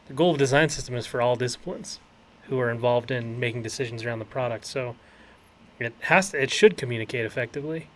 The 0.07 0.13
goal 0.13 0.31
of 0.31 0.35
a 0.35 0.39
design 0.39 0.69
system 0.69 0.95
is 0.95 1.05
for 1.07 1.21
all 1.21 1.35
disciplines 1.35 1.99
who 2.49 2.59
are 2.59 2.69
involved 2.69 3.09
in 3.09 3.39
making 3.39 3.63
decisions 3.63 4.03
around 4.03 4.19
the 4.19 4.25
product. 4.25 4.65
So 4.65 4.95
it 5.79 5.93
has 6.01 6.31
to, 6.31 6.41
it 6.43 6.51
should 6.51 6.77
communicate 6.77 7.25
effectively. 7.25 7.87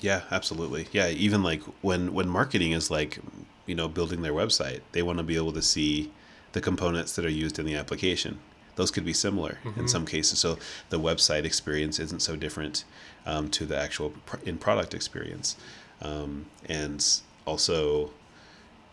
Yeah, 0.00 0.22
absolutely. 0.30 0.86
Yeah, 0.92 1.08
even 1.08 1.42
like 1.42 1.62
when 1.82 2.12
when 2.14 2.28
marketing 2.28 2.72
is 2.72 2.90
like, 2.90 3.18
you 3.66 3.74
know, 3.74 3.88
building 3.88 4.22
their 4.22 4.32
website, 4.32 4.80
they 4.92 5.02
want 5.02 5.18
to 5.18 5.24
be 5.24 5.36
able 5.36 5.52
to 5.52 5.62
see 5.62 6.12
the 6.52 6.60
components 6.60 7.16
that 7.16 7.24
are 7.24 7.30
used 7.30 7.58
in 7.58 7.66
the 7.66 7.74
application. 7.74 8.38
Those 8.76 8.90
could 8.90 9.04
be 9.06 9.14
similar 9.14 9.58
in 9.64 9.72
Mhm. 9.72 9.88
some 9.90 10.04
cases. 10.06 10.38
So 10.38 10.58
the 10.90 11.00
website 11.00 11.44
experience 11.44 11.98
isn't 11.98 12.20
so 12.20 12.36
different 12.36 12.84
um, 13.24 13.50
to 13.50 13.64
the 13.66 13.76
actual 13.76 14.12
in 14.44 14.58
product 14.58 14.94
experience, 14.94 15.56
um, 16.02 16.46
and 16.66 17.04
also 17.46 18.10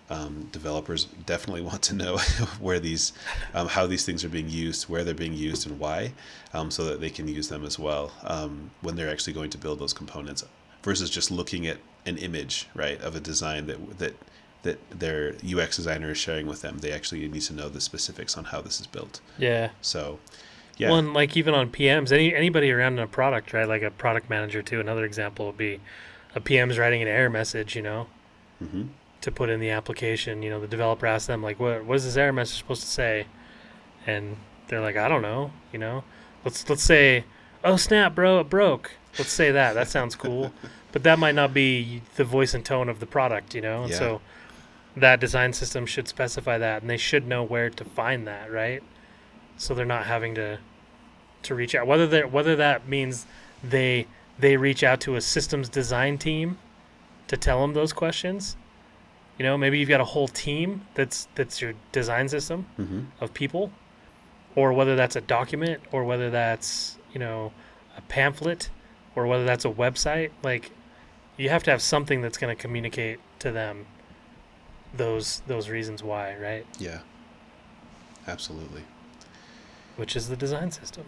um, 0.10 0.48
developers 0.52 1.06
definitely 1.26 1.62
want 1.70 1.82
to 1.84 1.96
know 1.96 2.18
where 2.60 2.80
these, 2.80 3.14
um, 3.54 3.68
how 3.68 3.86
these 3.86 4.06
things 4.06 4.24
are 4.24 4.30
being 4.30 4.50
used, 4.50 4.90
where 4.90 5.04
they're 5.04 5.14
being 5.14 5.34
used, 5.34 5.68
and 5.68 5.80
why, 5.80 6.14
um, 6.54 6.72
so 6.72 6.86
that 6.86 7.02
they 7.02 7.10
can 7.10 7.28
use 7.28 7.50
them 7.50 7.66
as 7.66 7.78
well 7.78 8.12
um, 8.24 8.72
when 8.82 8.96
they're 8.96 9.10
actually 9.10 9.34
going 9.34 9.50
to 9.50 9.58
build 9.58 9.80
those 9.80 9.94
components, 9.94 10.44
versus 10.84 11.10
just 11.10 11.32
looking 11.32 11.68
at 11.68 11.78
an 12.06 12.18
image, 12.18 12.68
right, 12.76 13.02
of 13.02 13.16
a 13.16 13.20
design 13.20 13.68
that 13.68 14.00
that 14.00 14.14
that 14.64 14.80
their 14.90 15.36
UX 15.46 15.76
designer 15.76 16.12
is 16.12 16.18
sharing 16.18 16.48
with 16.48 16.62
them. 16.62 16.78
They 16.78 16.92
actually 16.92 17.28
need 17.28 17.42
to 17.44 17.54
know 17.54 17.68
the 17.70 17.82
specifics 17.82 18.38
on 18.38 18.46
how 18.46 18.62
this 18.62 18.80
is 18.80 18.88
built. 18.88 19.20
Yeah. 19.38 19.72
So, 19.82 20.20
yeah, 20.78 20.90
Well, 20.90 21.00
and 21.00 21.14
like 21.14 21.36
even 21.36 21.54
on 21.54 21.70
PMs, 21.70 22.12
any 22.12 22.34
anybody 22.34 22.72
around 22.72 22.94
in 22.94 23.00
a 23.00 23.08
product, 23.08 23.54
right? 23.54 23.68
Like 23.68 23.82
a 23.82 23.92
product 23.92 24.30
manager 24.30 24.62
too. 24.62 24.80
Another 24.80 25.06
example 25.06 25.48
would 25.48 25.58
be 25.58 25.82
a 26.34 26.40
PM's 26.40 26.78
writing 26.78 27.02
an 27.02 27.08
error 27.08 27.30
message, 27.30 27.76
you 27.76 27.82
know, 27.82 28.08
hmm 28.68 28.84
to 29.22 29.32
put 29.32 29.50
in 29.50 29.62
the 29.62 29.70
application. 29.70 30.44
You 30.44 30.50
know, 30.50 30.60
the 30.60 30.68
developer 30.68 31.06
asks 31.06 31.28
them 31.28 31.42
like, 31.42 31.58
"What 31.58 31.86
what 31.86 31.96
is 31.96 32.04
this 32.04 32.18
error 32.18 32.34
message 32.34 32.58
supposed 32.58 32.82
to 32.82 32.88
say?" 32.90 33.28
And 34.06 34.36
they're 34.68 34.82
like, 34.82 34.98
"I 34.98 35.08
don't 35.08 35.22
know." 35.22 35.52
You 35.72 35.80
know, 35.80 36.04
let's 36.44 36.68
let's 36.70 36.84
say, 36.84 37.24
"Oh 37.64 37.78
snap, 37.78 38.16
bro, 38.16 38.42
it 38.42 38.50
broke." 38.50 38.92
Let's 39.18 39.32
say 39.32 39.50
that. 39.52 39.74
That 39.76 39.88
sounds 39.88 40.16
cool, 40.16 40.52
but 40.92 41.04
that 41.04 41.20
might 41.20 41.36
not 41.36 41.54
be 41.54 42.02
the 42.18 42.26
voice 42.26 42.54
and 42.54 42.66
tone 42.66 42.90
of 42.90 43.00
the 43.00 43.06
product. 43.06 43.56
You 43.56 43.62
know, 43.62 43.84
and 43.84 43.92
Yeah. 43.92 44.00
so 44.00 44.22
that 44.98 45.22
design 45.22 45.54
system 45.54 45.86
should 45.86 46.10
specify 46.10 46.58
that, 46.58 46.82
and 46.82 46.90
they 46.90 46.98
should 46.98 47.26
know 47.26 47.44
where 47.44 47.70
to 47.70 47.86
find 47.86 48.28
that, 48.28 48.52
right? 48.52 48.84
So 49.56 49.74
they're 49.74 49.86
not 49.86 50.06
having 50.06 50.36
to 50.36 50.60
to 51.44 51.56
reach 51.56 51.76
out. 51.76 51.88
Whether 51.88 52.08
that 52.08 52.32
whether 52.32 52.58
that 52.58 52.90
means 52.90 53.26
they 53.64 54.08
they 54.38 54.58
reach 54.58 54.84
out 54.84 55.00
to 55.02 55.16
a 55.16 55.22
systems 55.22 55.70
design 55.70 56.18
team 56.18 56.58
to 57.34 57.38
tell 57.38 57.62
them 57.62 57.74
those 57.74 57.94
questions. 57.94 58.56
You 59.38 59.44
know, 59.46 59.58
maybe 59.58 59.80
you've 59.80 59.90
got 59.90 60.02
a 60.02 60.06
whole 60.06 60.28
team 60.28 60.86
that's 60.94 61.28
that's 61.36 61.62
your 61.62 61.74
design 61.92 62.30
system 62.30 62.68
hmm 62.78 63.02
of 63.20 63.34
people, 63.34 63.72
or 64.56 64.74
whether 64.74 64.96
that's 64.96 65.16
a 65.16 65.22
document, 65.22 65.82
or 65.92 66.04
whether 66.04 66.30
that's 66.30 66.98
you 67.14 67.20
know 67.20 67.52
a 67.98 68.02
pamphlet, 68.02 68.70
or 69.16 69.26
whether 69.28 69.46
that's 69.46 69.66
a 69.66 69.70
website. 69.72 70.30
Like 70.44 70.72
you 71.38 71.50
have 71.50 71.64
to 71.64 71.72
have 71.72 71.82
something 71.82 72.22
that's 72.22 72.38
going 72.38 72.56
to 72.56 72.62
communicate 72.62 73.20
to 73.40 73.52
them 73.52 73.88
those 74.94 75.42
those 75.48 75.70
reasons 75.70 76.04
why, 76.04 76.36
right? 76.38 76.66
Yeah. 76.80 77.00
Absolutely. 78.28 78.84
Which 79.98 80.16
is 80.16 80.30
the 80.30 80.38
design 80.38 80.72
system. 80.72 81.06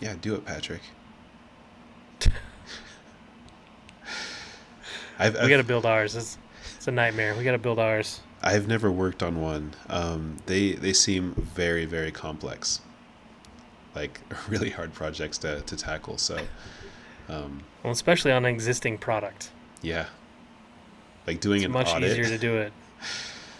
Yeah, 0.00 0.14
do 0.20 0.34
it, 0.34 0.44
Patrick. 0.44 0.82
I've, 5.18 5.34
We 5.40 5.48
got 5.48 5.56
to 5.58 5.64
build 5.64 5.84
ours. 5.86 6.14
It's, 6.14 6.38
it's 6.76 6.86
a 6.88 6.90
nightmare. 6.92 7.34
We 7.36 7.44
got 7.44 7.52
to 7.52 7.58
build 7.58 7.78
ours. 7.78 8.20
I've 8.42 8.68
never 8.68 8.90
worked 8.90 9.22
on 9.22 9.40
one. 9.40 9.74
Um, 9.88 10.36
they 10.46 10.72
they 10.72 10.92
seem 10.92 11.34
very 11.34 11.84
very 11.86 12.12
complex, 12.12 12.80
like 13.96 14.20
really 14.48 14.70
hard 14.70 14.94
projects 14.94 15.38
to, 15.38 15.60
to 15.62 15.76
tackle. 15.76 16.18
So, 16.18 16.38
um, 17.28 17.62
Well, 17.82 17.92
especially 17.92 18.30
on 18.30 18.44
an 18.44 18.54
existing 18.54 18.98
product. 18.98 19.50
yeah, 19.82 20.06
like 21.26 21.40
doing 21.40 21.62
it. 21.62 21.64
It's 21.64 21.66
an 21.66 21.72
much 21.72 21.88
audit. 21.88 22.10
easier 22.12 22.24
to 22.26 22.38
do 22.38 22.56
it. 22.58 22.72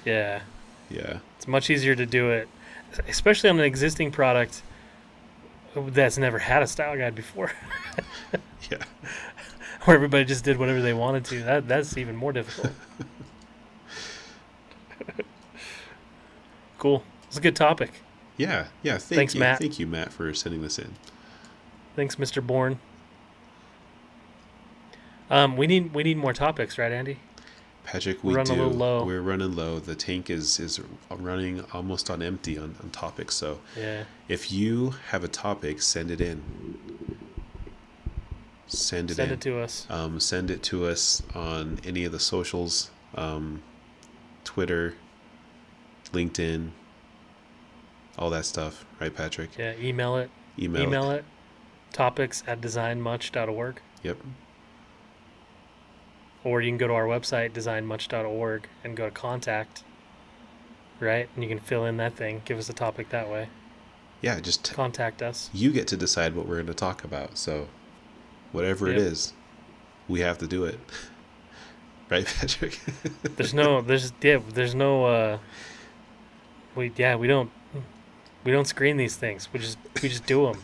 Yeah. 0.04 0.40
yeah, 0.88 1.18
It's 1.36 1.46
much 1.48 1.68
easier 1.68 1.94
to 1.94 2.06
do 2.06 2.30
it, 2.30 2.48
especially 3.08 3.50
on 3.50 3.58
an 3.58 3.64
existing 3.66 4.10
product 4.10 4.62
that's 5.74 6.16
never 6.16 6.38
had 6.38 6.62
a 6.62 6.66
style 6.66 6.96
guide 6.96 7.14
before, 7.14 7.52
yeah, 8.70 8.78
where 9.88 9.94
everybody 9.96 10.22
just 10.22 10.44
did 10.44 10.58
whatever 10.58 10.82
they 10.82 10.92
wanted 10.92 11.24
to. 11.24 11.42
That 11.44 11.66
that's 11.66 11.96
even 11.96 12.14
more 12.14 12.30
difficult. 12.30 12.74
cool. 16.78 17.02
It's 17.28 17.38
a 17.38 17.40
good 17.40 17.56
topic. 17.56 17.92
yeah, 18.36 18.66
yeah. 18.82 18.98
Thank 18.98 19.18
Thanks, 19.18 19.34
you, 19.34 19.40
Matt. 19.40 19.60
thank 19.60 19.78
you, 19.78 19.86
Matt, 19.86 20.12
for 20.12 20.34
sending 20.34 20.60
this 20.60 20.78
in. 20.78 20.94
Thanks, 21.96 22.16
Mr. 22.16 22.46
Bourne. 22.46 22.78
Um, 25.30 25.56
we 25.56 25.66
need 25.66 25.94
we 25.94 26.02
need 26.02 26.18
more 26.18 26.34
topics, 26.34 26.76
right, 26.76 26.92
Andy? 26.92 27.20
Patrick, 27.84 28.22
we 28.22 28.34
Running 28.34 28.60
a 28.60 28.68
do. 28.68 29.04
We're 29.06 29.22
running 29.22 29.56
low. 29.56 29.78
The 29.78 29.94
tank 29.94 30.28
is 30.28 30.60
is 30.60 30.78
running 31.10 31.64
almost 31.72 32.10
on 32.10 32.20
empty 32.22 32.58
on, 32.58 32.74
on 32.82 32.90
topics. 32.90 33.36
So 33.36 33.60
Yeah. 33.74 34.04
if 34.28 34.52
you 34.52 34.90
have 35.08 35.24
a 35.24 35.28
topic, 35.28 35.80
send 35.80 36.10
it 36.10 36.20
in. 36.20 36.42
Send 38.68 39.10
it 39.10 39.14
Send 39.14 39.28
in. 39.32 39.34
it 39.38 39.40
to 39.42 39.60
us. 39.60 39.86
um, 39.90 40.20
send 40.20 40.50
it 40.50 40.62
to 40.64 40.86
us 40.86 41.22
on 41.34 41.78
any 41.84 42.04
of 42.04 42.12
the 42.12 42.20
socials 42.20 42.90
um, 43.14 43.62
Twitter, 44.44 44.94
LinkedIn, 46.12 46.70
all 48.18 48.30
that 48.30 48.44
stuff. 48.44 48.84
Right, 49.00 49.14
Patrick? 49.14 49.50
Yeah. 49.58 49.72
Email 49.80 50.16
it. 50.16 50.30
Email, 50.58 50.82
Email 50.82 51.10
it. 51.12 51.16
it. 51.18 51.24
Topics 51.92 52.42
at 52.46 52.60
designmuch.org. 52.60 53.80
Yep. 54.02 54.18
Or 56.44 56.60
you 56.60 56.70
can 56.70 56.78
go 56.78 56.86
to 56.88 56.94
our 56.94 57.06
website, 57.06 57.52
designmuch.org, 57.52 58.68
and 58.84 58.96
go 58.96 59.06
to 59.06 59.10
contact. 59.10 59.84
Right? 61.00 61.28
And 61.34 61.42
you 61.44 61.48
can 61.48 61.58
fill 61.60 61.84
in 61.84 61.96
that 61.98 62.14
thing. 62.14 62.42
Give 62.44 62.58
us 62.58 62.68
a 62.68 62.72
topic 62.72 63.08
that 63.10 63.30
way. 63.30 63.48
Yeah, 64.20 64.40
just 64.40 64.64
t- 64.64 64.74
Contact 64.74 65.22
us. 65.22 65.48
you 65.52 65.70
get 65.70 65.86
to 65.88 65.96
decide 65.96 66.34
what 66.34 66.46
we're 66.46 66.56
going 66.56 66.66
to 66.66 66.74
talk 66.74 67.04
about. 67.04 67.38
So, 67.38 67.68
whatever 68.52 68.88
it 68.88 68.96
Yep. 68.98 69.06
is, 69.12 69.32
we 70.08 70.20
have 70.20 70.38
to 70.38 70.46
do 70.46 70.64
it. 70.64 70.78
right, 72.10 72.26
Patrick? 72.26 72.78
There's 73.36 73.52
no, 73.54 73.80
there's, 73.82 74.12
yeah, 74.22 74.38
there's 74.54 74.74
no, 74.74 75.04
uh, 75.04 75.38
we, 76.74 76.90
yeah, 76.96 77.16
we 77.16 77.26
don't, 77.26 77.50
we 78.44 78.52
don't 78.52 78.66
screen 78.66 78.96
these 78.96 79.16
things. 79.16 79.48
We 79.52 79.58
just, 79.60 79.78
we 80.02 80.08
just 80.08 80.24
do 80.26 80.52
them. 80.52 80.58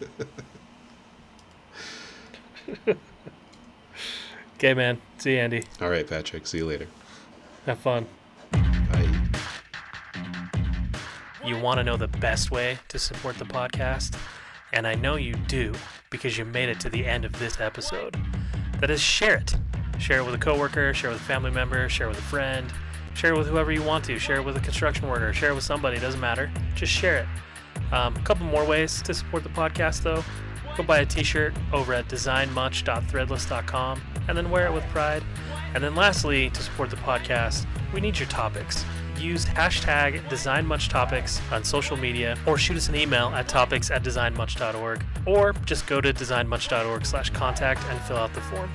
okay, 4.57 4.75
man. 4.75 5.01
See 5.19 5.33
you, 5.35 5.39
Andy. 5.39 5.63
all 5.81 5.91
right, 5.91 6.07
Patrick. 6.07 6.47
See 6.47 6.59
you 6.59 6.67
later. 6.67 6.87
Have 7.67 7.79
fun. 7.79 8.07
Bye. 8.53 9.09
You 11.45 11.59
want 11.59 11.79
to 11.79 11.85
know 11.85 11.97
the 11.97 12.09
best 12.09 12.51
way 12.51 12.79
to 12.89 12.99
support 12.99 13.37
the 13.37 13.45
podcast? 13.45 14.17
And 14.75 14.89
I 14.89 14.97
know 14.97 15.15
you 15.15 15.35
do 15.47 15.73
because 16.11 16.37
you 16.37 16.45
made 16.45 16.69
it 16.69 16.81
to 16.81 16.91
the 16.91 17.07
end 17.07 17.25
of 17.25 17.39
this 17.39 17.61
episode. 17.61 18.17
That 18.81 18.91
is, 18.91 19.01
share 19.01 19.37
it. 19.37 19.55
Share 20.01 20.19
it 20.19 20.27
with 20.27 20.35
a 20.35 20.39
coworker, 20.39 20.93
share 20.93 21.11
it 21.11 21.13
with 21.13 21.23
a 21.23 21.25
family 21.25 21.53
member, 21.53 21.89
share 21.89 22.09
it 22.09 22.11
with 22.11 22.19
a 22.19 22.23
friend, 22.23 22.67
share 23.15 23.33
it 23.35 23.39
with 23.39 23.47
whoever 23.47 23.71
you 23.71 23.83
want 23.83 24.05
to, 24.07 24.19
share 24.19 24.37
it 24.37 24.45
with 24.45 24.57
a 24.57 24.61
construction 24.61 25.09
worker, 25.09 25.33
share 25.33 25.51
it 25.51 25.55
with 25.55 25.63
somebody, 25.63 26.01
doesn't 26.01 26.21
matter. 26.21 26.51
Just 26.75 26.93
share 26.93 27.19
it. 27.19 27.27
Um, 27.93 28.17
a 28.17 28.21
couple 28.23 28.47
more 28.47 28.65
ways 28.67 29.01
to 29.03 29.15
support 29.15 29.45
the 29.45 29.49
podcast, 29.51 30.03
though. 30.03 30.25
Go 30.77 30.83
buy 30.83 30.99
a 30.99 31.07
t 31.07 31.23
shirt 31.23 31.55
over 31.73 31.95
at 31.95 32.09
designmuch.threadless.com 32.09 34.03
and 34.27 34.37
then 34.37 34.51
wear 34.51 34.67
it 34.67 34.73
with 34.73 34.85
pride. 34.89 35.23
And 35.75 35.85
then, 35.85 35.95
lastly, 35.95 36.51
to 36.51 36.63
support 36.63 36.91
the 36.91 36.97
podcast, 36.97 37.67
we 37.93 38.01
need 38.01 38.19
your 38.19 38.29
topics. 38.29 38.85
Use 39.19 39.45
hashtag 39.47 40.23
DesignMuchTopics 40.29 41.53
on 41.53 41.65
social 41.65 41.97
media 41.97 42.37
or 42.47 42.59
shoot 42.59 42.77
us 42.77 42.89
an 42.89 42.97
email 42.97 43.29
at 43.29 43.49
topics 43.49 43.91
at 43.91 44.03
designmuch.org 44.03 45.05
or 45.27 45.53
just 45.65 45.87
go 45.87 46.01
to 46.01 46.13
designmuch.org 46.13 47.07
slash 47.07 47.31
contact 47.31 47.83
and 47.89 48.01
fill 48.03 48.17
out 48.17 48.33
the 48.35 48.41
form. 48.43 48.71